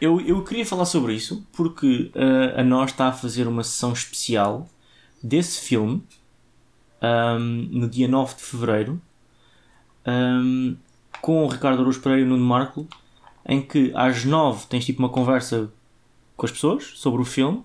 Eu, 0.00 0.20
eu 0.20 0.42
queria 0.42 0.66
falar 0.66 0.84
sobre 0.86 1.14
isso 1.14 1.46
porque 1.52 2.10
uh, 2.14 2.60
a 2.60 2.64
nós 2.64 2.90
está 2.90 3.08
a 3.08 3.12
fazer 3.12 3.46
uma 3.46 3.62
sessão 3.62 3.92
especial 3.92 4.68
desse 5.22 5.60
filme 5.60 6.02
um, 7.02 7.38
no 7.70 7.88
dia 7.88 8.08
9 8.08 8.34
de 8.34 8.42
Fevereiro 8.42 9.00
um, 10.06 10.76
com 11.20 11.44
o 11.44 11.48
Ricardo 11.48 11.80
Araújo 11.80 12.00
Pereira 12.00 12.22
e 12.22 12.24
o 12.24 12.28
Nuno 12.28 12.44
Marco 12.44 12.86
em 13.46 13.62
que 13.62 13.92
às 13.94 14.24
9 14.24 14.66
tens 14.66 14.84
tipo 14.84 14.98
uma 15.00 15.08
conversa 15.08 15.70
com 16.36 16.44
as 16.46 16.52
pessoas 16.52 16.92
sobre 16.96 17.22
o 17.22 17.24
filme 17.24 17.64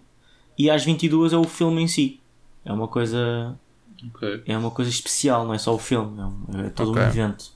e 0.58 0.70
às 0.70 0.84
22 0.84 1.34
é 1.34 1.38
o 1.38 1.44
filme 1.46 1.82
em 1.82 1.88
si. 1.88 2.20
É 2.66 2.72
uma 2.74 2.88
coisa 2.88 3.58
ok. 4.14 4.44
é 4.46 4.58
uma 4.58 4.70
coisa 4.72 4.92
especial, 4.92 5.46
não 5.46 5.54
é 5.54 5.58
só 5.58 5.74
o 5.74 5.80
filme, 5.80 6.20
é, 6.20 6.26
um- 6.26 6.66
é 6.66 6.70
todo 6.70 6.92
Ok. 6.92 7.02
um 7.02 7.06
evento. 7.08 7.52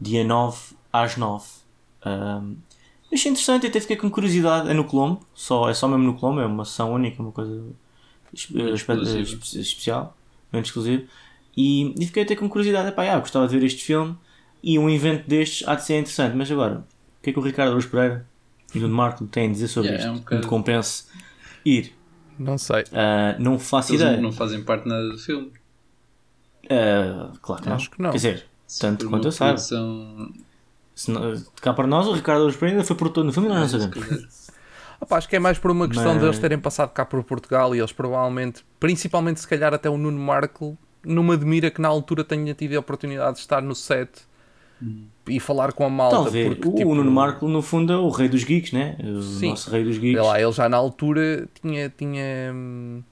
Dia 0.00 0.22
9 0.22 0.58
às 0.92 1.16
9. 1.16 1.44
Um, 2.04 2.56
achei 3.16 3.30
interessante 3.30 3.66
até 3.66 3.80
fiquei 3.80 3.96
com 3.96 4.08
curiosidade. 4.10 4.68
É 4.70 4.74
no 4.74 4.84
Colombo, 4.84 5.26
só, 5.34 5.68
é 5.68 5.74
só 5.74 5.88
mesmo 5.88 6.04
no 6.04 6.14
Colombo, 6.14 6.40
é 6.40 6.46
uma 6.46 6.64
sessão 6.64 6.92
única, 6.92 7.20
uma 7.22 7.32
coisa 7.32 7.64
especial, 9.54 10.16
muito 10.52 10.66
exclusivo. 10.66 11.04
E, 11.56 11.94
e 12.00 12.06
fiquei 12.06 12.22
até 12.22 12.36
com 12.36 12.48
curiosidade, 12.48 12.88
epá, 12.88 13.04
ah, 13.10 13.18
gostava 13.18 13.48
de 13.48 13.58
ver 13.58 13.64
este 13.64 13.82
filme 13.82 14.16
e 14.62 14.78
um 14.78 14.88
evento 14.90 15.26
destes 15.28 15.66
há 15.66 15.74
de 15.74 15.84
ser 15.84 15.98
interessante. 15.98 16.36
Mas 16.36 16.50
agora, 16.50 16.84
o 17.18 17.22
que 17.22 17.30
é 17.30 17.32
que 17.32 17.38
o 17.38 17.42
Ricardo 17.42 17.70
Araújo 17.70 17.88
Pereira 17.88 18.26
e 18.74 18.78
o 18.78 18.82
Nuno 18.82 18.94
Marco 18.94 19.26
têm 19.26 19.48
a 19.48 19.52
dizer 19.52 19.68
sobre 19.68 19.90
Yeah, 19.90 20.10
é 20.10 20.12
isto? 20.12 20.20
um 20.20 20.24
que 20.24 20.34
me 20.34 20.40
bocado- 20.40 20.48
compense 20.48 21.04
ir. 21.64 21.92
não 22.38 22.58
sei. 22.58 22.84
Ah, 22.92 23.36
não 23.38 23.58
faço 23.58 23.92
Eles 23.92 24.02
ideia. 24.02 24.20
não 24.20 24.32
fazem 24.32 24.62
parte 24.62 24.86
nada 24.86 25.08
do 25.08 25.18
filme. 25.18 25.50
Ah, 26.68 27.32
claro 27.40 27.62
que 27.62 27.68
não. 27.68 27.76
Acho 27.76 27.90
que 27.90 28.02
não. 28.02 28.10
Quer 28.10 28.16
dizer, 28.16 28.46
Se 28.66 28.80
tanto 28.80 29.08
quanto 29.08 29.28
eu 29.28 29.32
saiba. 29.32 29.54
produção- 29.54 30.32
Se 30.96 31.10
não- 31.10 31.34
de 31.34 31.44
cá 31.60 31.72
para 31.74 31.86
nós, 31.86 32.06
o 32.08 32.12
Ricardo 32.14 32.38
Araújo 32.40 32.58
Pereira 32.58 32.78
ainda 32.80 32.86
foi 32.86 32.96
produtor 32.96 33.22
no 33.22 33.32
filme 33.32 33.48
e 33.48 33.52
nós 33.52 33.70
não 33.72 33.80
sabemos. 33.80 34.46
Opa, 34.98 35.18
acho 35.18 35.28
que 35.28 35.36
é 35.36 35.38
mais 35.38 35.58
por 35.58 35.70
uma 35.70 35.86
questão 35.86 36.14
Mas- 36.14 36.22
deles 36.22 36.38
terem 36.38 36.58
passado 36.58 36.90
cá 36.90 37.04
por 37.04 37.22
Portugal 37.22 37.76
e 37.76 37.78
eles 37.78 37.92
provavelmente, 37.92 38.64
principalmente 38.80 39.38
se 39.40 39.46
calhar 39.46 39.74
até 39.74 39.90
o 39.90 39.98
Nuno 39.98 40.18
Marco, 40.18 40.76
não 41.04 41.22
me 41.22 41.34
admira 41.34 41.70
que 41.70 41.82
na 41.82 41.88
altura 41.88 42.24
tenha 42.24 42.54
tido 42.54 42.74
a 42.74 42.80
oportunidade 42.80 43.34
de 43.34 43.40
estar 43.40 43.60
no 43.62 43.74
set 43.74 44.08
e 45.28 45.38
falar 45.38 45.72
com 45.74 45.84
a 45.84 45.90
malta. 45.90 46.16
Talvez. 46.16 46.48
porque, 46.48 46.66
o 46.68 46.74
tipo, 46.74 46.94
Nuno 46.94 47.10
Marco, 47.10 47.46
no 47.46 47.60
fundo, 47.60 47.92
é 47.92 47.96
o 47.96 48.08
rei 48.08 48.28
dos 48.30 48.42
geeks, 48.42 48.72
né? 48.72 48.96
O 49.04 49.20
Sim. 49.20 49.50
nosso 49.50 49.70
rei 49.70 49.84
dos 49.84 49.98
geeks. 49.98 50.24
lá, 50.24 50.40
ele 50.40 50.52
já 50.52 50.66
na 50.66 50.78
altura 50.78 51.46
tinha. 51.62 51.90
tinha 51.90 52.52
hum, 52.54 53.02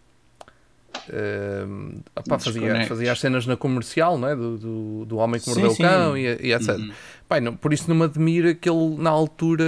hum, 1.66 2.00
opá, 2.16 2.38
fazia, 2.38 2.86
fazia 2.86 3.12
as 3.12 3.20
cenas 3.20 3.46
na 3.46 3.56
comercial, 3.56 4.18
não 4.18 4.28
é? 4.28 4.36
Do, 4.36 4.56
do, 4.58 5.04
do 5.06 5.16
homem 5.16 5.38
que 5.40 5.46
Sim, 5.46 5.50
mordeu 5.60 5.70
sim. 5.70 5.82
o 5.84 5.86
cão 5.88 6.16
e, 6.16 6.22
e 6.22 6.52
etc. 6.52 6.70
Uhum. 6.78 6.92
Pai, 7.28 7.40
não, 7.40 7.56
por 7.56 7.72
isso 7.72 7.88
não 7.88 7.96
me 7.96 8.04
admira 8.04 8.54
que 8.54 8.68
ele 8.68 8.96
na 8.98 9.10
altura. 9.10 9.64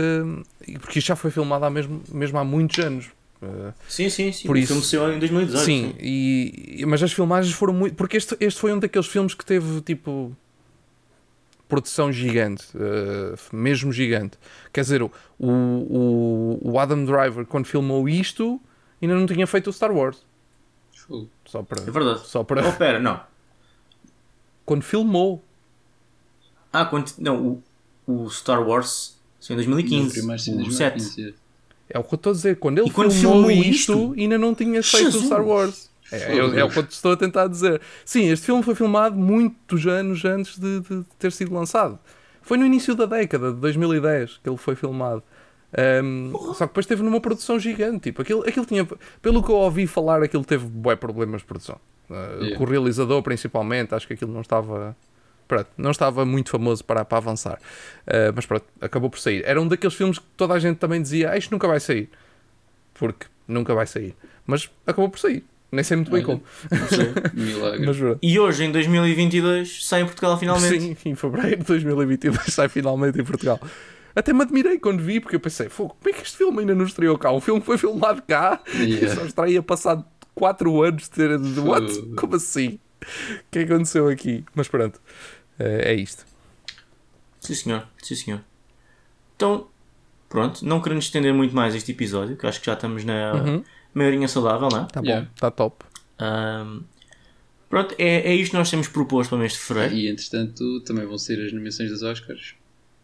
Porque 0.80 0.98
isto 0.98 1.08
já 1.08 1.16
foi 1.16 1.30
filmado 1.30 1.64
há 1.64 1.70
mesmo, 1.70 2.02
mesmo 2.12 2.38
há 2.38 2.44
muitos 2.44 2.78
anos. 2.84 3.06
Uh, 3.42 3.72
Sim, 3.88 4.08
sim, 4.08 4.32
sim. 4.32 4.46
Por 4.46 4.56
o 4.56 4.58
isso- 4.58 4.68
filme 4.68 4.82
saiu 4.82 5.12
em 5.12 5.18
2018. 5.18 5.64
sim, 5.64 5.94
e, 6.00 6.76
e- 6.80 6.86
mas 6.86 7.02
as 7.02 7.12
filmagens 7.12 7.54
foram 7.54 7.74
muito. 7.74 7.94
Porque 7.94 8.16
este, 8.16 8.36
este 8.40 8.58
foi 8.60 8.72
um 8.72 8.78
daqueles 8.78 9.06
filmes 9.06 9.34
que 9.34 9.44
teve 9.44 9.80
tipo. 9.82 10.34
Produção 11.68 12.12
gigante, 12.12 12.64
uh, 12.76 13.36
mesmo 13.56 13.92
gigante. 13.92 14.38
Quer 14.72 14.82
dizer, 14.82 15.02
o, 15.02 15.10
o, 15.40 16.60
o 16.62 16.78
Adam 16.78 17.04
Driver, 17.04 17.44
quando 17.44 17.66
filmou 17.66 18.08
isto, 18.08 18.60
ainda 19.02 19.16
não 19.16 19.26
tinha 19.26 19.46
feito 19.48 19.68
o 19.68 19.72
Star 19.72 19.90
Wars. 19.92 20.24
Só 21.44 21.62
para. 21.64 21.82
É 21.82 21.90
verdade. 21.90 22.20
Só 22.26 22.44
para 22.44 22.68
Oh, 22.68 22.72
pera, 22.72 23.00
não. 23.00 23.20
quando 24.64 24.82
filmou. 24.82 25.42
Ah, 26.72 26.84
quando, 26.84 27.12
não, 27.18 27.62
o, 28.06 28.24
o 28.24 28.30
Star 28.30 28.66
Wars 28.66 29.16
saiu 29.40 29.60
em 29.60 29.66
No 29.66 29.74
2015. 29.76 30.12
primeiro, 30.12 30.42
sim, 30.42 30.60
o 30.62 30.70
7. 30.70 30.96
2015, 30.98 31.34
É 31.88 31.98
o 31.98 32.04
que 32.04 32.14
eu 32.14 32.16
estou 32.16 32.30
a 32.30 32.34
dizer. 32.34 32.56
Quando 32.58 32.78
ele 32.78 32.88
E 32.88 32.90
quando 32.92 33.10
filmou, 33.10 33.44
filmou 33.46 33.50
isto, 33.50 33.92
isto? 33.92 34.14
ainda 34.18 34.38
não 34.38 34.54
tinha 34.54 34.82
feito 34.82 35.08
o 35.08 35.10
Jesus! 35.10 35.26
Star 35.26 35.44
Wars. 35.46 35.90
É, 36.12 36.34
é, 36.34 36.38
é 36.38 36.64
o 36.64 36.70
que 36.70 36.78
eu 36.78 36.84
estou 36.84 37.12
a 37.12 37.16
tentar 37.16 37.48
dizer. 37.48 37.80
Sim, 38.04 38.28
este 38.30 38.46
filme 38.46 38.62
foi 38.62 38.74
filmado 38.76 39.16
muitos 39.16 39.86
anos 39.86 40.24
antes 40.24 40.56
de, 40.58 40.80
de 40.80 41.04
ter 41.18 41.32
sido 41.32 41.52
lançado. 41.52 41.98
Foi 42.42 42.56
no 42.56 42.64
início 42.64 42.94
da 42.94 43.06
década, 43.06 43.52
de 43.52 43.58
2010, 43.58 44.38
que 44.42 44.48
ele 44.48 44.56
foi 44.56 44.76
filmado. 44.76 45.20
Ahm, 45.76 46.30
só 46.54 46.64
que 46.66 46.66
depois 46.70 46.86
teve 46.86 47.02
numa 47.02 47.20
produção 47.20 47.58
gigante. 47.58 48.04
Tipo, 48.04 48.22
aquilo, 48.22 48.42
aquilo 48.48 48.64
tinha. 48.64 48.86
Pelo 49.20 49.42
que 49.42 49.50
eu 49.50 49.56
ouvi 49.56 49.86
falar, 49.88 50.22
aquilo 50.22 50.44
teve 50.44 50.64
bué 50.64 50.94
problemas 50.94 51.40
de 51.40 51.46
produção. 51.48 51.78
Ah, 52.08 52.36
Yeah. 52.40 52.56
Com 52.56 52.62
o 52.62 52.66
realizador, 52.68 53.20
principalmente, 53.22 53.92
acho 53.92 54.06
que 54.06 54.12
aquilo 54.12 54.32
não 54.32 54.42
estava. 54.42 54.96
Pronto, 55.48 55.68
não 55.76 55.90
estava 55.92 56.24
muito 56.24 56.50
famoso 56.50 56.84
para, 56.84 57.04
para 57.04 57.18
avançar. 57.18 57.58
Ah, 58.06 58.32
mas 58.34 58.44
pronto, 58.46 58.64
acabou 58.80 59.08
por 59.10 59.18
sair. 59.20 59.42
Era 59.44 59.60
um 59.60 59.68
daqueles 59.68 59.94
filmes 59.94 60.18
que 60.18 60.24
toda 60.36 60.54
a 60.54 60.58
gente 60.58 60.78
também 60.78 61.00
dizia: 61.00 61.30
ah, 61.30 61.36
isto 61.38 61.50
nunca 61.52 61.68
vai 61.68 61.78
sair. 61.80 62.08
Porque 62.94 63.26
nunca 63.46 63.74
vai 63.74 63.86
sair. 63.86 64.14
Mas 64.46 64.70
acabou 64.86 65.08
por 65.10 65.18
sair. 65.18 65.44
Nem 65.70 65.82
sei 65.84 65.96
muito 65.96 66.10
bem 66.10 66.24
Olha. 66.24 66.26
como. 66.26 66.42
Milagre. 67.34 67.86
Mas. 67.86 67.96
E 68.22 68.38
hoje, 68.38 68.64
em 68.64 68.72
2022, 68.72 69.86
sai 69.86 70.02
em 70.02 70.06
Portugal 70.06 70.38
finalmente. 70.38 70.80
Sim, 70.96 70.96
em 71.10 71.14
fevereiro 71.14 71.58
de 71.58 71.64
2022 71.66 72.38
sai 72.54 72.68
finalmente 72.68 73.20
em 73.20 73.24
Portugal. 73.24 73.60
Até 74.14 74.32
me 74.32 74.42
admirei 74.42 74.78
quando 74.78 75.02
vi, 75.02 75.20
porque 75.20 75.36
eu 75.36 75.40
pensei, 75.40 75.68
"Fogo, 75.68 75.94
como 76.00 76.14
é 76.14 76.16
que 76.18 76.22
este 76.24 76.38
filme 76.38 76.60
ainda 76.60 76.74
não 76.74 76.86
estreou 76.86 77.18
cá? 77.18 77.30
Um 77.32 77.40
filme 77.40 77.60
que 77.60 77.66
foi 77.66 77.76
filmado 77.76 78.22
cá 78.22 78.60
e 78.74 78.94
Yeah. 78.94 79.14
só 79.14 79.26
estreia 79.26 79.62
passado 79.62 80.04
4 80.34 80.82
anos 80.82 81.02
de 81.02 81.10
ter. 81.10 81.38
De, 81.38 81.60
what? 81.60 82.02
Como 82.16 82.36
assim? 82.36 82.78
O 83.02 83.06
que 83.50 83.58
é 83.58 83.66
que 83.66 83.72
aconteceu 83.72 84.08
aqui? 84.08 84.42
Mas 84.54 84.68
pronto, 84.68 84.98
é, 85.58 85.92
é 85.92 85.94
isto. 85.94 86.24
Sim, 87.40 87.54
senhor. 87.54 87.86
Sim, 88.02 88.14
senhor. 88.14 88.40
Então, 89.36 89.68
pronto. 90.28 90.64
Não 90.64 90.80
querendo 90.80 91.00
estender 91.02 91.32
muito 91.32 91.54
mais 91.54 91.74
este 91.74 91.92
episódio, 91.92 92.36
que 92.36 92.46
acho 92.46 92.60
que 92.60 92.66
já 92.66 92.74
estamos 92.74 93.04
na 93.04 93.34
Uhum. 93.34 93.64
meia 93.94 94.08
horinha 94.10 94.28
saudável, 94.28 94.68
não 94.70 94.82
é? 94.82 94.86
Tá 94.86 95.00
Yeah. 95.00 95.26
bom, 95.26 95.32
tá 95.38 95.50
top. 95.50 95.84
Ahm, 96.18 96.80
pronto, 97.68 97.94
é, 97.98 98.30
é 98.30 98.34
isto 98.34 98.52
que 98.52 98.56
nós 98.56 98.70
temos 98.70 98.88
proposto 98.88 99.30
para 99.30 99.36
o 99.36 99.40
mês 99.40 99.52
de 99.52 99.58
fevereiro. 99.58 99.94
E 99.94 100.08
entretanto 100.08 100.80
também 100.80 101.06
vão 101.06 101.18
ser 101.18 101.44
as 101.44 101.52
nomeações 101.52 101.90
dos 101.90 102.02
Oscars. 102.02 102.54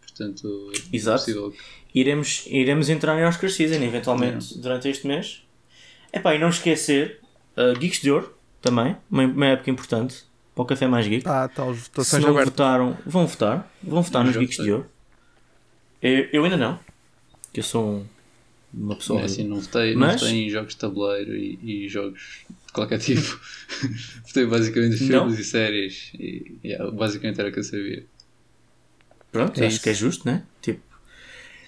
Portanto, 0.01 0.73
é 0.93 0.97
Exato. 0.97 1.19
possível 1.21 1.51
que 1.51 1.59
Iremos, 1.95 2.45
iremos 2.47 2.89
entrar 2.89 3.19
em 3.21 3.25
Oscar 3.27 3.51
Season, 3.51 3.83
eventualmente, 3.83 4.59
durante 4.59 4.89
este 4.89 5.07
mês. 5.07 5.43
Epá, 6.11 6.35
e 6.35 6.39
não 6.39 6.49
esquecer, 6.49 7.21
uh, 7.55 7.79
Geeks 7.79 8.01
de 8.01 8.11
Ouro, 8.11 8.35
também, 8.63 8.97
uma, 9.11 9.25
uma 9.25 9.47
época 9.49 9.71
importante, 9.71 10.25
para 10.55 10.63
o 10.63 10.67
Café 10.67 10.87
Mais 10.87 11.07
Geek. 11.07 11.25
Tá, 11.25 11.49
tá 11.49 11.65
as 11.71 11.77
Se 11.79 11.83
votações 11.89 12.23
não 12.23 12.31
abertas. 12.31 12.51
votaram, 12.53 12.99
vão 13.07 13.27
votar. 13.27 13.73
Vão 13.83 14.03
votar 14.03 14.25
nos 14.25 14.37
Geeks 14.37 14.57
de. 14.63 14.73
Ouro. 14.73 14.87
Eu, 16.01 16.29
eu 16.33 16.45
ainda 16.45 16.57
não, 16.57 16.79
que 17.53 17.61
eu 17.61 17.65
sou 17.65 17.85
um- 17.99 18.07
uma 18.75 18.97
pessoa... 18.97 19.21
é 19.21 19.25
assim, 19.25 19.45
não 19.47 19.61
votei, 19.61 19.95
Mas- 19.95 20.13
não 20.13 20.19
votei 20.19 20.47
em 20.47 20.51
jogos 20.51 20.73
de 20.75 20.81
tabuleiro 20.81 21.35
e, 21.37 21.85
e 21.85 21.89
jogos 21.89 22.45
de 22.67 22.73
qualquer 22.73 22.99
tipo. 22.99 23.39
votei 24.27 24.47
basicamente 24.47 25.03
em 25.05 25.09
Não? 25.09 25.21
filmes 25.27 25.39
e 25.39 25.45
séries. 25.45 26.11
E 26.15 26.57
yeah, 26.65 26.91
basicamente 26.91 27.39
era 27.39 27.51
o 27.51 27.53
que 27.53 27.59
eu 27.61 27.65
sabia. 27.65 28.05
Pronto, 29.31 29.59
É 29.61 29.67
acho 29.67 29.77
isso. 29.77 29.85
que 29.85 29.91
é 29.91 29.95
justo, 29.95 30.27
né? 30.27 30.43
Tipo, 30.61 30.81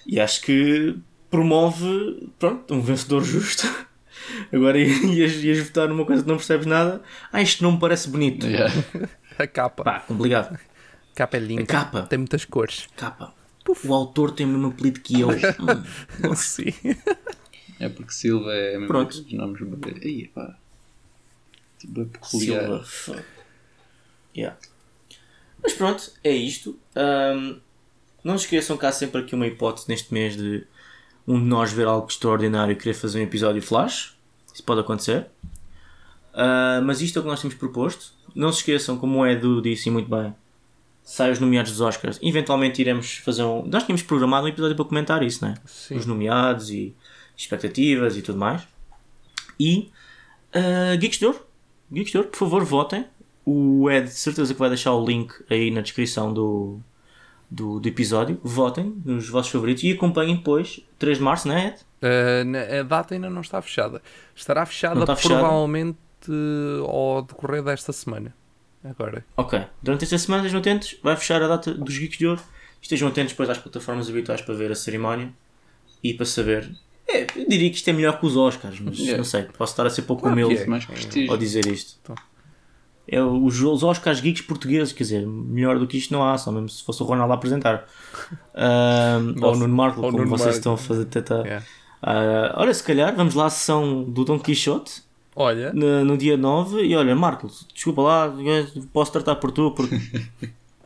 e 0.06 0.18
acho 0.20 0.42
que 0.42 0.96
promove, 1.30 2.28
pronto, 2.38 2.74
um 2.74 2.80
vencedor 2.80 3.22
justo. 3.24 3.66
Agora 4.52 4.78
ias, 4.78 5.32
ias 5.42 5.58
votar 5.58 5.88
numa 5.88 6.04
coisa 6.04 6.22
que 6.22 6.28
não 6.28 6.36
percebes 6.36 6.66
nada. 6.66 7.02
Ah, 7.32 7.42
isto 7.42 7.62
não 7.62 7.72
me 7.72 7.80
parece 7.80 8.08
bonito. 8.08 8.46
Yeah. 8.46 8.72
A 9.38 9.46
capa. 9.46 9.82
Pá, 9.82 10.00
complicado. 10.00 10.54
A 10.54 11.14
capa 11.14 11.36
é 11.36 11.40
linda. 11.40 11.62
A 11.62 11.66
capa. 11.66 12.02
Tem 12.02 12.18
muitas 12.18 12.44
cores. 12.44 12.86
Capa. 12.96 13.34
O 13.84 13.94
autor 13.94 14.30
tem 14.32 14.46
o 14.46 14.48
mesmo 14.50 14.68
apelido 14.68 15.00
que 15.00 15.20
eu. 15.20 15.28
Hum. 16.22 16.34
Sim. 16.34 16.72
É 17.80 17.88
porque 17.88 18.12
Silva 18.12 18.52
é 18.54 18.72
mesmo 18.72 18.86
Pronto. 18.86 19.18
aqueles 19.18 19.32
nomes. 19.32 19.60
Aí, 20.02 20.28
pá. 20.28 20.56
Tipo, 21.78 22.02
é 22.02 22.04
peculiar. 22.04 22.62
Silva. 22.62 22.84
fuck. 22.84 23.24
Yeah. 24.36 24.56
Mas 25.62 25.72
pronto, 25.72 26.12
é 26.22 26.30
isto. 26.30 26.78
Ahm, 26.94 27.58
não 28.22 28.38
se 28.38 28.44
esqueçam 28.44 28.76
que 28.76 28.86
há 28.86 28.92
sempre 28.92 29.22
aqui 29.22 29.34
uma 29.34 29.46
hipótese 29.46 29.88
neste 29.88 30.12
mês 30.12 30.36
de 30.36 30.66
um 31.26 31.38
de 31.38 31.44
nós 31.46 31.72
ver 31.72 31.86
algo 31.86 32.06
extraordinário 32.08 32.72
e 32.72 32.76
querer 32.76 32.94
fazer 32.94 33.20
um 33.20 33.22
episódio 33.22 33.62
flash. 33.62 34.14
Isso 34.52 34.62
pode 34.62 34.80
acontecer. 34.80 35.26
Ah, 36.34 36.80
mas 36.84 37.00
isto 37.00 37.18
é 37.18 37.20
o 37.20 37.22
que 37.22 37.30
nós 37.30 37.40
temos 37.40 37.56
proposto. 37.56 38.12
Não 38.34 38.50
se 38.50 38.58
esqueçam, 38.58 38.98
como 38.98 39.20
o 39.20 39.26
Edu 39.26 39.62
disse 39.62 39.88
muito 39.88 40.10
bem, 40.10 40.34
sai 41.04 41.30
os 41.30 41.38
nomeados 41.38 41.70
dos 41.70 41.80
Oscars, 41.80 42.18
eventualmente 42.20 42.80
iremos 42.80 43.18
fazer 43.18 43.44
um. 43.44 43.64
Nós 43.66 43.84
tínhamos 43.84 44.02
programado 44.02 44.46
um 44.46 44.48
episódio 44.48 44.74
para 44.74 44.84
comentar 44.84 45.22
isso, 45.22 45.44
né? 45.44 45.54
Sim. 45.64 45.96
Os 45.96 46.04
nomeados 46.04 46.70
e 46.70 46.94
expectativas 47.36 48.16
e 48.16 48.22
tudo 48.22 48.38
mais. 48.38 48.62
E 49.58 49.90
uh, 50.54 50.98
Geeks 50.98 51.18
de 51.18 51.26
Ouro, 51.26 51.46
Geeks 51.92 52.12
por 52.12 52.36
favor, 52.36 52.64
votem. 52.64 53.06
O 53.46 53.88
Ed, 53.90 54.06
de 54.06 54.14
certeza 54.14 54.52
que 54.54 54.58
vai 54.58 54.70
deixar 54.70 54.94
o 54.94 55.04
link 55.04 55.32
aí 55.50 55.70
na 55.70 55.82
descrição 55.82 56.32
do, 56.32 56.80
do, 57.54 57.78
do 57.80 57.88
episódio. 57.88 58.38
Votem 58.42 58.94
nos 59.04 59.28
vossos 59.28 59.50
favoritos 59.52 59.82
e 59.84 59.92
acompanhem 59.92 60.36
depois, 60.36 60.80
3 60.98 61.18
de 61.18 61.24
março, 61.24 61.48
não 61.48 61.56
é, 61.56 61.68
Ed? 61.68 61.76
Uh, 62.02 62.44
na- 62.44 62.80
a 62.80 62.82
data 62.82 63.14
ainda 63.14 63.30
não 63.30 63.40
está 63.40 63.60
fechada. 63.62 64.02
Estará 64.34 64.66
fechada 64.66 65.00
está 65.00 65.16
fechada? 65.16 65.40
provavelmente 65.40 65.98
uh, 66.28 66.84
ao 66.84 67.22
decorrer 67.22 67.62
desta 67.62 67.92
semana. 67.92 68.34
Agora. 68.84 69.24
Ok. 69.36 69.58
Durante 69.82 70.04
esta 70.04 70.18
semana 70.18 70.42
estejam 70.42 70.60
atentos. 70.60 70.96
Vai 71.02 71.16
fechar 71.16 71.42
a 71.42 71.48
data 71.48 71.72
dos 71.72 71.96
Geeks 71.96 72.18
de 72.18 72.26
Ouro. 72.26 72.42
Estejam 72.82 73.08
atentos 73.08 73.32
depois 73.32 73.48
às 73.48 73.56
plataformas 73.56 74.10
habituais 74.10 74.42
para 74.42 74.54
ver 74.54 74.70
a 74.70 74.74
cerimónia 74.74 75.32
e 76.02 76.12
para 76.12 76.26
saber. 76.26 76.70
É, 77.08 77.22
eu 77.34 77.48
diria 77.48 77.70
que 77.70 77.76
isto 77.76 77.88
é 77.88 77.92
melhor 77.94 78.18
que 78.20 78.26
os 78.26 78.36
Oscars, 78.36 78.78
mas 78.80 78.98
Yeah. 78.98 79.16
não 79.16 79.24
sei. 79.24 79.44
Posso 79.44 79.72
estar 79.72 79.86
a 79.86 79.90
ser 79.90 80.02
pouco 80.02 80.22
Claro 80.22 80.34
humilde 80.34 80.62
é. 80.62 81.28
Ao 81.30 81.36
dizer 81.38 81.64
isto. 81.66 81.98
Então. 82.02 82.14
É 83.06 83.22
os, 83.22 83.60
os 83.60 83.82
Oscars 83.82 84.20
geeks 84.20 84.42
portugueses, 84.42 84.92
quer 84.92 85.04
dizer, 85.04 85.26
melhor 85.26 85.78
do 85.78 85.86
que 85.86 85.98
isto 85.98 86.12
não 86.12 86.26
há, 86.26 86.38
só 86.38 86.50
mesmo 86.50 86.68
se 86.68 86.82
fosse 86.82 87.02
o 87.02 87.06
Ronaldo 87.06 87.32
a 87.32 87.36
apresentar. 87.36 87.86
Ahm, 88.54 89.34
ou 89.42 89.52
o 89.52 89.56
Nuno 89.56 89.74
Marco, 89.74 90.00
como 90.00 90.16
Nuno 90.16 90.30
vocês 90.30 90.46
Marco. 90.46 90.58
estão 90.58 90.72
a 90.74 90.78
fazer 90.78 91.04
tentar. 91.06 91.44
Yeah. 91.44 91.66
Ah, 92.02 92.54
olha, 92.56 92.72
se 92.72 92.82
calhar 92.82 93.14
vamos 93.14 93.34
lá 93.34 93.46
à 93.46 93.50
sessão 93.50 94.02
do 94.04 94.24
Dom 94.24 94.38
Quixote 94.38 95.02
Olha, 95.36 95.72
no, 95.72 96.04
no 96.04 96.16
dia 96.16 96.36
9 96.36 96.82
e 96.82 96.94
olha, 96.94 97.14
Marco, 97.16 97.50
desculpa 97.74 98.02
lá, 98.02 98.34
posso 98.92 99.10
tratar 99.10 99.36
por 99.36 99.50
tu 99.50 99.72
porque 99.72 99.98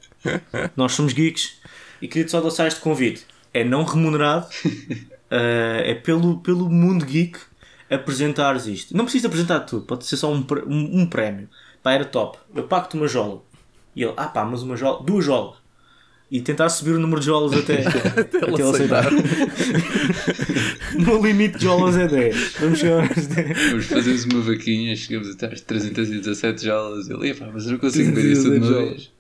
nós 0.77 0.93
somos 0.93 1.13
geeks 1.13 1.59
e 2.01 2.09
queria 2.09 2.29
só 2.29 2.41
deixar 2.41 2.67
este 2.67 2.81
convite. 2.81 3.27
É 3.53 3.63
não 3.65 3.85
remunerado, 3.85 4.47
ah, 5.31 5.81
é 5.83 5.95
pelo, 5.95 6.39
pelo 6.39 6.71
mundo 6.71 7.05
geek 7.05 7.39
apresentares 7.91 8.67
isto. 8.67 8.97
Não 8.97 9.05
precisa 9.05 9.27
apresentar 9.27 9.61
tudo, 9.61 9.85
pode 9.85 10.07
ser 10.07 10.17
só 10.17 10.33
um, 10.33 10.47
um, 10.67 11.01
um 11.03 11.07
prémio. 11.07 11.49
Pá, 11.89 11.93
era 11.95 12.05
top. 12.05 12.39
Eu 12.55 12.65
pago-te 12.65 12.97
uma 12.97 13.09
jola. 13.09 13.41
E 13.97 14.03
ele, 14.03 14.13
ah 14.15 14.27
pá, 14.27 14.45
mas 14.45 14.63
uma 14.63 14.77
jola, 14.77 15.03
duas 15.03 15.25
jolas. 15.25 15.57
E 16.31 16.43
tentar 16.43 16.69
subir 16.69 16.91
o 16.91 16.99
número 17.01 17.19
de 17.21 17.27
jolas 17.27 17.55
até, 17.55 17.81
até 18.21 18.37
ele 18.47 18.63
aceitar. 18.63 19.11
no 20.95 21.17
limite 21.25 21.57
de 21.57 21.65
jolas 21.65 21.97
é 21.97 22.07
10. 22.07 22.53
Vamos 22.61 22.79
chegar 22.79 23.09
aos 23.09 23.27
10. 23.27 23.71
Vamos 23.71 23.87
fazer 23.87 24.35
uma 24.35 24.43
vaquinha, 24.43 24.95
chegamos 24.95 25.31
até 25.31 25.47
às 25.47 25.63
317 25.63 26.63
jalas. 26.63 27.09
Ele, 27.09 27.31
"Epá, 27.31 27.49
mas 27.51 27.65
eu 27.65 27.73
não 27.73 27.79
consigo 27.79 28.15
ver 28.15 28.33
isso 28.33 28.43
de 28.43 28.49
uma 28.59 28.67
317 28.67 28.91
vez. 28.91 29.13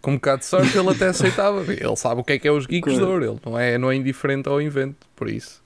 com 0.00 0.10
um 0.12 0.14
bocado 0.14 0.38
de 0.38 0.46
sorte 0.46 0.78
ele 0.78 0.88
até 0.88 1.08
aceitava. 1.08 1.64
Ele 1.72 1.96
sabe 1.96 2.20
o 2.20 2.24
que 2.24 2.34
é 2.34 2.38
que 2.38 2.46
é 2.46 2.52
os 2.52 2.66
geeks 2.66 2.94
de 2.94 3.02
ouro. 3.02 3.24
Ele 3.24 3.40
não 3.44 3.58
é, 3.58 3.76
não 3.78 3.90
é 3.90 3.96
indiferente 3.96 4.48
ao 4.48 4.62
invento. 4.62 5.04
Por 5.16 5.28
isso. 5.28 5.60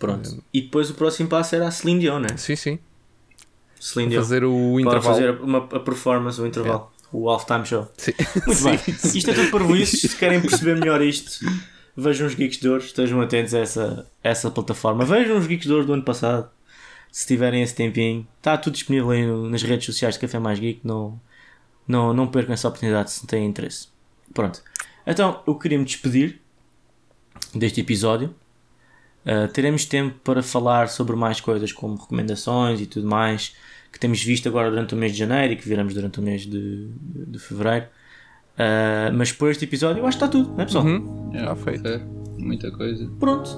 Pronto. 0.00 0.42
E 0.52 0.62
depois 0.62 0.90
o 0.90 0.94
próximo 0.94 1.28
passo 1.28 1.54
era 1.54 1.68
a 1.68 1.70
Celine 1.70 2.00
Dion, 2.00 2.18
né? 2.18 2.36
Sim, 2.36 2.56
sim. 2.56 2.78
Celine 3.80 4.10
Dion. 4.12 4.22
Fazer 4.22 4.44
o 4.44 4.72
Para 4.72 4.80
intervalo. 4.82 5.02
fazer 5.02 5.30
uma, 5.40 5.58
a 5.58 5.80
performance, 5.80 6.40
o 6.40 6.46
intervalo. 6.46 6.90
O 7.12 7.28
halftime 7.30 7.64
show. 7.64 7.88
Sim. 7.96 8.12
Muito 8.46 8.64
bem. 8.64 8.74
Isto 9.14 9.30
é 9.30 9.34
tudo 9.34 9.50
para 9.50 9.64
isso. 9.76 9.96
Se 10.08 10.16
querem 10.16 10.40
perceber 10.40 10.76
melhor 10.76 11.00
isto, 11.00 11.44
vejam 11.96 12.26
os 12.26 12.34
Geeks 12.34 12.58
de 12.58 12.68
Ouro. 12.68 12.82
Estejam 12.82 13.20
atentos 13.20 13.54
a 13.54 13.58
essa, 13.60 14.06
a 14.22 14.28
essa 14.28 14.50
plataforma. 14.50 15.04
Vejam 15.04 15.38
os 15.38 15.46
Geeks 15.46 15.66
de 15.66 15.72
Ouro 15.72 15.86
do 15.86 15.92
ano 15.92 16.02
passado. 16.02 16.50
Se 17.10 17.26
tiverem 17.26 17.62
esse 17.62 17.74
tempinho. 17.74 18.26
Está 18.38 18.58
tudo 18.58 18.74
disponível 18.74 19.10
aí 19.10 19.24
nas 19.24 19.62
redes 19.62 19.86
sociais 19.86 20.14
de 20.16 20.20
Café 20.20 20.38
Mais 20.38 20.58
Geek. 20.58 20.80
Não, 20.84 21.18
não, 21.86 22.12
não 22.12 22.26
percam 22.26 22.52
essa 22.52 22.68
oportunidade 22.68 23.10
se 23.12 23.26
têm 23.26 23.46
interesse. 23.46 23.88
Pronto. 24.34 24.60
Então, 25.06 25.42
eu 25.46 25.54
queria 25.54 25.78
me 25.78 25.84
despedir 25.84 26.40
deste 27.54 27.80
episódio. 27.80 28.34
Uh, 29.26 29.48
teremos 29.48 29.84
tempo 29.84 30.14
para 30.22 30.40
falar 30.40 30.88
sobre 30.88 31.16
mais 31.16 31.40
coisas 31.40 31.72
como 31.72 31.96
recomendações 31.96 32.80
e 32.80 32.86
tudo 32.86 33.08
mais 33.08 33.56
que 33.92 33.98
temos 33.98 34.22
visto 34.22 34.48
agora 34.48 34.70
durante 34.70 34.94
o 34.94 34.96
mês 34.96 35.12
de 35.12 35.18
janeiro 35.18 35.54
e 35.54 35.56
que 35.56 35.68
viramos 35.68 35.94
durante 35.94 36.20
o 36.20 36.22
mês 36.22 36.42
de, 36.42 36.86
de, 36.88 37.26
de 37.26 37.38
fevereiro. 37.38 37.86
Uh, 38.54 39.12
mas 39.14 39.32
por 39.32 39.50
este 39.50 39.64
episódio 39.64 40.00
eu 40.00 40.06
acho 40.06 40.16
que 40.16 40.24
está 40.24 40.30
tudo, 40.30 40.50
não 40.50 40.60
é 40.60 40.64
pessoal? 40.64 40.84
Uhum. 40.84 41.30
Já 41.32 41.56
feito. 41.56 41.88
é, 41.88 42.00
muita 42.38 42.70
coisa. 42.70 43.10
Pronto. 43.18 43.50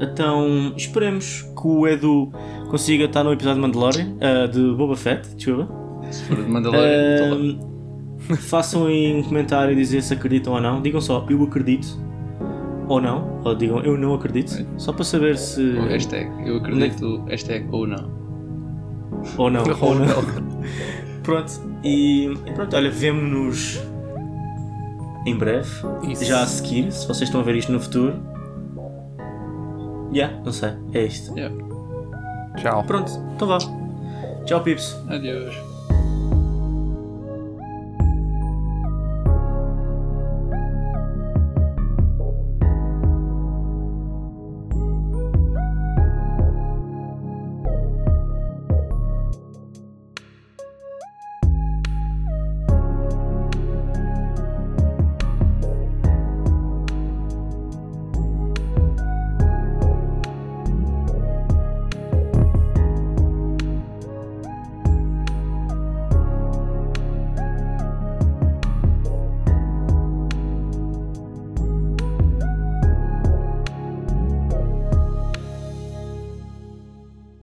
Então 0.00 0.74
esperemos 0.76 1.42
que 1.42 1.66
o 1.66 1.88
Edu 1.88 2.32
consiga 2.70 3.06
estar 3.06 3.24
no 3.24 3.32
episódio 3.32 3.56
de 3.56 3.66
Mandalorian, 3.66 4.16
uh, 4.16 4.48
de 4.48 4.76
Boba 4.76 4.96
Fett, 4.96 5.34
desculpa. 5.34 5.68
Se 6.12 6.22
for 6.24 6.36
de 6.36 6.48
Mandalorian. 6.48 7.34
Um, 7.34 8.36
façam 8.36 8.86
aí 8.86 9.12
um 9.12 9.22
comentário 9.24 9.72
e 9.72 9.76
dizer 9.76 10.02
se 10.02 10.14
acreditam 10.14 10.52
ou 10.52 10.60
não. 10.60 10.80
Digam 10.80 11.00
só 11.00 11.26
eu 11.28 11.42
acredito 11.42 11.98
ou 12.88 13.00
não. 13.00 13.40
Ou 13.44 13.54
digam 13.54 13.80
eu 13.80 13.96
não 13.96 14.14
acredito. 14.14 14.54
É. 14.54 14.66
Só 14.78 14.92
para 14.92 15.04
saber 15.04 15.36
se. 15.36 15.62
O 15.62 15.86
hashtag, 15.86 16.30
eu 16.48 16.56
acredito, 16.56 17.24
hashtag 17.24 17.68
ou 17.70 17.86
não. 17.86 18.10
Ou 19.38 19.50
não. 19.50 19.62
Ou 19.80 19.88
ou 19.88 19.94
não. 19.94 20.06
Pronto. 21.22 21.52
E 21.82 22.26
e 22.26 22.52
pronto, 22.52 22.76
olha, 22.76 22.90
vemo-nos 22.90 23.80
em 25.26 25.36
breve. 25.36 25.70
Isso. 26.08 26.24
Já 26.24 26.42
a 26.42 26.46
seguir, 26.46 26.92
se 26.92 27.06
vocês 27.06 27.28
estão 27.28 27.40
a 27.40 27.44
ver 27.44 27.56
isto 27.56 27.72
no 27.72 27.80
futuro. 27.80 28.14
Já, 30.12 30.30
não 30.44 30.52
sei. 30.52 30.70
É 30.92 31.04
isto. 31.04 31.36
Yeah. 31.36 31.54
Tchau. 32.56 32.84
Pronto, 32.84 33.10
então 33.34 33.48
vá. 33.48 33.58
Tchau, 34.44 34.60
Pips. 34.62 34.96
Adeus. 35.08 35.73